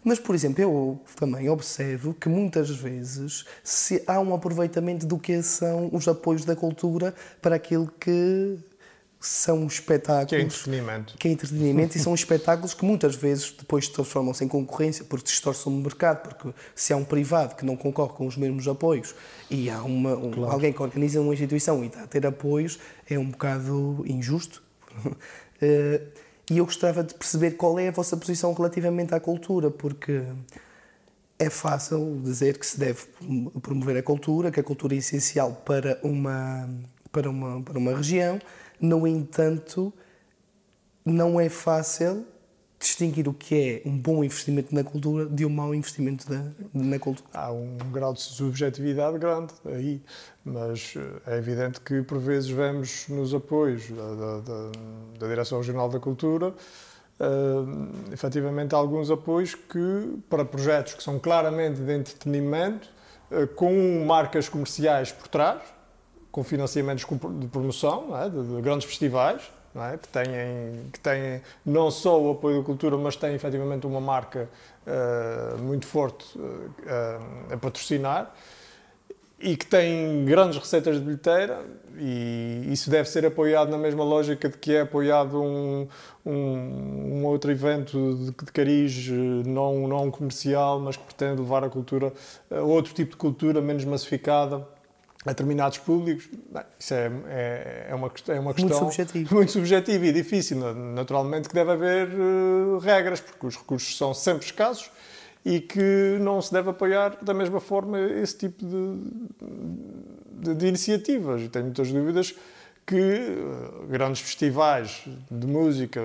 [0.03, 5.41] Mas, por exemplo, eu também observo que muitas vezes se há um aproveitamento do que
[5.43, 8.57] são os apoios da cultura para aquilo que
[9.19, 10.29] são espetáculos.
[10.29, 11.17] Que é entretenimento.
[11.17, 15.71] Que é entretenimento e são espetáculos que muitas vezes depois transformam-se em concorrência porque distorcem
[15.71, 19.13] o mercado, porque se há um privado que não concorre com os mesmos apoios
[19.49, 20.53] e há uma, um, claro.
[20.53, 24.63] alguém que organiza uma instituição e está a ter apoios, é um bocado injusto.
[25.61, 26.01] Eh,
[26.49, 30.23] e eu gostava de perceber qual é a vossa posição relativamente à cultura, porque
[31.37, 33.01] é fácil dizer que se deve
[33.61, 36.69] promover a cultura, que a cultura é essencial para uma,
[37.11, 38.39] para uma, para uma região,
[38.79, 39.93] no entanto,
[41.05, 42.25] não é fácil
[42.79, 46.25] distinguir o que é um bom investimento na cultura de um mau investimento
[46.73, 47.29] na cultura.
[47.33, 50.01] Há um grau de subjetividade grande aí,
[50.45, 54.71] mas eh, é evidente que por vezes vemos nos apoios da, da,
[55.19, 56.55] da Direção Regional da Cultura
[57.19, 62.89] uh, efetivamente alguns apoios que para projetos que são claramente de entretenimento,
[63.31, 65.61] uh, com marcas comerciais por trás,
[66.31, 67.05] com financiamentos
[67.39, 68.29] de promoção é?
[68.29, 69.97] de, de, grandes festivais, é?
[69.97, 74.49] que, têm, que têm não só o apoio da cultura, mas têm efetivamente uma marca
[74.85, 78.33] uh, muito forte uh, a patrocinar
[79.41, 81.61] e que têm grandes receitas de bilheteira
[81.97, 85.87] e isso deve ser apoiado na mesma lógica de que é apoiado um,
[86.25, 89.07] um, um outro evento de, de cariz
[89.45, 92.11] não, não comercial, mas que pretende levar a cultura,
[92.51, 94.67] a outro tipo de cultura menos massificada
[95.25, 99.35] a determinados públicos, bem, isso é, é, é, uma, é uma questão muito subjetiva.
[99.35, 100.57] muito subjetiva e difícil.
[100.73, 104.89] Naturalmente que deve haver uh, regras, porque os recursos são sempre escassos
[105.45, 111.41] e que não se deve apoiar da mesma forma esse tipo de, de, de iniciativas.
[111.41, 112.33] E tenho muitas dúvidas
[112.85, 116.01] que uh, grandes festivais de música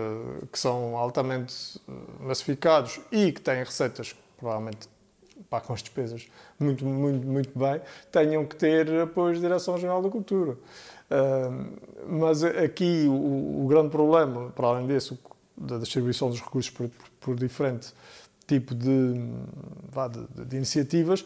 [0.51, 4.89] que são altamente uh, massificados e que têm receitas provavelmente
[5.49, 6.27] pá, com as despesas
[6.59, 7.81] muito, muito, muito bem,
[8.11, 10.53] tenham que ter apoio da Direção-Geral da Cultura.
[11.11, 11.77] Uh,
[12.09, 15.19] mas aqui o, o, grande problema, para além disso,
[15.57, 16.91] da distribuição dos recursos por,
[17.21, 17.93] por, diferente
[18.47, 21.25] tipo de, de, de, iniciativas,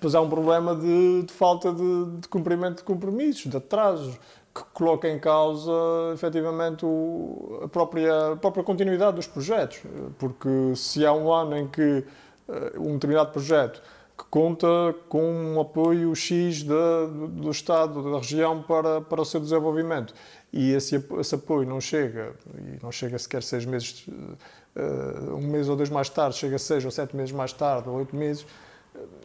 [0.00, 4.18] pois há um problema de, de falta de, cumprimento de compromissos, de atrasos,
[4.54, 5.72] que coloca em causa
[6.12, 9.82] efetivamente o, a, própria, a própria continuidade dos projetos.
[10.16, 12.04] Porque se há um ano em que
[12.48, 13.82] eh, um determinado projeto
[14.16, 14.66] que conta
[15.08, 20.14] com um apoio X do Estado, da região para, para o seu desenvolvimento
[20.56, 25.68] e esse, esse apoio não chega, e não chega sequer seis meses, uh, um mês
[25.68, 28.46] ou dois mais tarde, chega seis ou sete meses mais tarde, ou oito meses,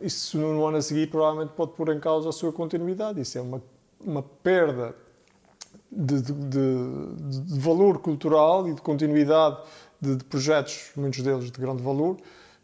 [0.01, 3.21] isso no ano a seguir provavelmente pode pôr em causa a sua continuidade.
[3.21, 3.61] Isso é uma,
[4.03, 4.95] uma perda
[5.91, 9.59] de, de, de, de valor cultural e de continuidade
[10.01, 12.17] de, projetos, muitos deles de grande valor,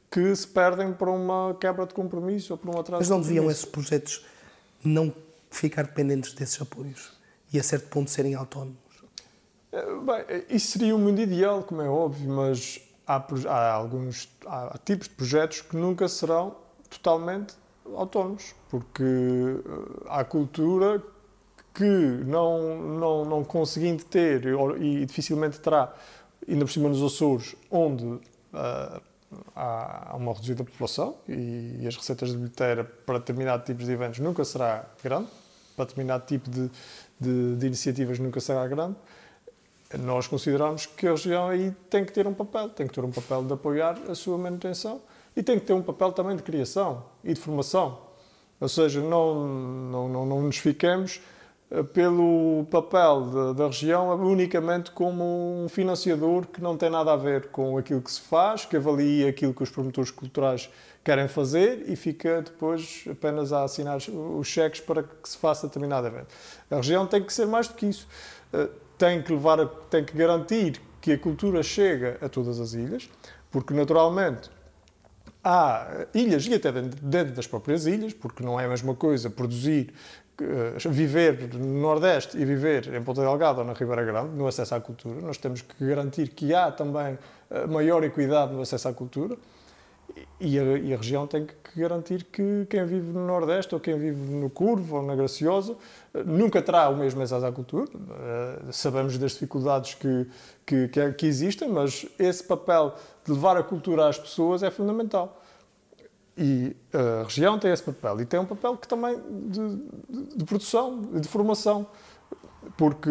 [0.10, 3.02] que se perdem por uma quebra de compromisso ou por um atraso.
[3.02, 4.26] Mas não deviam esses projetos
[4.84, 5.14] não
[5.50, 7.14] ficar dependentes desses apoios
[7.52, 8.78] e a certo ponto serem autónomos?
[9.72, 14.78] Eh, bem, isso seria o mundo ideal, como é óbvio, mas há, há alguns há
[14.84, 16.56] tipos de projetos que nunca serão
[16.90, 17.56] totalmente
[17.96, 21.02] autónomos, porque eh, há cultura
[21.74, 24.46] que não, não, não conseguindo ter
[24.80, 25.94] e dificilmente terá,
[26.48, 29.02] ainda por cima nos Açores, onde uh,
[29.56, 34.44] há uma reduzida população e, as receitas de bilheteira para determinado tipos de eventos nunca
[34.44, 35.28] será grande,
[35.76, 36.70] para determinado tipo de,
[37.20, 38.96] de, de iniciativas nunca será grande,
[40.00, 43.12] nós consideramos que a região aí tem que ter um papel, tem que ter um
[43.12, 45.02] papel de apoiar a sua manutenção
[45.36, 48.00] e tem que ter um papel também de criação e de formação.
[48.60, 51.22] Ou seja, não, não, não, não nos fiquemos
[51.94, 55.24] pelo papel da, da, região unicamente como
[55.64, 59.30] um financiador que não tem nada a ver com aquilo que se faz, que avalia
[59.30, 60.70] aquilo que os promotores culturais
[61.04, 66.08] querem fazer e fica depois apenas a assinar os cheques para que se faça determinado
[66.08, 66.28] evento.
[66.70, 68.08] A região tem que ser mais do que isso.
[68.52, 73.08] Eh, tem que levar, tem que garantir que a cultura chega a todas as ilhas,
[73.52, 74.50] porque naturalmente
[75.44, 79.94] há ilhas e até dentro das próprias ilhas, porque não é a mesma coisa produzir
[79.94, 80.25] eh,
[80.90, 84.82] viver no Nordeste e viver em Ponta Delgada ou na Ribeira Grande, no acesso à
[84.82, 85.20] cultura.
[85.22, 87.18] Nós temos que garantir que há também
[87.50, 89.38] eh, maior equidade no acesso à cultura
[90.40, 93.98] e a, e a região tem que garantir que quem vive no Nordeste ou quem
[93.98, 95.76] vive no Curvo ou na Graciosa
[96.14, 97.90] eh, nunca terá o mesmo acesso à cultura.
[98.72, 100.28] Sabemos das dificuldades que,
[100.66, 105.42] que, que existem, mas esse papel de levar a cultura às pessoas é fundamental.
[106.38, 108.22] E a região tem esse papel.
[108.22, 109.18] E tem um papel que também
[109.48, 109.78] de,
[110.10, 111.88] de, de produção, de formação,
[112.78, 113.10] porque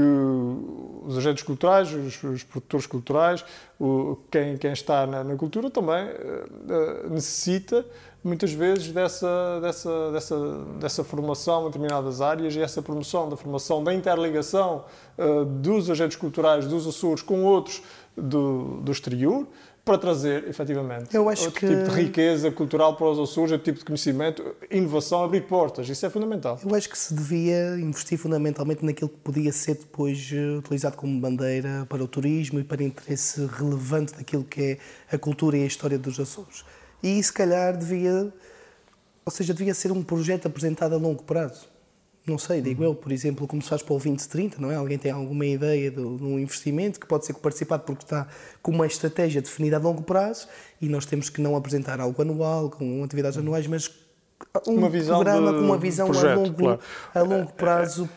[1.03, 3.45] os agentes culturais, os, os produtores culturais,
[3.81, 7.85] o, quem, quem está na, na cultura também uh, necessita
[8.23, 13.85] muitas vezes dessa, dessa, dessa, dessa formação em determinadas áreas e essa promoção da formação,
[13.85, 14.87] da interligação
[15.19, 17.83] uh, dos agentes culturais dos Açores com outros
[18.17, 19.47] do, do exterior,
[19.85, 21.67] para trazer, efetivamente, Eu acho outro que...
[21.67, 25.87] tipo de riqueza cultural para os Açores, outro tipo de conhecimento, inovação, abrir portas.
[25.89, 26.59] Isso é fundamental.
[26.65, 31.21] Eu acho que se devia investir fundamentalmente naquilo que podia ser depois eh, utilizado como
[31.21, 34.79] bandeira para o turismo e para interesse relevante daquilo que
[35.11, 36.65] é a cultura e a história dos Açores.
[37.03, 38.33] E se calhar devia,
[39.25, 41.74] ou seja, devia ser um projeto apresentado a longo prazo
[42.27, 42.91] não sei, digo uhum.
[42.91, 44.77] eu, por exemplo, como se faz para o 2030, não é?
[44.77, 48.27] Alguém tem alguma ideia de, de, um investimento que pode ser participado porque está
[48.63, 50.49] com uma estratégia definida a longo prazo
[50.81, 53.43] e nós temos que não apresentar algo anual, com atividades uhum.
[53.43, 53.91] anuais, mas
[54.67, 56.81] um uma programa com uma visão projeto, a, longo, claro.
[57.15, 58.09] a longo prazo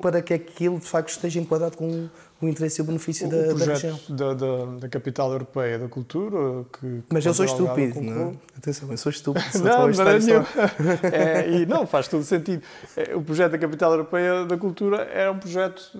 [0.00, 2.08] para que aquilo de facto esteja enquadrado com
[2.44, 3.98] o interesse e o benefício o, da, o da região.
[4.08, 8.34] Da, da, da, capital europeia da cultura que, mas eu sou estúpido não é?
[8.56, 12.62] atenção eu sou estúpido não, não, é, e não faz todo sentido.
[12.96, 15.90] É, o projeto da capital europeia da cultura é um projeto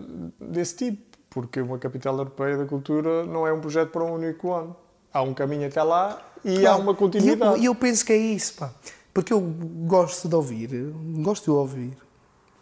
[0.41, 4.53] desse tipo porque uma capital europeia da cultura não é um projeto para um único
[4.53, 4.77] ano.
[5.13, 6.69] Há um caminho até lá e claro.
[6.69, 7.61] há uma continuidade.
[7.61, 8.73] e eu, eu penso que é isso pá.
[9.13, 10.93] Porque eu gosto de ouvir
[11.23, 12.04] gosto de ouvir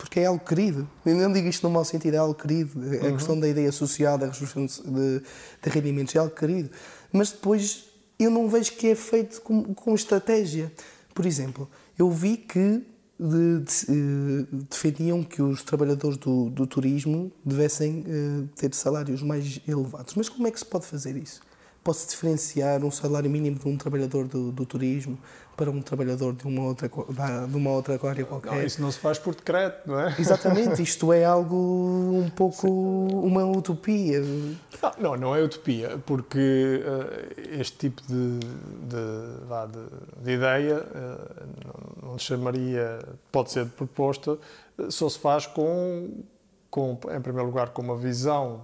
[0.02, 0.90] porque é algo querido.
[1.06, 2.72] Eu não digo isto no mau sentido, é algo querido.
[2.76, 3.16] A uhum.
[3.16, 6.70] questão da ideia social, da resolução de, de, rendimentos, é algo querido.
[7.12, 7.84] Mas depois
[8.18, 10.72] eu não vejo que é feito com, com estratégia.
[11.14, 12.82] Por exemplo, eu vi que
[13.16, 19.60] de, de, eh, defendiam que os trabalhadores do, do turismo devessem uh, ter salários mais
[19.68, 20.14] elevados.
[20.16, 21.40] Mas como é que se pode fazer isso?
[21.82, 25.18] Posso diferenciar um salário mínimo de um trabalhador do, do turismo
[25.56, 28.52] para um trabalhador de uma outra, de uma outra área qualquer.
[28.52, 30.14] Não, isso não se faz por decreto, não é?
[30.18, 34.20] Exatamente, isto é algo um pouco uma utopia.
[34.20, 42.02] Não, não, não é utopia, porque uh, este tipo de, de, de, de ideia uh,
[42.02, 42.98] não, não chamaria,
[43.30, 44.38] pode ser proposta,
[44.78, 46.22] uh, só se faz com,
[46.70, 48.62] com, em primeiro lugar, com uma visão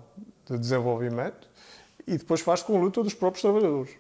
[0.49, 1.48] de desenvolvimento
[2.09, 3.95] e depois faz com a luta dos próprios trabalhadores.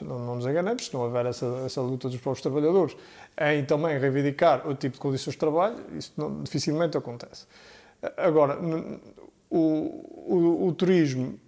[0.00, 2.96] Não, não nos enganemos, se não houver essa, essa luta dos próprios trabalhadores
[3.36, 7.46] em também reivindicar o tipo de condições de trabalho, isso não, dificilmente acontece.
[8.16, 8.58] Agora,
[9.50, 11.38] o, o, o turismo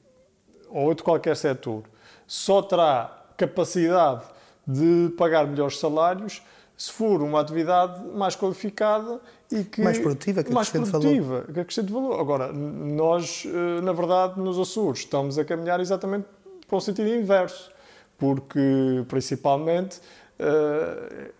[0.68, 1.84] ou outro qualquer setor
[2.26, 4.24] só terá capacidade
[4.66, 6.42] de pagar melhores salários
[6.80, 9.20] se for uma atividade mais qualificada
[9.52, 11.52] e que mais produtiva, que mais produtiva, valor.
[11.52, 12.18] que acrescente valor.
[12.18, 16.26] Agora, nós, eh, na verdade, nos Açores, estamos a caminhar exatamente
[16.66, 17.70] para o sentido inverso,
[18.16, 20.00] porque, principalmente,
[20.38, 21.30] eh,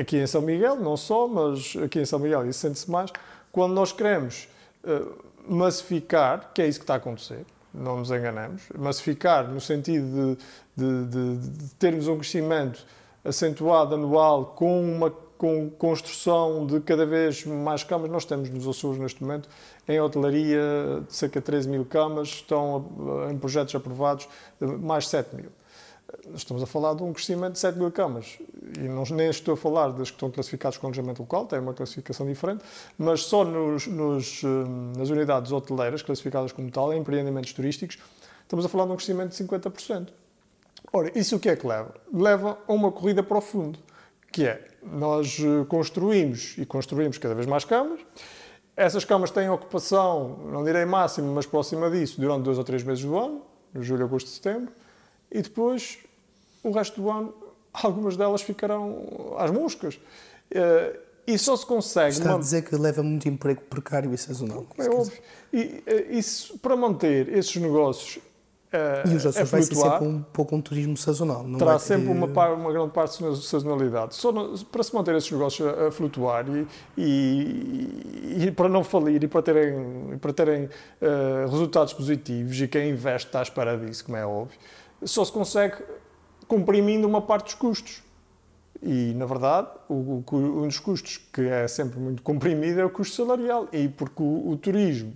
[0.00, 3.10] aqui em São Miguel, não só, mas aqui em São Miguel isso sente-se mais,
[3.50, 4.48] quando nós queremos
[4.84, 5.02] eh,
[5.48, 7.44] massificar, que é isso que está a acontecer,
[7.74, 10.36] não nos enganemos, massificar no sentido
[10.76, 12.86] de, de, de, de termos um crescimento
[13.26, 18.10] acentuado anual com uma com construção de cada vez mais camas.
[18.10, 19.48] Nós temos nos Açores neste momento,
[19.86, 24.28] em hotelaria, cerca de 13 mil camas, estão em projetos aprovados
[24.60, 25.50] mais 7 mil.
[26.34, 28.38] Estamos a falar de um crescimento de 7 mil camas.
[28.78, 31.74] E não, nem estou a falar das que estão classificadas com alojamento local, tem uma
[31.74, 32.64] classificação diferente,
[32.96, 37.98] mas só nos, nos, hum, nas unidades hoteleiras classificadas como tal, em empreendimentos turísticos,
[38.42, 40.08] estamos a falar de um crescimento de 50%.
[40.92, 41.94] Ora, isso o que é que leva?
[42.12, 43.78] Leva a uma corrida para o fundo,
[44.32, 48.00] que é, nós eh, construímos e construímos cada vez mais camas,
[48.76, 53.02] essas camas têm ocupação, não direi máxima, mas próxima disso, durante dois ou três meses
[53.02, 53.42] do ano,
[53.74, 54.72] julho, agosto, setembro,
[55.32, 55.98] e depois,
[56.62, 57.34] o resto do ano,
[57.72, 59.98] algumas delas ficarão às moscas.
[60.50, 62.10] Eh, e só se consegue...
[62.10, 64.64] Está a dizer que leva muito emprego precário e sazonal.
[64.78, 65.20] É óbvio.
[65.52, 68.22] E eh, isso, para manter esses negócios
[69.08, 71.44] E os Açores vai ser sempre um pouco um turismo sazonal.
[71.44, 74.14] Não terá sempre uma, par, uma, grande parte de sazonalidade.
[74.14, 78.82] Só no, para se manter esses negócios a, a flutuar e, e, e, para não
[78.82, 83.76] falir e para terem, para terem uh, resultados positivos e quem investe está à espera
[83.78, 84.58] disso, como é óbvio,
[85.04, 85.76] só se consegue
[86.48, 88.02] comprimindo uma parte dos custos.
[88.82, 92.90] E, na verdade, o, o, um dos custos que é sempre muito comprimido é o
[92.90, 93.68] custo salarial.
[93.72, 95.14] E porque o, o turismo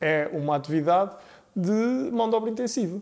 [0.00, 1.16] é uma atividade
[1.54, 3.00] de mão de obra intensiva.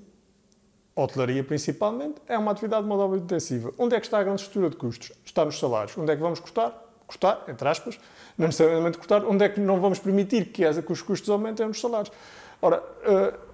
[0.94, 3.72] hotelaria, principalmente, é uma atividade de mão de obra intensiva.
[3.78, 5.12] Onde é que está a grande estrutura de custos?
[5.24, 5.96] Está nos salários.
[5.96, 6.70] Onde é que vamos cortar?
[7.06, 7.98] Cortar, entre aspas,
[8.36, 9.24] não necessariamente cortar.
[9.24, 12.12] Onde é que não vamos permitir que, que os custos aumentem nos salários?
[12.60, 13.52] Ora, uh,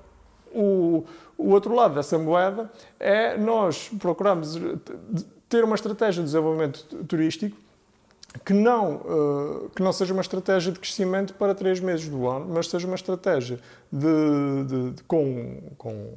[0.52, 4.58] o, o outro lado dessa moeda é nós procuramos
[5.48, 7.56] ter uma estratégia de desenvolvimento turístico
[8.44, 12.46] que não, uh, que não seja uma estratégia de crescimento para três meses do ano,
[12.48, 13.58] mas seja uma estratégia
[13.90, 16.14] de, de, de com, com,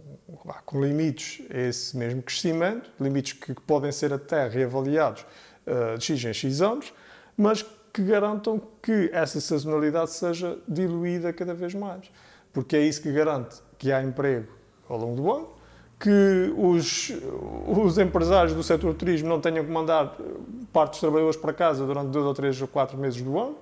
[0.65, 5.25] com limites a esse mesmo crescimento, limites que, que podem ser até reavaliados
[5.65, 6.93] uh, de X em X anos,
[7.37, 12.11] mas que garantam que essa sazonalidade seja diluída cada vez mais.
[12.53, 14.47] Porque é isso que garante que há emprego
[14.87, 15.49] ao longo do ano,
[16.01, 17.13] que os,
[17.67, 20.17] os empresários do setor do turismo não tenham que mandar
[20.73, 23.55] parte dos trabalhadores para casa durante dois ou três ou quatro meses do ano,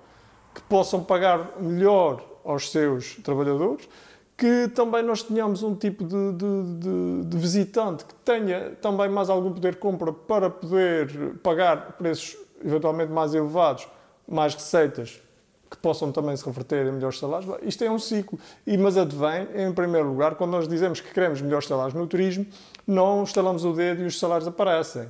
[0.55, 3.89] que possam pagar melhor aos seus trabalhadores,
[4.37, 9.29] que também nós tenhamos um tipo de, de, de, de visitante que tenha também mais
[9.29, 13.85] algum poder de compra para poder pagar preços eventualmente mais elevados,
[14.25, 15.21] mais receitas
[15.69, 17.55] que possam também se reverter em melhores salários.
[17.61, 18.39] Isto é um ciclo.
[18.65, 22.45] E, mas advém, em primeiro lugar, quando nós dizemos que queremos melhores salários no turismo,
[22.87, 25.07] não estalamos o dedo e os salários aparecem.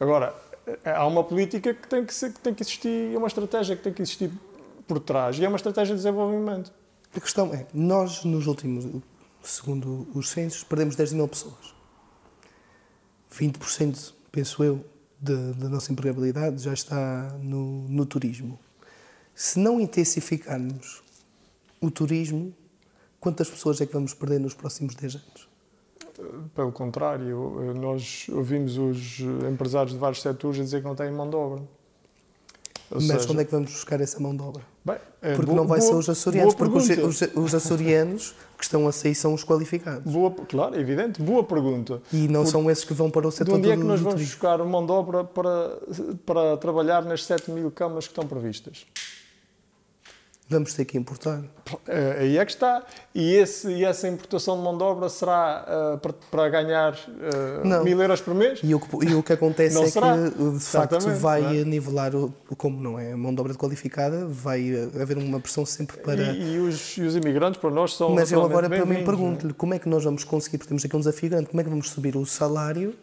[0.00, 0.34] Agora,
[0.84, 3.82] há uma política que tem que, ser, que tem que existir, é uma estratégia que
[3.82, 4.30] tem que existir
[4.86, 6.72] por trás e é uma estratégia de desenvolvimento.
[7.14, 8.86] A questão é, nós nos últimos,
[9.42, 11.74] segundo os censos, perdemos 10 mil pessoas.
[13.34, 14.84] 20%, penso eu,
[15.20, 18.58] da nossa empregabilidade já está no, no turismo.
[19.38, 21.00] Se não intensificarmos
[21.80, 22.52] o turismo,
[23.20, 25.48] quantas pessoas é que vamos perder nos próximos 10 anos?
[26.56, 31.30] Pelo contrário, nós ouvimos os empresários de vários setores a dizer que não têm mão
[31.30, 31.60] de obra.
[32.90, 34.62] Ou Mas seja, onde é que vamos buscar essa mão de obra?
[34.84, 38.64] Bem, é porque boa, não vai boa, ser os açorianos, porque os, os, açorianos que
[38.64, 40.12] estão a sair são os qualificados.
[40.12, 42.02] Boa, claro, é evidente, boa pergunta.
[42.12, 44.00] E não porque, são esses que vão para o setor De onde é que nós
[44.00, 45.78] vamos buscar mão de obra para,
[46.26, 48.84] para trabalhar nas 7 mil camas que estão previstas?
[50.48, 51.42] Vamos ter que importar.
[51.86, 52.82] Eh, aí é que está.
[53.14, 57.84] E, esse, e essa importação de mão de obra será uh, para, para, ganhar uh,
[57.84, 58.60] mil euros por mês?
[58.62, 60.16] E o que, e o que acontece é será.
[60.16, 61.64] que, de facto, vai é?
[61.64, 66.32] nivelar, o, como não é mão de obra qualificada, vai haver uma pressão sempre para...
[66.32, 69.52] E, e, os, e os imigrantes, para nós, são Mas eu agora, para mim, pergunto-lhe,
[69.52, 71.70] como é que nós vamos conseguir, porque temos aqui um desafio grande, como é que
[71.70, 72.94] vamos subir o salário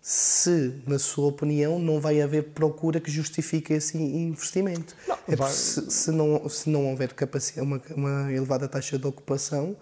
[0.00, 4.94] se, na sua opinião, não vai haver procura que justifique esse investimento.
[5.06, 9.76] Não, é se, se, não, se não houver capacidade, uma, uma elevada taxa de ocupação,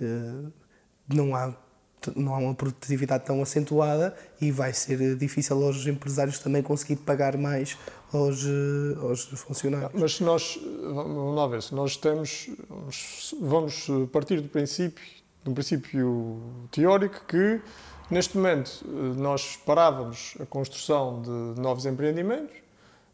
[0.00, 0.50] eh,
[1.08, 1.54] não há
[2.16, 7.36] não há uma produtividade tão acentuada e vai ser difícil aos empresários também conseguir pagar
[7.38, 7.78] mais
[8.12, 9.90] aos, eh, aos funcionários.
[9.98, 12.50] Mas se nós, vamos lá ver, se nós temos,
[13.40, 15.02] vamos partir do princípio,
[15.42, 17.60] de um princípio teórico que
[18.14, 22.54] Neste momento, eh, nós parávamos a construção de novos empreendimentos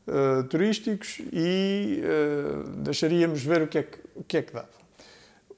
[0.07, 4.69] uh, turísticos e uh, deixaríamos ver o que, é que, o que é que dava.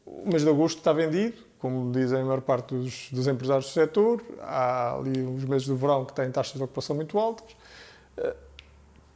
[0.07, 3.73] O mês de agosto está vendido, como dizem a maior parte dos, dos empresários do
[3.73, 4.23] setor.
[4.43, 7.51] Há ali os meses do verão que têm taxas de ocupação muito altas.
[8.17, 8.37] Uh,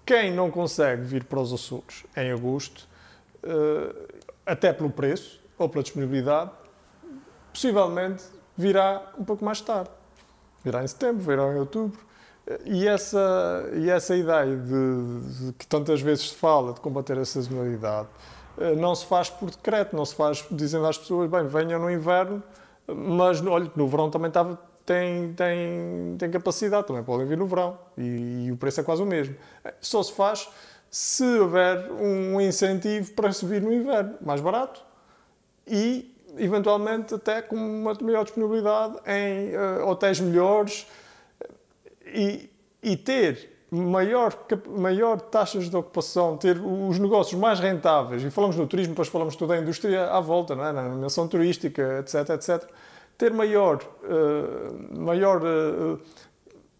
[0.04, 2.88] quem não consegue vir para os Açores em agosto,
[4.44, 6.50] até pelo preço ou pela disponibilidade,
[7.52, 8.24] possivelmente
[8.56, 9.90] virá um pouco mais tarde
[10.66, 11.98] virá em setembro, virá em outubro.
[12.64, 17.24] E essa, e essa ideia de, de, que tantas vezes se fala de combater a
[17.24, 18.08] sazonalidade
[18.58, 21.90] eh, não se faz por decreto, não se faz dizendo às pessoas, bem, venham no
[21.90, 22.42] inverno,
[22.86, 27.78] mas olha, no verão também estava, tem, tem, tem capacidade, também podem vir no verão
[27.98, 29.34] e, e, o preço é quase o mesmo.
[29.80, 30.48] Só se faz
[30.88, 34.84] se houver um incentivo para subir no inverno, mais barato
[35.66, 40.86] e eventualmente até com uma maior disponibilidade em uh, hotéis melhores
[42.06, 42.50] e,
[42.82, 44.32] e ter maior,
[44.68, 49.36] maior taxas de ocupação, ter os negócios mais rentáveis, e falamos no turismo, depois falamos
[49.36, 50.72] toda a indústria à volta, não é?
[50.72, 52.68] na animação turística, etc, etc,
[53.18, 56.00] ter maior, uh, maior uh,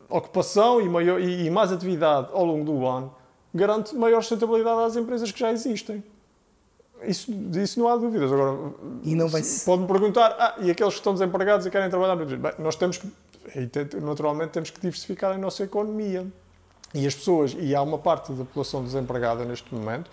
[0.09, 3.15] ocupação e, maior, e, e mais atividade ao longo do ano
[3.57, 6.05] garante maior sustentabilidade às empresas que já existem.
[7.03, 8.32] Isso, disso não há dúvidas.
[8.32, 8.72] Agora,
[9.03, 12.16] e não vai pode-me perguntar, ah, e aqueles que estão desempregados e querem trabalhar?
[12.16, 13.09] Bem, nós temos que,
[14.01, 16.26] naturalmente, temos que diversificar a nossa economia.
[16.94, 20.11] E as pessoas, e há uma parte da população desempregada neste momento,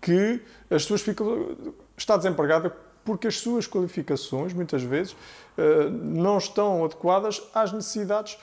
[0.00, 1.56] que as ficam,
[1.96, 2.74] está desempregada
[3.04, 5.16] porque as suas qualificações, muitas vezes,
[5.56, 8.38] eh, não estão adequadas às necessidades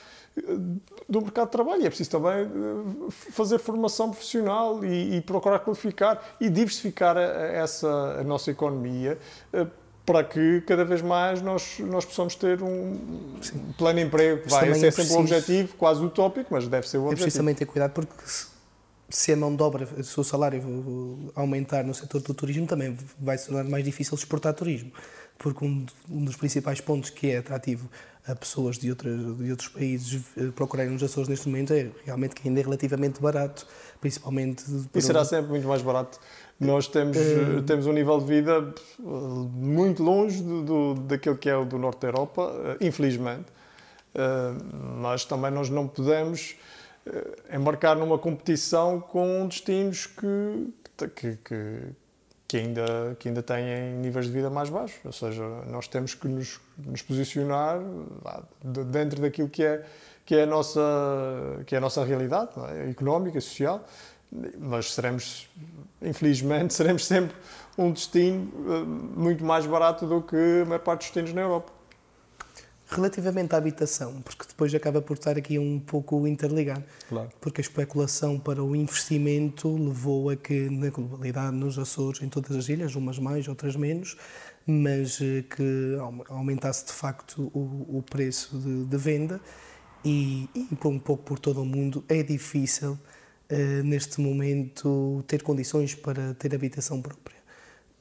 [1.07, 1.85] do mercado de trabalho.
[1.85, 7.47] É preciso também eh, fazer formação profissional e, e procurar qualificar e diversificar a, a
[7.53, 9.17] essa a nossa economia
[9.53, 9.67] eh,
[10.05, 12.97] para que cada vez mais nós, nós possamos ter um
[13.41, 13.73] Sim.
[13.77, 17.01] plano de emprego vai ser é sempre um objetivo quase utópico, mas deve ser o
[17.01, 17.21] objetivo.
[17.21, 18.13] É preciso também ter cuidado porque
[19.09, 20.63] se a mão de obra, se o salário
[21.35, 24.91] aumentar no setor do turismo, também vai se tornar mais difícil exportar turismo.
[25.37, 27.89] Porque um, um dos principais pontos que é atrativo
[28.27, 32.35] a pessoas de, outras, de outros países eh, procurarem os Açores neste momento é realmente
[32.35, 33.65] que ainda é relativamente barato,
[34.01, 34.65] principalmente...
[34.93, 36.19] E será sempre muito mais barato.
[36.59, 41.55] Nós temos, uh, temos um nível de vida muito longe do, do, daquilo que é
[41.55, 43.45] o do norte da Europa, infelizmente.
[44.13, 46.55] Uh, mas também nós não podemos
[47.53, 51.79] embarcar numa competição com destinos que, que, que
[52.47, 54.99] que ainda, que ainda têm níveis de vida mais baixos.
[55.03, 57.79] Ou seja, nós temos que nos, nos posicionar
[58.89, 59.83] dentro daquilo que é,
[60.25, 60.81] que é, a, nossa,
[61.65, 62.89] que é a nossa realidade é?
[62.89, 63.83] económica, social,
[64.59, 65.49] mas seremos,
[66.01, 67.35] infelizmente, seremos sempre
[67.77, 71.76] um destino eh, muito mais barato do que a maior parte dos destinos na Europa.
[72.89, 77.29] Relativamente à habitação, porque depois acaba por estar aqui um pouco interligado, claro.
[77.41, 82.55] porque a especulação para o investimento levou a que, na globalidade, nos Açores, em todas
[82.55, 84.15] as ilhas, umas mais, outras menos,
[84.65, 85.97] mas eh, que
[86.29, 89.41] aumentasse de facto o, o preço de, de venda
[90.03, 95.43] e, e, por um pouco por todo o mundo é difícil uh, neste momento ter
[95.43, 97.37] condições para ter habitação própria.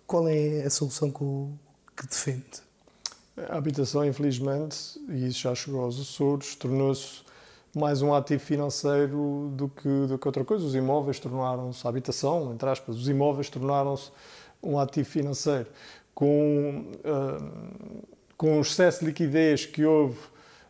[0.07, 2.66] Qual é a solução que, que defende?
[3.37, 7.21] A habitação, infelizmente, e isso já chegou aos Açores, tornou-se
[7.77, 10.65] mais um ativo financeiro do que, do que outra coisa.
[10.65, 14.11] Os imóveis tornaram-se, habitação, entre aspas, os imóveis tornaram-se
[14.63, 15.67] um ativo financeiro.
[16.15, 18.07] Com, uh,
[18.39, 20.19] com o excesso de liquidez que houve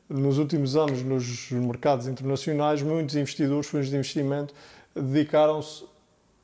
[0.09, 4.53] nos últimos anos nos mercados internacionais, muitos investidores, fundos de investimento,
[4.93, 5.85] dedicaram-se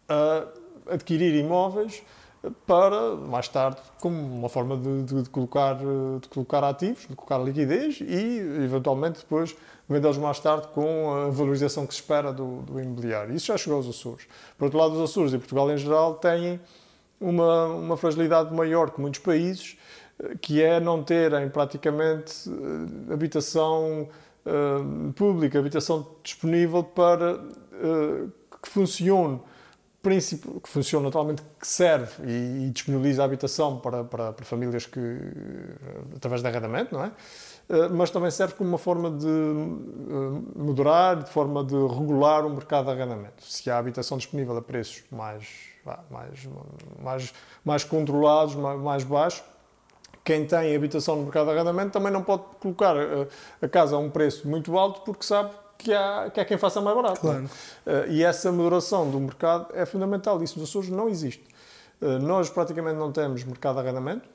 [0.08, 0.46] a
[0.86, 2.00] adquirir imóveis
[2.66, 7.38] para, mais tarde, como uma forma de, de, de, colocar, de colocar ativos, de colocar
[7.38, 9.56] liquidez e, eventualmente, depois
[9.88, 13.34] vendê-los mais tarde com a valorização que se espera do, do, imobiliário.
[13.34, 14.26] Isso já chegou aos Açores.
[14.58, 16.60] Por outro lado, os Açores e Portugal em geral têm
[17.20, 19.76] uma, uma fragilidade maior que muitos países,
[20.40, 22.50] que é não terem praticamente
[23.12, 24.08] habitação
[25.14, 27.38] pública, habitação disponível para
[28.60, 29.40] que funcione
[30.02, 34.98] princípio que funciona naturalmente, que serve e, e disponibiliza habitação para, para, para, famílias que,
[36.16, 37.12] através de arrendamento, não é?
[37.68, 42.50] Eh, mas também serve como uma forma de eh, moderar, de forma de regular o
[42.50, 43.44] mercado de arrendamento.
[43.44, 45.48] Se há habitação disponível a preços mais,
[46.10, 46.48] mais,
[47.00, 47.34] mais,
[47.64, 49.44] mais controlados, mais baixos,
[50.24, 53.28] quem tem habitação no mercado de arrendamento também não pode colocar eh,
[53.60, 56.80] a casa a um preço muito alto porque sabe que há, que há quem faça
[56.80, 57.20] mais barato.
[57.20, 57.44] Claro.
[57.44, 60.42] Uh, e essa moderação do mercado é fundamental.
[60.42, 61.44] Isso nos Açores não existe.
[62.00, 64.28] Uh, nós praticamente não temos mercado de arrendamento.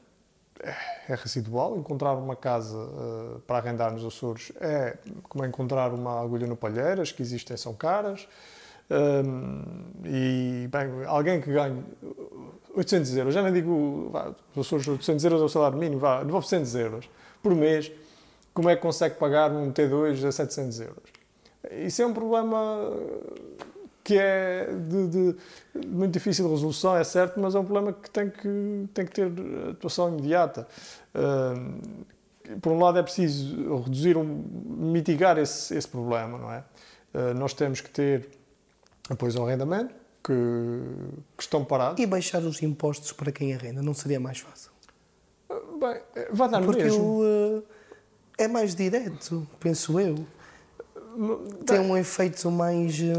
[0.60, 0.76] É,
[1.10, 1.78] é residual.
[1.78, 7.02] Encontrar uma casa uh, para arrendar nos Açores é como encontrar uma agulha no palheiro.
[7.02, 8.28] As que existem são caras.
[10.06, 11.84] e, bem, alguém que ganhe
[12.78, 16.24] 800 euros, já nem digo, vá, os Açores 800 euros é o salário mínimo, vá,
[16.24, 17.10] 900 euros
[17.42, 17.92] por mês,
[18.54, 21.17] como é que consegue pagar um T2 a 700 euros?
[21.72, 22.92] Isso é um problema
[24.04, 25.36] que é de, de,
[25.86, 29.12] muito difícil de resolução, é certo, mas é um problema que tem que, tem que
[29.12, 29.30] ter
[29.70, 30.66] atuação imediata.
[32.62, 36.64] Por um lado é preciso reduzir, um, mitigar esse, esse problema, não é?
[37.14, 38.30] Uh, nós temos que ter
[39.10, 39.94] apoios ao arrendamento,
[40.24, 40.34] que,
[41.36, 42.02] que, estão parados.
[42.02, 44.72] E baixar os impostos para quem arrenda, não seria mais fácil?
[45.50, 46.02] Uh, bem,
[46.32, 47.24] vai dar Porque mesmo.
[47.24, 47.66] Eu,
[48.38, 50.26] é mais direto, penso eu
[51.66, 53.14] tem um efeito mais, eh,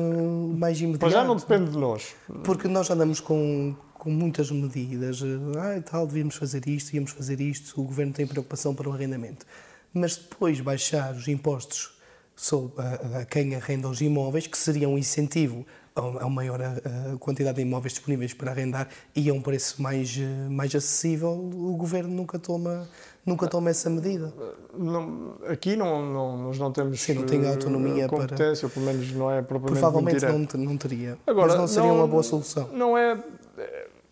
[0.57, 1.05] mais imediato.
[1.05, 2.14] Mas já não depende de nós.
[2.44, 5.22] Porque nós andamos com, com muitas medidas.
[5.57, 9.44] Ah, tal, devíamos fazer isto, íamos fazer isto, o governo tem preocupação para o arrendamento.
[9.92, 11.99] Mas depois baixar os impostos
[12.36, 17.14] sobre a, a quem arrenda os imóveis, que seria um incentivo a uma maior a,
[17.14, 21.32] a quantidade de imóveis disponíveis para arrendar e a um preço mais, eh, mais acessível,
[21.32, 22.88] o governo nunca toma
[23.29, 24.33] Nunca toma essa medida?
[24.76, 28.74] Não, aqui não, não, nós não temos Sim, não tem autonomia eh, competência, para...
[28.74, 32.07] pelo menos não é propriamente Provavelmente não, não teria, Agora, mas não seria não, uma
[32.07, 32.68] boa solução.
[32.72, 33.22] Não é...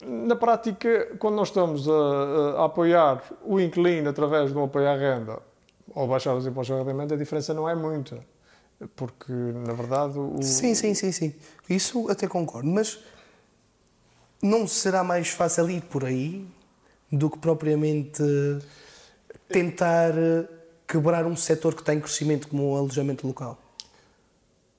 [0.05, 4.95] Na prática, quando nós estamos a, a apoiar o inquilino através de um apoio à
[4.95, 5.39] renda
[5.95, 8.19] ou baixar os impostos de arrendamento, a diferença não é muita.
[8.95, 10.43] Porque, na verdade, o...
[10.43, 11.35] Sim, sim, sim, sim.
[11.69, 12.99] Isso até concordo, mas
[14.43, 16.47] não será mais fácil ir por aí
[17.11, 18.23] do que propriamente
[19.49, 20.47] tentar eh,
[20.87, 23.59] quebrar um setor que está em crescimento como o alojamento local?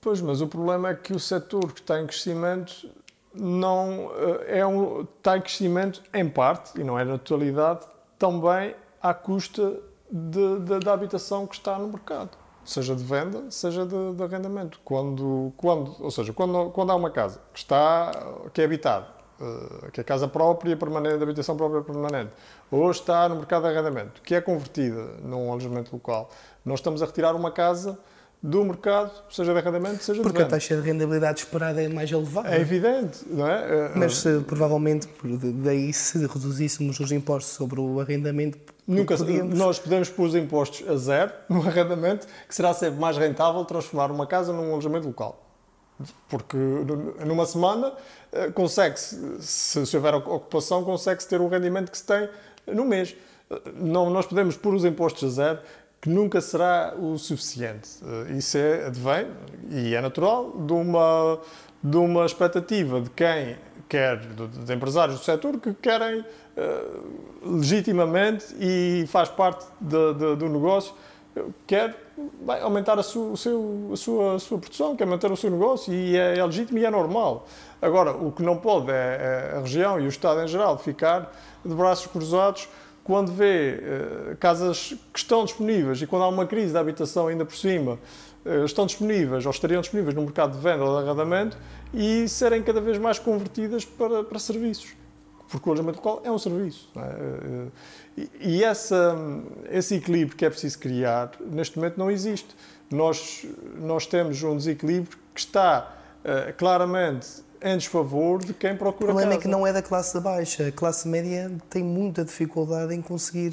[0.00, 2.88] Pois, mas o problema é que o setor que está em crescimento
[3.34, 4.10] não
[4.46, 7.86] eh, é um, está em crescimento em parte, e não é na totalidade,
[8.18, 12.30] também à custa de, de, da habitação que está no mercado,
[12.64, 14.80] seja de venda, seja de, de arrendamento.
[14.84, 18.12] Quando, quando, ou seja, quando, quando há uma casa que está
[18.52, 22.30] que é habitada eh, que é casa própria permanente, de habitação própria permanente,
[22.70, 26.30] ou está no mercado de arrendamento, que é convertida num alojamento local,
[26.64, 27.98] nós estamos a retirar uma casa
[28.42, 30.44] do mercado, seja de arrendamento, seja Porque de.
[30.44, 32.54] Porque a taxa de rendabilidade esperada é mais elevada.
[32.54, 33.64] É evidente, não é?
[33.64, 35.08] Eh, Mas se, provavelmente,
[35.54, 39.58] daí se reduzíssemos os impostos sobre o arrendamento, Nunca, podíamos...
[39.58, 44.10] Nós podemos pôr os impostos a zero no arrendamento, que será sempre mais rentável transformar
[44.10, 45.47] uma casa num alojamento local.
[46.28, 46.56] Porque
[47.24, 47.92] numa semana
[48.32, 52.28] eh, consegue-se, se, houver ocupação, consegue-se ter o rendimento que se tem
[52.66, 53.16] no mês.
[53.50, 55.58] Eh, não, nós podemos pôr os impostos a zero,
[56.00, 57.88] que nunca será o suficiente.
[58.28, 59.26] Eh, isso é, advém,
[59.70, 61.40] e é natural, de uma,
[61.82, 63.56] de uma expectativa de quem
[63.88, 66.24] quer, de, empresários do setor, que querem
[67.40, 70.92] legitimamente e faz parte de, de, do negócio,
[71.68, 72.07] quer
[72.48, 75.92] vai aumentar a sua, seu, a, sua, a sua produção, quer manter o seu negócio
[75.92, 77.46] e é, é, legítimo e é normal.
[77.80, 81.30] Agora, o que não pode é, é a região e o Estado em geral ficar
[81.62, 82.66] de braços cruzados
[83.04, 83.82] quando vê
[84.32, 87.98] uh, casas que estão disponíveis e quando há uma crise da habitação ainda por cima,
[88.46, 91.58] uh, estão disponíveis ou estariam disponíveis no mercado de venda ou de arrendamento
[91.92, 94.97] e serem cada vez mais convertidas para, para serviços.
[95.48, 96.90] Porque o alojamento local é um serviço.
[96.96, 97.66] É?
[98.40, 99.16] E essa,
[99.70, 102.54] esse equilíbrio que é preciso criar, neste momento não existe.
[102.90, 103.46] Nós,
[103.76, 109.32] nós temos um desequilíbrio que está uh, claramente em desfavor de quem procura O problema
[109.32, 109.40] casa.
[109.40, 110.68] é que não é da classe baixa.
[110.68, 113.52] A classe média tem muita dificuldade em conseguir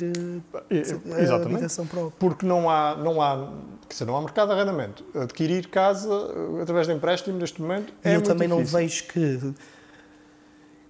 [0.53, 2.14] a habitação própria.
[2.19, 3.52] Porque não há, não há,
[3.88, 5.03] quer dizer, não há mercado de arrendamento.
[5.15, 8.74] Adquirir casa eh, através de empréstimo neste momento é eu também difícil.
[8.74, 9.53] não vejo que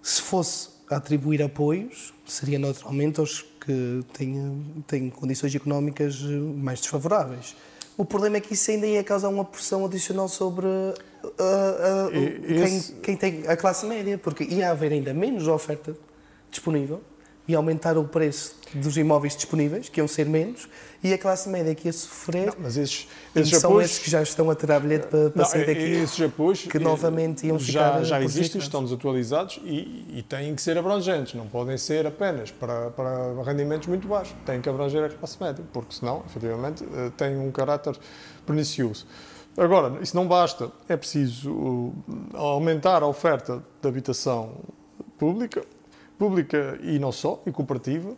[0.02, 7.56] se fosse atribuir apoios, seria naturalmente aos que têm, têm condições económicas eh, mais desfavoráveis.
[7.98, 10.90] O problema é que isso ainda ia causar uma pressão adicional sobre uh,
[11.28, 12.12] uh,
[12.46, 15.96] quem, quem, tem a classe média, porque ia haver ainda menos oferta
[16.52, 17.02] disponível
[17.48, 20.68] e aumentar o preço dos imóveis disponíveis, que iam ser menos,
[21.04, 22.48] e a classe média que ia sofrer.
[22.48, 25.44] Não, mas esses, esses são apoios, esses que já estão a tirar bilhete para, para
[25.44, 25.82] não, sair daqui.
[25.82, 28.04] Esses apoios que novamente iam já, ficar.
[28.04, 32.90] Já existem, estão desatualizados e, e, têm que ser abrangentes, não podem ser apenas para,
[32.92, 34.36] para rendimentos muito baixos.
[34.46, 37.96] Têm que abranger a classe média, porque senão, efetivamente, eh, têm um caráter
[38.46, 39.06] pernicioso.
[39.58, 41.94] Agora, isso não basta, é preciso
[42.34, 44.58] aumentar a oferta de habitação
[45.18, 45.64] pública,
[46.18, 48.18] pública e não só, e cooperativa, uh,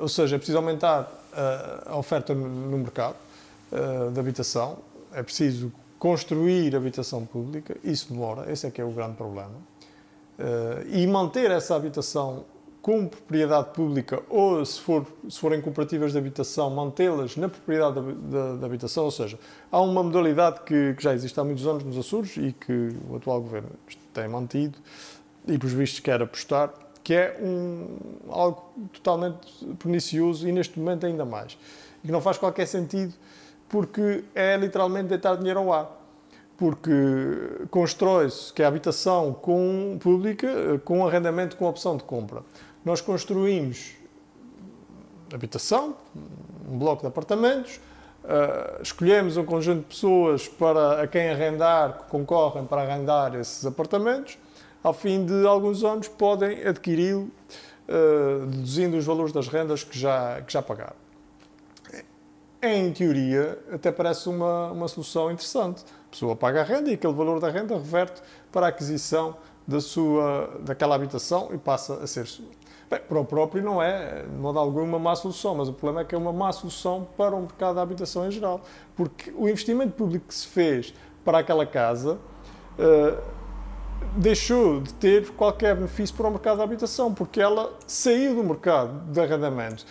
[0.00, 3.16] ou seja, é preciso aumentar uh, a oferta no mercado
[4.12, 4.78] de habitação,
[5.12, 9.56] é preciso construir habitação pública, isso demora, esse é que é o grande problema,
[10.92, 12.44] e manter essa habitação
[12.86, 18.00] com propriedade pública ou, se, for, se forem cooperativas de habitação, mantê-las na propriedade
[18.60, 19.36] da habitação, ou seja,
[19.72, 23.16] há uma modalidade que, que, já existe há muitos anos nos Açores e que o
[23.16, 23.70] atual governo
[24.14, 24.78] tem mantido
[25.48, 26.72] e, por vistos, quer apostar,
[27.06, 31.56] que é um, algo totalmente pernicioso e, neste momento, ainda mais.
[32.02, 33.14] E que não faz qualquer sentido
[33.68, 36.02] porque é literalmente deitar dinheiro ao ar
[36.56, 36.90] porque
[37.70, 42.42] constrói-se que a habitação com pública com arrendamento com opção de compra
[42.84, 43.94] nós construímos
[45.32, 45.96] habitação,
[46.68, 47.76] um bloco de apartamentos,
[48.24, 53.64] uh, escolhemos um conjunto de pessoas para a quem arrendar, que concorrem para arrendar esses
[53.64, 54.38] apartamentos.
[54.82, 57.30] Ao fim de alguns anos, podem adquiri-lo,
[57.88, 61.06] uh, deduzindo os valores das rendas que já, que já pagaram.
[62.62, 65.84] Em teoria, até parece uma, uma solução interessante.
[66.08, 69.36] A pessoa paga a renda e aquele valor da renda reverte para a aquisição
[69.66, 72.46] da sua, daquela habitação e passa a ser sua.
[72.88, 76.02] Bem, para o próprio não é, de modo algum, uma má solução, mas o problema
[76.02, 78.60] é que é uma má solução para o mercado da habitação em geral.
[78.94, 80.94] Porque o investimento público que se fez
[81.24, 82.14] para aquela casa
[82.78, 83.22] uh,
[84.16, 89.12] deixou de ter qualquer benefício para o mercado da habitação, porque ela saiu do mercado
[89.12, 89.86] de arrendamentos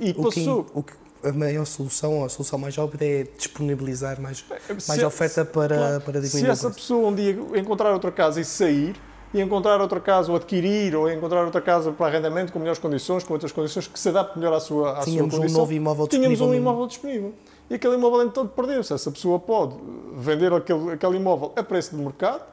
[0.00, 0.60] e passou.
[0.60, 0.92] O que, o que,
[1.28, 4.44] a maior solução, a solução mais óbvia é disponibilizar mais,
[4.86, 8.44] mais oferta para, claro, para diminuir Se essa pessoa um dia encontrar outra casa e
[8.44, 8.94] sair,
[9.34, 13.24] e encontrar outra casa, ou adquirir, ou encontrar outra casa para arrendamento com melhores condições,
[13.24, 15.58] com outras condições que se adapte melhor à sua, à Tínhamos sua condição.
[15.58, 16.36] um novo imóvel disponível.
[16.36, 17.34] Tínhamos um imóvel disponível.
[17.68, 18.92] E aquele imóvel então perdeu-se.
[18.92, 19.74] Essa pessoa pode
[20.14, 22.44] vender aquele, aquele imóvel a preço de mercado,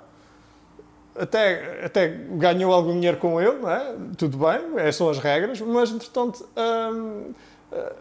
[1.16, 3.96] até, até ganhou algum dinheiro com ele, é?
[4.18, 6.48] tudo bem, essas são as regras, mas entretanto.
[6.58, 7.34] Hum,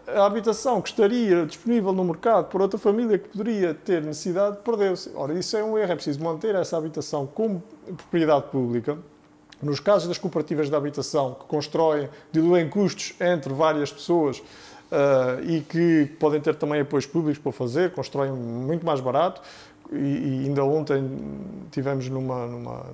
[0.07, 5.11] a habitação que estaria disponível no mercado por outra família que poderia ter necessidade perdeu-se.
[5.15, 8.97] Ora, isso é um erro, é preciso manter essa habitação como propriedade pública.
[9.61, 15.61] Nos casos das cooperativas de habitação que constroem, diluem custos entre várias pessoas uh, e
[15.61, 19.41] que podem ter também apoios públicos para fazer, constroem muito mais barato.
[19.91, 21.07] E, ainda ontem
[21.71, 22.85] tivemos numa, numa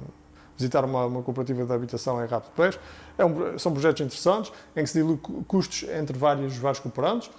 [0.59, 2.79] visitar uma, uma cooperativa de habitação em Rápido Pés.
[3.17, 5.17] É um, são projetos interessantes, em que se dilui
[5.47, 7.29] custos entre vários, vários cooperantes,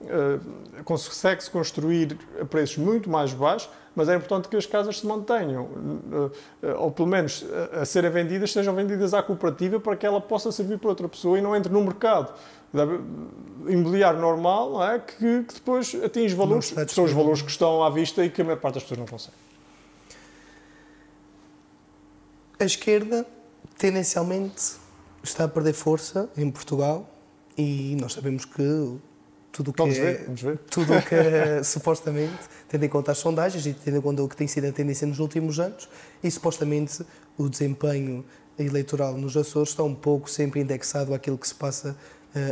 [0.00, 5.06] uh, consegue-se construir a preços muito mais baixos, mas é importante que as casas se
[5.06, 10.06] mantenham, uh, uh, ou pelo menos a serem vendidas, sejam vendidas à cooperativa para que
[10.06, 12.32] ela possa servir para outra pessoa e não entre no mercado
[13.68, 14.98] imobiliário normal, é?
[14.98, 18.40] que, que, depois atinge valores, que são os valores que estão à vista e que
[18.40, 19.36] a maior parte das pessoas não consegue.
[22.58, 23.26] A esquerda,
[23.78, 24.74] tendencialmente,
[25.22, 27.08] está a perder força em Portugal
[27.56, 28.98] e nós sabemos que
[29.52, 30.58] tudo o que vamos é, ver, vamos ver.
[30.70, 32.38] tudo o que é, supostamente,
[32.68, 35.06] tendo em conta as sondagens e tendo em conta o que tem sido a tendência
[35.06, 35.88] nos últimos anos,
[36.22, 37.04] e supostamente
[37.36, 38.24] o desempenho
[38.58, 41.96] eleitoral nos Açores está um pouco sempre indexado àquilo que se passa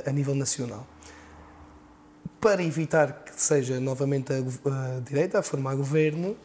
[0.06, 0.86] a nível nacional.
[2.40, 6.36] Para evitar que seja novamente a, direita a formar governo,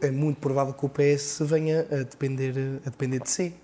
[0.00, 3.54] é muito provável que o PS venha a depender, a depender de si.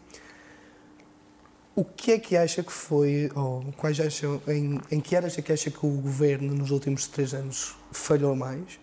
[1.76, 5.42] O que é que acha que foi, ou quais acham, em, em que áreas é
[5.42, 8.78] que acha que o governo nos últimos três anos falhou mais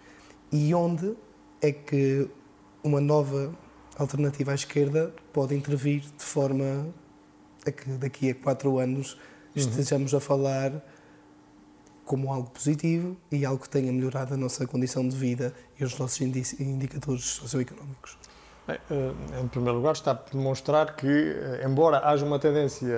[0.52, 1.16] e onde
[1.62, 2.28] é que
[2.84, 3.56] uma nova
[3.98, 6.88] alternativa à esquerda pode intervir de forma
[7.66, 9.18] a que daqui a quatro anos.
[9.56, 10.72] Estejamos a falar
[12.06, 15.98] como algo positivo e algo que tenha melhorado a nossa condição de vida e os
[15.98, 18.18] nossos indicadores socioeconómicos?
[18.68, 22.98] Bem, eh, em primeiro lugar, está por demonstrar que, eh, embora haja uma tendência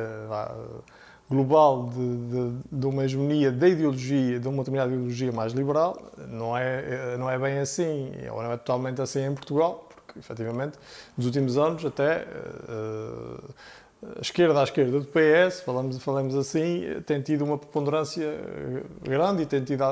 [1.29, 6.57] global de, de, de, uma hegemonia da ideologia, de uma determinada ideologia mais liberal, não
[6.57, 10.77] é, eh, não é bem assim, ou não é totalmente assim em Portugal, porque, efetivamente,
[11.15, 12.27] nos últimos anos, até
[12.67, 13.82] a
[14.21, 19.45] esquerda à esquerda do PS, falamos, falamos assim, tem tido uma preponderância eh, grande e
[19.45, 19.83] tem tido,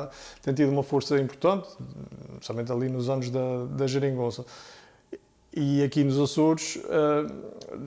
[0.41, 1.67] tem tido uma força importante,
[2.33, 4.45] especialmente ali nos anos da, da geringonça.
[5.53, 7.81] E aqui nos Açores, uh,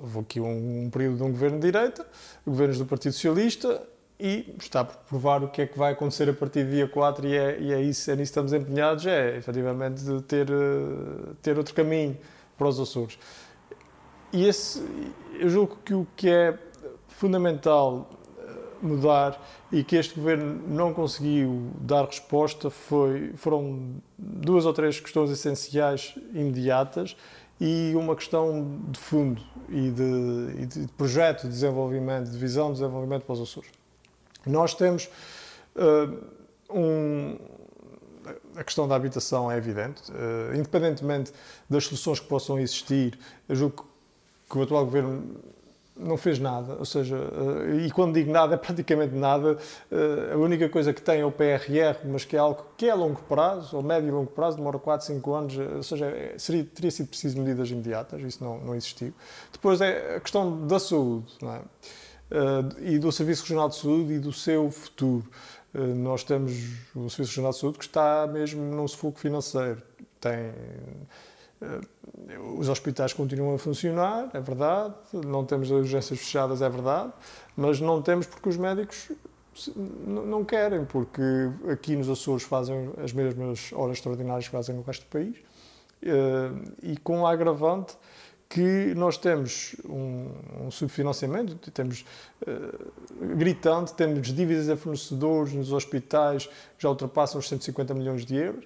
[0.00, 2.06] Houve aqui um, um período de um governo de direita,
[2.46, 3.82] governos do Partido Socialista,
[4.18, 7.26] e está por provar o que é que vai acontecer a partir do dia 4
[7.26, 11.56] e é, e é, isso, é nisso que estamos empenhados, é efetivamente ter, eh, ter
[11.56, 12.16] outro caminho
[12.56, 13.18] para os Açores.
[14.32, 14.82] E esse,
[15.38, 16.58] eu julgo que o que é
[17.08, 18.52] fundamental eh,
[18.82, 19.42] mudar
[19.72, 26.14] e que este governo não conseguiu dar resposta foi, foram duas ou três questões essenciais
[26.34, 27.16] imediatas
[27.60, 32.80] e uma questão de fundo e de, e de projeto de desenvolvimento, de visão de
[32.80, 33.70] desenvolvimento para os Açores.
[34.46, 35.10] Nós temos
[35.74, 36.24] uh,
[36.70, 37.36] um,
[38.54, 41.32] a questão da habitação é evidente, uh, independentemente
[41.68, 43.18] das soluções que possam existir,
[43.48, 43.87] eu julgo
[44.48, 45.36] que o atual governo
[45.98, 49.58] não fez nada, ou seja, uh, e quando digo nada é praticamente nada,
[49.90, 52.90] uh, a única coisa que tem é o PRR, mas que é algo que é
[52.90, 56.34] a longo prazo, ou médio e longo prazo, demora 4, 5 anos, ou seja, é,
[56.38, 59.12] seria, teria sido preciso medidas imediatas, isso não, não existiu.
[59.52, 61.60] Depois é a questão da saúde, é?
[62.80, 65.24] e do Serviço Regional de Saúde e do seu futuro.
[65.72, 66.52] Nós temos
[66.94, 69.80] o Serviço Regional de Saúde que está mesmo num sufoco financeiro.
[70.20, 70.52] Tem,
[72.56, 77.12] os hospitais continuam a funcionar, é verdade, não temos as urgências fechadas, é verdade,
[77.56, 79.10] mas não temos porque os médicos
[80.06, 81.22] não querem, porque
[81.70, 85.36] aqui nos Açores fazem as mesmas horas extraordinárias que fazem no resto do país,
[86.82, 87.96] e com a agravante
[88.48, 90.30] que nós temos um,
[90.62, 92.04] um subfinanciamento, temos
[92.46, 98.36] uh, gritante, temos dívidas a fornecedores nos hospitais que já ultrapassam os 150 milhões de
[98.36, 98.64] euros,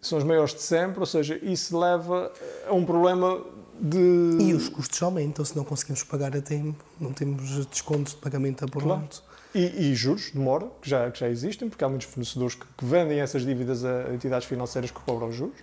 [0.00, 2.32] são os maiores de sempre, ou seja, isso leva
[2.68, 3.42] a um problema
[3.80, 4.36] de...
[4.40, 8.64] E os custos aumentam se não conseguimos pagar a tempo, não temos descontos de pagamento
[8.64, 9.22] a pronto.
[9.22, 9.32] Claro.
[9.54, 12.66] E, e, juros de mora, que já, que já existem, porque há muitos fornecedores que,
[12.76, 15.58] que vendem essas dívidas a entidades financeiras que cobram juros,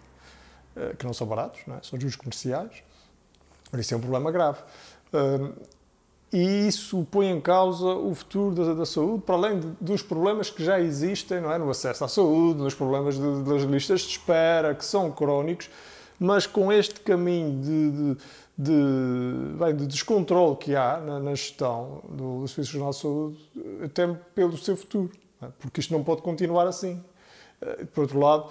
[0.75, 1.79] uh, que não são baratos, não é?
[1.81, 2.83] são juros comerciais.
[3.73, 4.59] Isso é um problema grave.
[6.31, 10.49] E isso põe em causa o futuro da, da saúde, para além de, dos problemas
[10.49, 11.57] que já existem não é?
[11.57, 15.69] no acesso à saúde, nos problemas de, das listas de espera, que são crónicos,
[16.19, 18.17] mas com este caminho de,
[18.55, 23.89] de, bem, de descontrole que há na, na gestão do, do Serviço Regional de Saúde,
[23.93, 25.11] temo pelo seu futuro,
[25.41, 25.47] é?
[25.57, 27.03] porque isto não pode continuar assim.
[27.61, 28.49] Eh, por outro lado,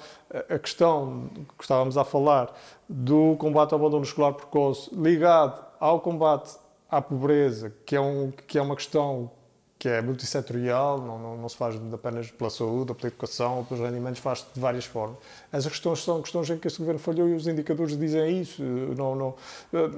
[0.50, 2.52] a questão que estávamos a falar
[2.88, 6.56] do combate ao abandono escolar precoce ligado ao combate
[6.90, 9.31] à pobreza, que é, um, que é uma questão
[9.78, 13.65] que é multissetorial, não, não, não, se faz apenas pela saúde, ou pela educação, ou
[13.65, 15.19] pelos rendimentos, faz de várias formas.
[15.52, 18.60] Essas questões são questões em que este governo falhou e os indicadores dizem isso.
[18.60, 19.35] Não, não,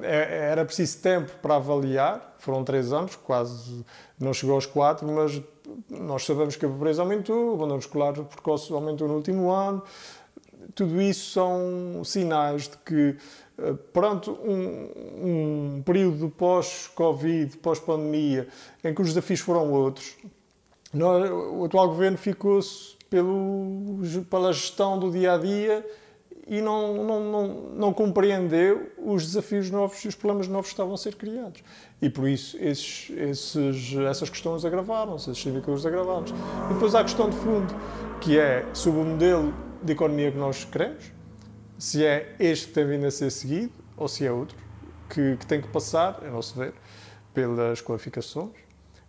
[0.03, 3.83] é, era preciso tempo para avaliar, foram três anos, quase
[4.19, 5.41] não chegou aos quatro, mas
[5.89, 9.83] nós sabemos que a pobreza aumentou, o abandono escolar precoce aumentou no último ano.
[10.75, 13.17] Tudo isso são sinais de que,
[13.93, 18.49] perante um, um período pós-Covid, pós-pandemia,
[18.83, 20.17] em que os desafios foram outros,
[20.93, 22.97] nós, o atual governo ficou-se
[24.29, 25.87] pela gestão do dia a dia
[26.47, 30.95] e não, não, não, não, compreendeu os desafios novos e os problemas novos que estavam
[30.95, 31.63] a ser criados.
[32.03, 36.33] E por isso esses, esses, essas questões agravaram-se, esses indicadores agravaram-se.
[36.33, 37.73] E depois há a questão de fundo,
[38.21, 41.13] que é sobre o modelo de economia que nós queremos,
[41.81, 44.57] se é este que tem vindo a ser seguido ou se é outro,
[45.09, 46.75] que, que tem que passar, a nosso ver,
[47.33, 48.53] pelas qualificações,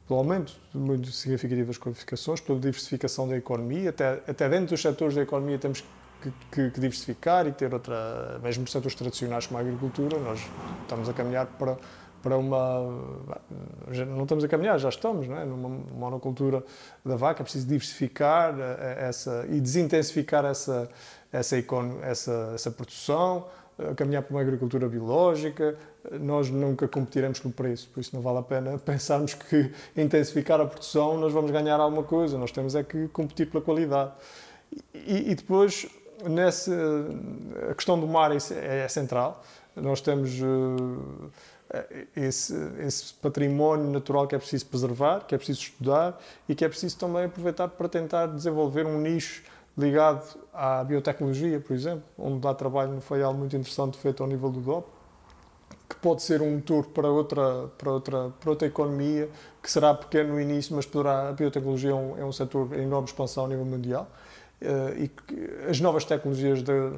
[0.07, 5.13] pelo aumento muito significativo das qualificações, pela diversificação da economia, até, até dentro dos setores
[5.15, 5.83] da economia temos
[6.21, 10.39] que, que, que, diversificar e ter outra, mesmo setores tradicionais como a agricultura, nós
[10.83, 11.77] estamos a caminhar para,
[12.21, 12.79] para uma.
[14.07, 15.45] Não estamos a caminhar, já estamos, não é?
[15.45, 16.63] numa monocultura
[17.03, 20.89] da vaca, é preciso diversificar eh, essa e desintensificar essa,
[21.31, 21.55] essa,
[22.03, 23.47] essa, essa produção,
[23.79, 25.77] eh, caminhar para uma agricultura biológica.
[26.19, 30.59] Nós nunca competiremos com o preço, por isso não vale a pena pensarmos que intensificar
[30.59, 34.11] a produção nós vamos ganhar alguma coisa, nós temos é que competir pela qualidade.
[34.93, 35.87] E, e depois
[36.29, 36.71] nessa
[37.69, 39.43] a questão do mar é, é central.
[39.75, 41.31] Nós temos uh,
[42.15, 46.69] esse, esse, património natural que é preciso preservar, que é preciso estudar e que é
[46.69, 49.43] preciso também aproveitar para tentar desenvolver um nicho
[49.77, 54.49] ligado à biotecnologia, por exemplo, onde dá trabalho no FAIAL muito interessante feito ao nível
[54.49, 54.87] do DOP,
[55.89, 59.29] que pode ser um motor para outra, para outra, para outra economia,
[59.61, 62.83] que será pequeno no início, mas poderá, a biotecnologia é um, é um setor em
[62.83, 64.07] enorme expansão a nível mundial
[64.61, 66.89] eh, e as novas tecnologias da,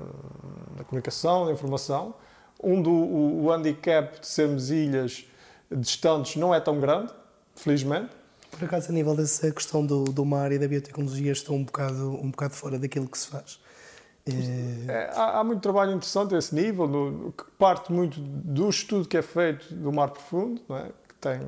[0.77, 2.13] da comunicação, da informação,
[2.61, 5.25] onde o, o handicap de sermos ilhas
[5.71, 7.11] distantes não é tão grande,
[7.55, 8.09] felizmente.
[8.57, 12.11] Por acaso, a nível dessa questão do, do mar e da biotecnologia, estou um bocado,
[12.21, 13.59] um bocado fora daquilo que se faz.
[14.25, 19.05] É, há, há, muito trabalho interessante a esse nível, no, que parte muito do estudo
[19.05, 20.85] que é feito do mar profundo, é?
[21.07, 21.39] que, tem,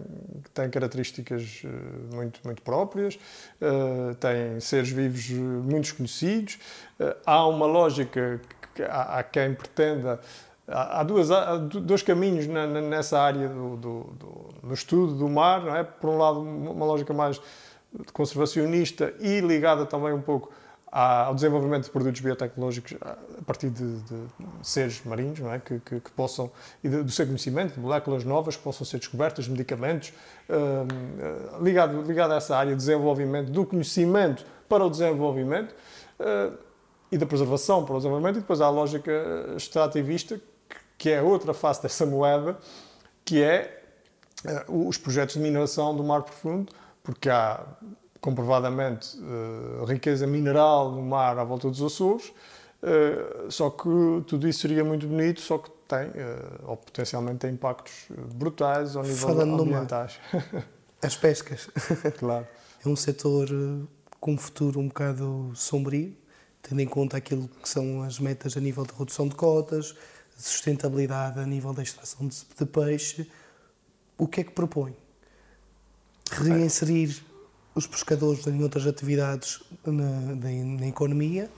[0.44, 3.16] que tem características uh, muito, muito próprias,
[3.62, 6.60] uh, tem seres vivos muito desconhecidos.
[7.00, 8.42] Uh, há uma lógica
[8.74, 10.20] que há, há quem pretenda.
[10.68, 15.64] Há, duas, há dois caminhos na, nessa área do, do, do, do, estudo do mar,
[15.64, 15.84] não é?
[15.84, 17.40] Por um lado, uma lógica mais
[18.12, 20.52] conservacionista e ligada também um pouco
[20.96, 24.28] ao desenvolvimento de produtos biotecnológicos a partir de, de
[24.62, 25.60] seres marinhos, não é?
[25.60, 26.50] que, que, que possam,
[26.82, 30.14] e do seu conhecimento, de moléculas novas que possam ser descobertas, medicamentos,
[30.50, 35.76] uh, ligado, ligado a essa área de desenvolvimento, do conhecimento para o desenvolvimento
[36.18, 36.58] uh,
[37.12, 39.12] e da preservação para o desenvolvimento, e depois há a lógica
[39.58, 40.40] extrativista,
[40.98, 42.58] que é outra face dessa moeda,
[43.24, 43.84] que é
[44.68, 46.72] uh, os projetos de mineração do mar profundo,
[47.04, 47.64] porque há
[48.22, 52.34] comprovadamente uh, riqueza mineral no mar à volta dos Açores,
[52.82, 53.90] uh, só que
[54.28, 56.10] tudo isso seria muito bonito, só que tem,
[56.66, 60.20] ou potencialmente tem impactos brutais ao nível Falando ambientais.
[61.00, 61.70] As pescas.
[62.18, 62.48] claro.
[62.84, 63.48] É um setor
[64.20, 66.16] com um futuro um bocado sombrio,
[66.64, 69.96] tendo em conta aquilo que são as metas a nível de redução de cotas,
[70.36, 73.30] sustentabilidade a nível da extração de, de peixe.
[74.18, 74.96] O que é que propõe?
[76.32, 77.22] Reinserir
[77.74, 80.50] os pescadores em outras atividades na, na,
[80.80, 81.50] na economia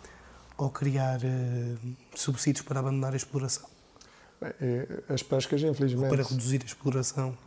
[0.57, 3.69] ou criar uh, subsídios para abandonar a exploração?
[4.41, 6.03] Bem, eh, as pescas, infelizmente.
[6.03, 7.37] Ou para reduzir a exploração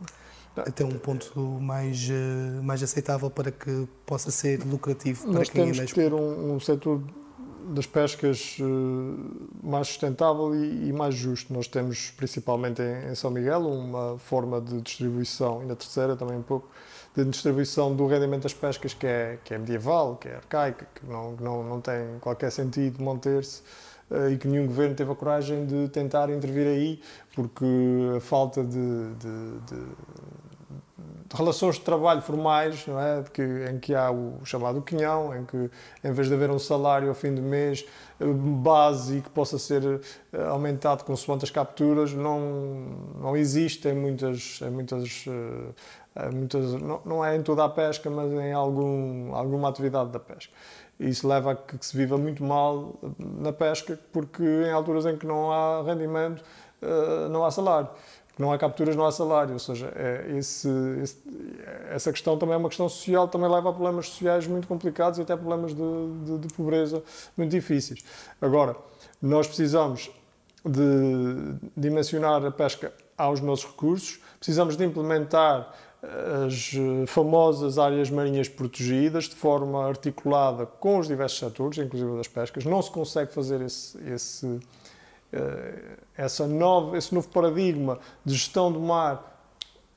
[0.55, 0.63] não.
[0.63, 5.71] até um ponto mais, uh, mais aceitável para que possa ser lucrativo para Nós quem
[5.71, 7.03] temos que ter um, um setor
[7.69, 11.53] das pescas uh, mais sustentável e, e, mais justo.
[11.53, 16.37] Nós temos, principalmente em, em São Miguel, uma forma de distribuição, e na terceira também
[16.37, 16.69] um pouco,
[17.15, 21.05] de distribuição do rendimento das pescas que é, que é medieval, que é arcaica, que
[21.05, 23.61] não, não, não tem qualquer sentido manter-se
[24.09, 27.01] uh, e que nenhum governo teve a coragem de tentar intervir aí,
[27.35, 27.65] porque
[28.15, 29.85] a falta de, de, de,
[31.33, 33.23] relações de trabalho formais, não é?
[33.31, 35.69] que, em que há o chamado quinhão, em que
[36.03, 37.85] em vez de haver um salário ao fim do mês
[38.19, 40.01] eh, base que possa ser
[40.33, 42.39] eh, aumentado consoante as capturas, não,
[43.19, 45.25] não existe em muitas, em muitas
[46.33, 50.51] muitas, não, não é em toda a pesca, mas em algum, alguma atividade da pesca.
[50.99, 55.25] Isso leva a que se viva muito mal na pesca, porque em alturas em que
[55.25, 56.43] não há rendimento,
[56.81, 57.89] eh, não há salário.
[58.41, 59.53] Não há capturas, não há salário.
[59.53, 60.67] Ou seja, é esse,
[61.01, 61.17] esse,
[61.91, 65.21] essa questão também é uma questão social, também leva a problemas sociais muito complicados e
[65.21, 65.81] até problemas de,
[66.25, 67.03] de, de pobreza
[67.37, 68.03] muito difíceis.
[68.41, 68.75] Agora,
[69.21, 70.09] nós precisamos
[70.65, 75.71] de dimensionar a pesca aos nossos recursos, precisamos de implementar
[76.45, 82.27] as eh, famosas áreas marinhas protegidas de forma articulada com os diversos setores, inclusive das
[82.27, 82.65] pescas.
[82.65, 84.59] Não se consegue fazer esse, esse,
[86.15, 89.31] essa nova, esse novo paradigma de gestão do mar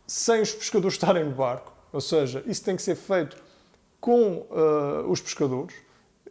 [0.06, 1.73] sem os pescadores estarem no barco.
[1.93, 3.36] Ou seja, isso tem que ser feito
[4.01, 5.74] com uh, os pescadores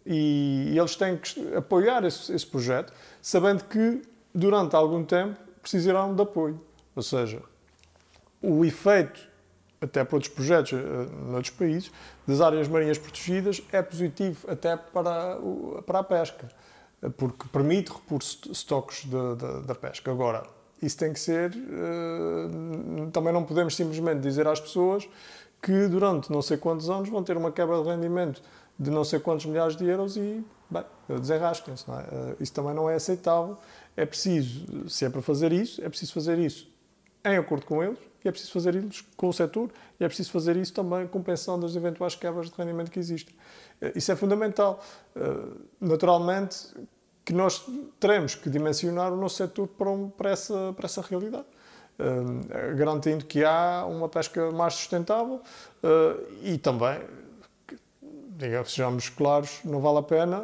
[0.06, 4.02] e, e, eles têm que apoiar esse, esse projeto, sabendo que
[4.36, 6.60] durante algum tempo precisarão de apoio.
[6.96, 7.42] Ou seja,
[8.42, 9.34] o efeito
[9.84, 10.78] até para outros projetos uh,
[11.26, 11.92] noutros países,
[12.26, 16.56] das áreas marinhas protegidas é positivo até para, o, para a pesca, eh,
[17.10, 19.06] porque permite repor estoques
[19.66, 20.12] da pesca.
[20.12, 20.44] Agora,
[20.82, 21.52] isso tem que ser.
[21.56, 25.08] Uh, também não podemos simplesmente dizer às pessoas
[25.62, 28.42] que durante não sei quantos anos vão ter uma quebra de rendimento
[28.78, 31.86] de não sei quantos milhares de euros e, bem, desenrasquem-se.
[31.90, 31.94] É?
[31.94, 33.58] Uh, isso também não é aceitável.
[33.96, 36.72] É preciso, se é para fazer isso, é preciso fazer isso
[37.26, 39.70] em acordo com eles e é preciso fazer isso com o setor
[40.00, 43.34] e é preciso fazer isso também compensando as eventuais quebras de rendimento que existem.
[43.84, 44.80] Eh, isso é fundamental.
[45.15, 45.19] Eh,
[45.81, 46.68] naturalmente
[47.26, 47.65] que nós
[47.99, 51.45] teremos que dimensionar o nosso setor para, um, para, essa, para essa realidade.
[51.93, 55.39] Uh, garantindo que há uma pesca mais sustentável
[56.41, 56.99] e também,
[58.35, 60.43] digamos, sejamos claros, não vale a pena,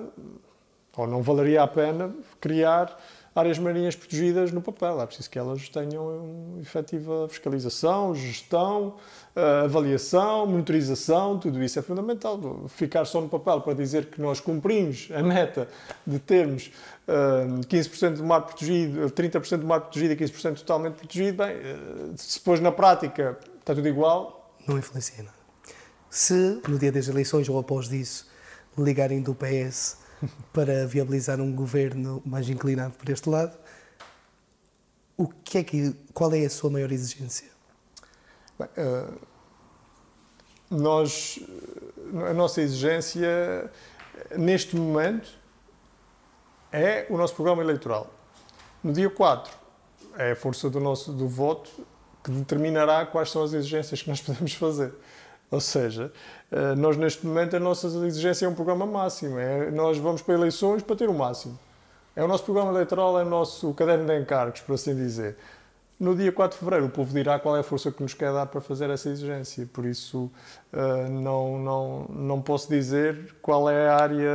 [0.96, 2.96] ou não valeria a pena, criar
[3.40, 5.02] áreas marinhas protegidas no papel.
[5.02, 8.96] É preciso que elas tenham efetiva fiscalização, gestão,
[9.36, 12.66] eh, avaliação, monitorização, tudo isso é fundamental.
[12.68, 15.68] Ficar só no papel para dizer que nós cumprimos a meta
[16.06, 16.72] de termos
[17.68, 21.76] 15% eh, do mar protegido, 30% do mar protegido e 15% totalmente protegido, bem, eh,
[22.16, 24.54] se depois na prática está tudo igual.
[24.68, 25.38] Não influencia nada.
[26.10, 28.28] Se no dia das eleições ou após disso
[28.78, 30.09] ligarem do PS
[30.54, 33.58] para viabilizar um governo mais inclinado para este lado.
[35.18, 37.50] O que é que, qual é a sua maior exigência?
[38.58, 39.20] Bem, uh,
[40.70, 41.40] nós,
[42.30, 43.72] a nossa exigência
[44.38, 45.30] neste momento
[46.72, 48.14] é o nosso programa eleitoral.
[48.84, 49.52] No dia 4,
[50.18, 51.70] é a força do nosso do voto
[52.24, 54.94] que determinará quais são as exigências que nós podemos fazer.
[55.52, 56.39] Ou seja, eh,
[56.78, 59.38] nós neste momento a nossa exigência é um programa máximo.
[59.38, 61.58] É, nós vamos para eleições para ter o máximo.
[62.16, 65.38] É o nosso programa eleitoral, é o nosso caderno de encargos, por assim dizer.
[66.00, 68.32] No dia 4 de fevereiro, o povo dirá qual é a força que nos quer
[68.32, 69.68] dar para fazer essa exigência.
[69.72, 70.32] Por isso,
[70.72, 74.32] uh, não, não, não posso dizer qual é a área,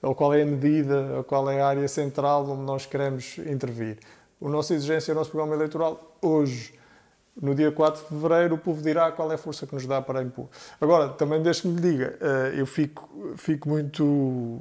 [0.00, 3.98] ou qual é a medida, ou qual é a área central onde nós queremos intervir.
[4.40, 6.75] A nossa exigência é o nosso programa eleitoral hoje.
[7.40, 10.00] No dia 4 de fevereiro, o povo dirá qual é a força que nos dá
[10.00, 10.48] para impor.
[10.80, 14.60] Agora, também deixe-me lhe diga, uh, eu fico, fico muito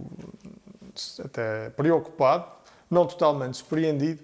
[1.24, 2.46] até preocupado,
[2.90, 4.22] não totalmente surpreendido,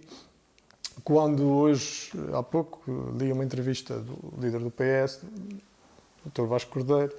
[1.03, 2.81] quando hoje, há pouco,
[3.17, 5.21] li uma entrevista do líder do PS,
[6.25, 6.45] Dr.
[6.45, 7.15] Vasco Cordeiro,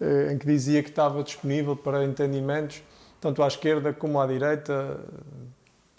[0.00, 2.82] eh, em que dizia que estava disponível para entendimentos,
[3.20, 5.00] tanto à esquerda como à direita,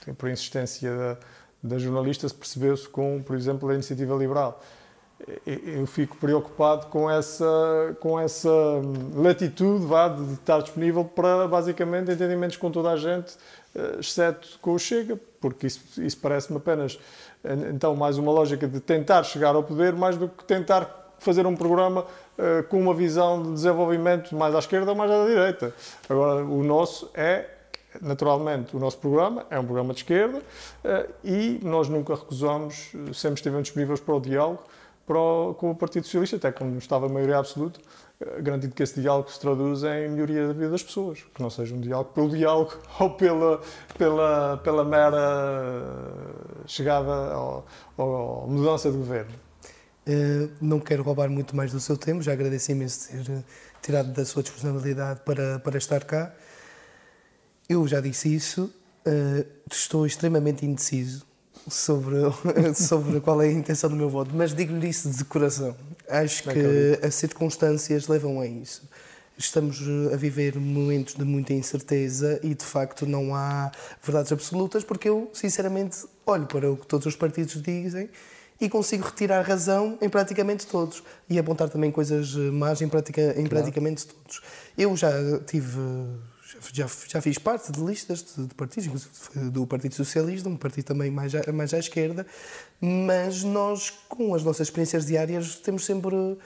[0.05, 1.17] eh, por insistência da,
[1.63, 4.61] da jornalista, se percebeu-se com, por exemplo, a iniciativa liberal.
[5.45, 8.51] Eu fico preocupado com essa, com essa
[9.15, 13.35] latitude vá, de estar disponível para, basicamente, entendimentos com toda a gente,
[13.73, 16.99] eh, exceto com o Chega, porque isso, isso parece-me apenas,
[17.73, 21.55] então, mais uma lógica de tentar chegar ao poder, mais do que tentar fazer um
[21.55, 25.73] programa uh, com uma visão de desenvolvimento mais à esquerda ou mais à direita.
[26.09, 27.49] Agora, o nosso é,
[28.01, 33.35] naturalmente, o nosso programa é um programa de esquerda uh, e nós nunca recusamos, sempre
[33.35, 34.63] estivemos disponíveis para o diálogo
[35.05, 37.79] para o, com o Partido Socialista, até quando estava a maioria absoluta,
[38.41, 41.75] garantindo que esse diálogo se traduz em melhoria da vida das pessoas, que não seja
[41.75, 43.61] um diálogo pelo diálogo ou pela,
[43.97, 45.83] pela, pela mera
[46.65, 47.37] chegada
[47.97, 49.33] ou, mudança de governo.
[50.05, 53.43] Uh, não quero roubar muito mais do seu tempo, já agradeço imenso ter eh,
[53.81, 56.33] tirado da sua disponibilidade para, para estar cá.
[57.69, 58.73] Eu já disse isso,
[59.07, 61.25] uh, estou extremamente indeciso
[61.69, 62.15] sobre,
[62.75, 65.75] sobre qual é a intenção do meu voto, mas digo-lhe isso de coração.
[66.09, 68.83] Acho que as circunstâncias levam a isso.
[69.37, 73.71] Estamos eh, a viver momentos de muita incerteza e, de facto, não há
[74.03, 78.09] verdades absolutas, porque eu, sinceramente, olho para o que todos os partidos dizem
[78.61, 83.33] e consigo retirar razão em praticamente todos e apontar também coisas más em, pratica, em
[83.33, 83.49] claro.
[83.49, 84.41] praticamente todos.
[84.77, 85.11] Eu já
[85.47, 85.79] tive
[86.73, 89.07] já, já fiz parte de listas de, de partidos,
[89.51, 92.25] do Partido Socialista, um partido também mais, à, mais à esquerda,
[92.79, 96.39] mas nós, com as nossas experiências diárias, temos sempre uh,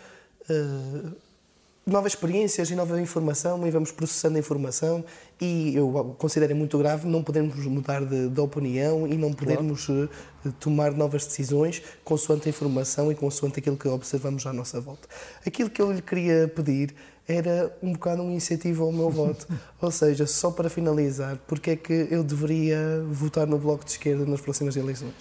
[1.87, 5.05] novas experiências e nova informação e vamos processando a informação
[5.39, 10.09] e eu considero muito grave não podermos mudar de, de opinião e não podermos claro.
[10.45, 15.07] Eh, tomar novas decisões consoante a informação e consoante aquilo que observamos à nossa volta.
[15.45, 16.93] Aquilo que eu lhe queria pedir
[17.27, 19.47] era um bocado um incentivo ao meu voto.
[19.81, 24.25] Ou seja, só para finalizar, porque é que eu deveria votar no Bloco de Esquerda
[24.25, 25.13] nas próximas eleições?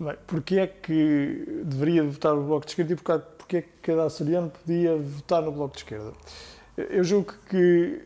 [0.00, 4.04] Bem, porque é que deveria votar no Bloco de Esquerda e porque é que cada
[4.04, 6.12] açoriano podia votar no Bloco de Esquerda?
[6.76, 8.02] Eu julgo que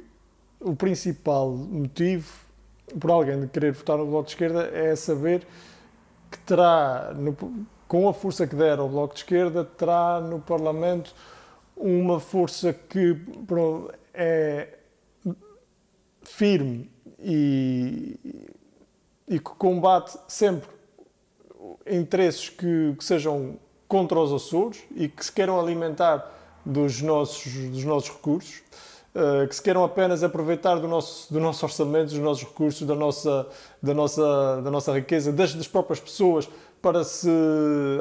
[0.61, 2.27] o principal motivo
[2.99, 5.47] por alguém de querer votar no Bloco de Esquerda é saber
[6.31, 7.37] que terá, no,
[7.87, 11.15] com a força que der ao Bloco de Esquerda, terá no Parlamento
[11.83, 13.17] uma força que
[14.15, 14.79] é
[16.23, 18.19] firme e,
[19.29, 20.69] e, que combate sempre
[21.87, 23.57] interesses que, que, sejam
[23.89, 26.31] contra os Açores e que se queiram alimentar
[26.65, 28.63] dos nossos, dos nossos recursos,
[29.15, 32.95] uh, que se queiram apenas aproveitar do nosso, do nosso orçamento, dos nossos recursos, da
[32.95, 33.49] nossa,
[33.83, 36.49] da nossa, da nossa riqueza, das, das próprias pessoas,
[36.83, 37.31] para se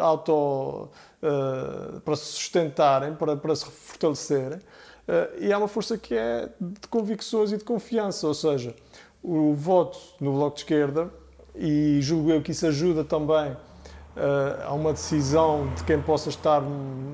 [0.01, 0.89] auto
[1.21, 4.57] uh, para se sustentarem, para, para se fortalecerem.
[4.57, 8.75] Uh, e é uma força que é de convicções e de confiança, ou seja,
[9.23, 11.11] o voto no Bloco de Esquerda,
[11.55, 16.63] e julgo eu que isso ajuda também uh, a uma decisão de quem possa estar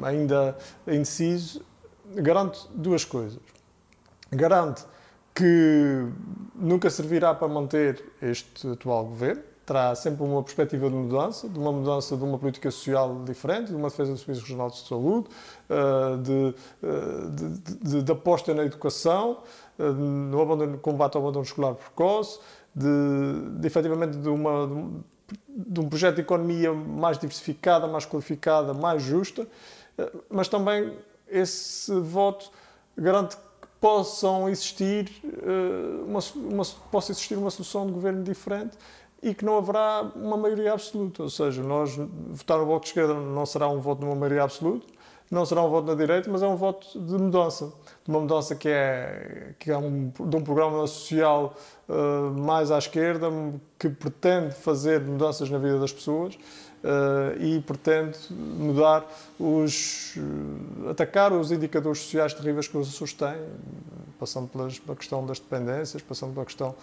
[0.03, 0.57] ainda
[0.87, 1.61] indeciso,
[2.15, 3.39] garante duas coisas.
[4.31, 4.83] Garante
[5.33, 6.07] que
[6.55, 11.73] nunca servirá para manter este atual governo, terá sempre uma perspectiva de mudança, de uma
[11.73, 15.27] mudança de uma política social diferente, de uma defesa do Serviço Regional de Saúde,
[15.69, 19.39] eh, de, eh, de, de, de aposta na educação,
[19.77, 22.39] eh, no abandono, combate ao abandono escolar precoce,
[22.73, 24.69] de, de efetivamente de, uma,
[25.45, 29.45] de um projeto de economia mais diversificada, mais qualificada, mais justa,
[30.29, 30.93] mas também
[31.27, 32.51] esse voto
[32.97, 35.11] garante que possam existir
[36.05, 38.77] uma, uma, possa existir uma solução de governo diferente
[39.21, 41.23] e que não haverá uma maioria absoluta.
[41.23, 41.95] Ou seja, nós
[42.29, 44.85] votar no Bloco de Esquerda não será um voto de uma maioria absoluta,
[45.29, 47.73] não será um voto na direita, mas é um voto de mudança.
[48.05, 51.53] De uma mudança que é, que é um, de um programa social
[51.89, 53.27] uh, mais à esquerda,
[53.77, 56.37] que pretende fazer mudanças na vida das pessoas
[57.39, 59.05] e pretende mudar
[59.39, 60.15] os.
[60.15, 63.37] Uh, atacar os indicadores sociais terríveis que os Açores têm,
[64.19, 66.75] passando pelas, pela questão das dependências, passando pela questão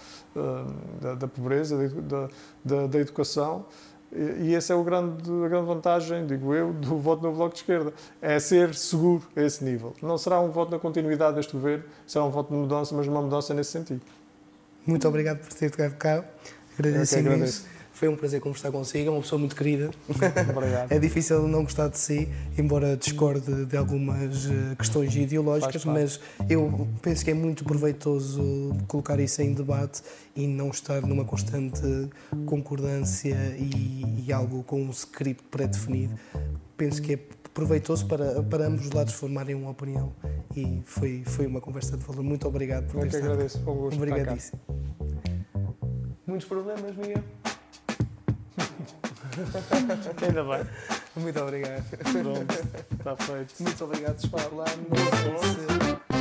[1.01, 2.29] da, da, pobreza, da,
[2.65, 3.65] da, da educação.
[4.39, 7.61] E essa é o grande, a grande vantagem, digo eu, do voto no Bloco de
[7.61, 7.93] Esquerda.
[8.23, 9.93] É ser seguro a esse nível.
[10.01, 13.21] Não será um voto na continuidade deste governo, será um voto de mudança, mas uma
[13.21, 14.03] mudança nesse sentido.
[14.87, 16.25] Muito obrigado por ter tocado cá.
[16.79, 17.74] Agradeço imenso.
[17.95, 19.89] Foi um prazer conversar consigo, é uma pessoa muito querida.
[20.51, 20.91] Obrigado.
[20.91, 26.89] é difícil não gostar de si, embora discorde de algumas eh, questões ideológicas, mas eu
[27.01, 30.03] penso que é muito proveitoso colocar isso em debate
[30.35, 31.81] e não estar numa constante
[32.47, 36.15] concordância e, e algo com um script pré-definido.
[36.77, 37.19] Penso que é
[37.55, 40.13] proveitoso para, para ambos os lados formarem uma opinião
[40.57, 42.25] e foi, foi uma conversa de valor.
[42.25, 43.25] Muito obrigado por ter estado.
[43.31, 43.63] agradeço.
[43.65, 44.61] Obrigadíssimo.
[46.27, 47.23] Muitos problemas, Miguel?
[50.23, 50.67] Ainda bem.
[51.17, 51.85] Muito obrigado.
[52.13, 52.55] Pronto,
[52.99, 53.63] está feito.
[53.63, 56.14] Muito obrigado por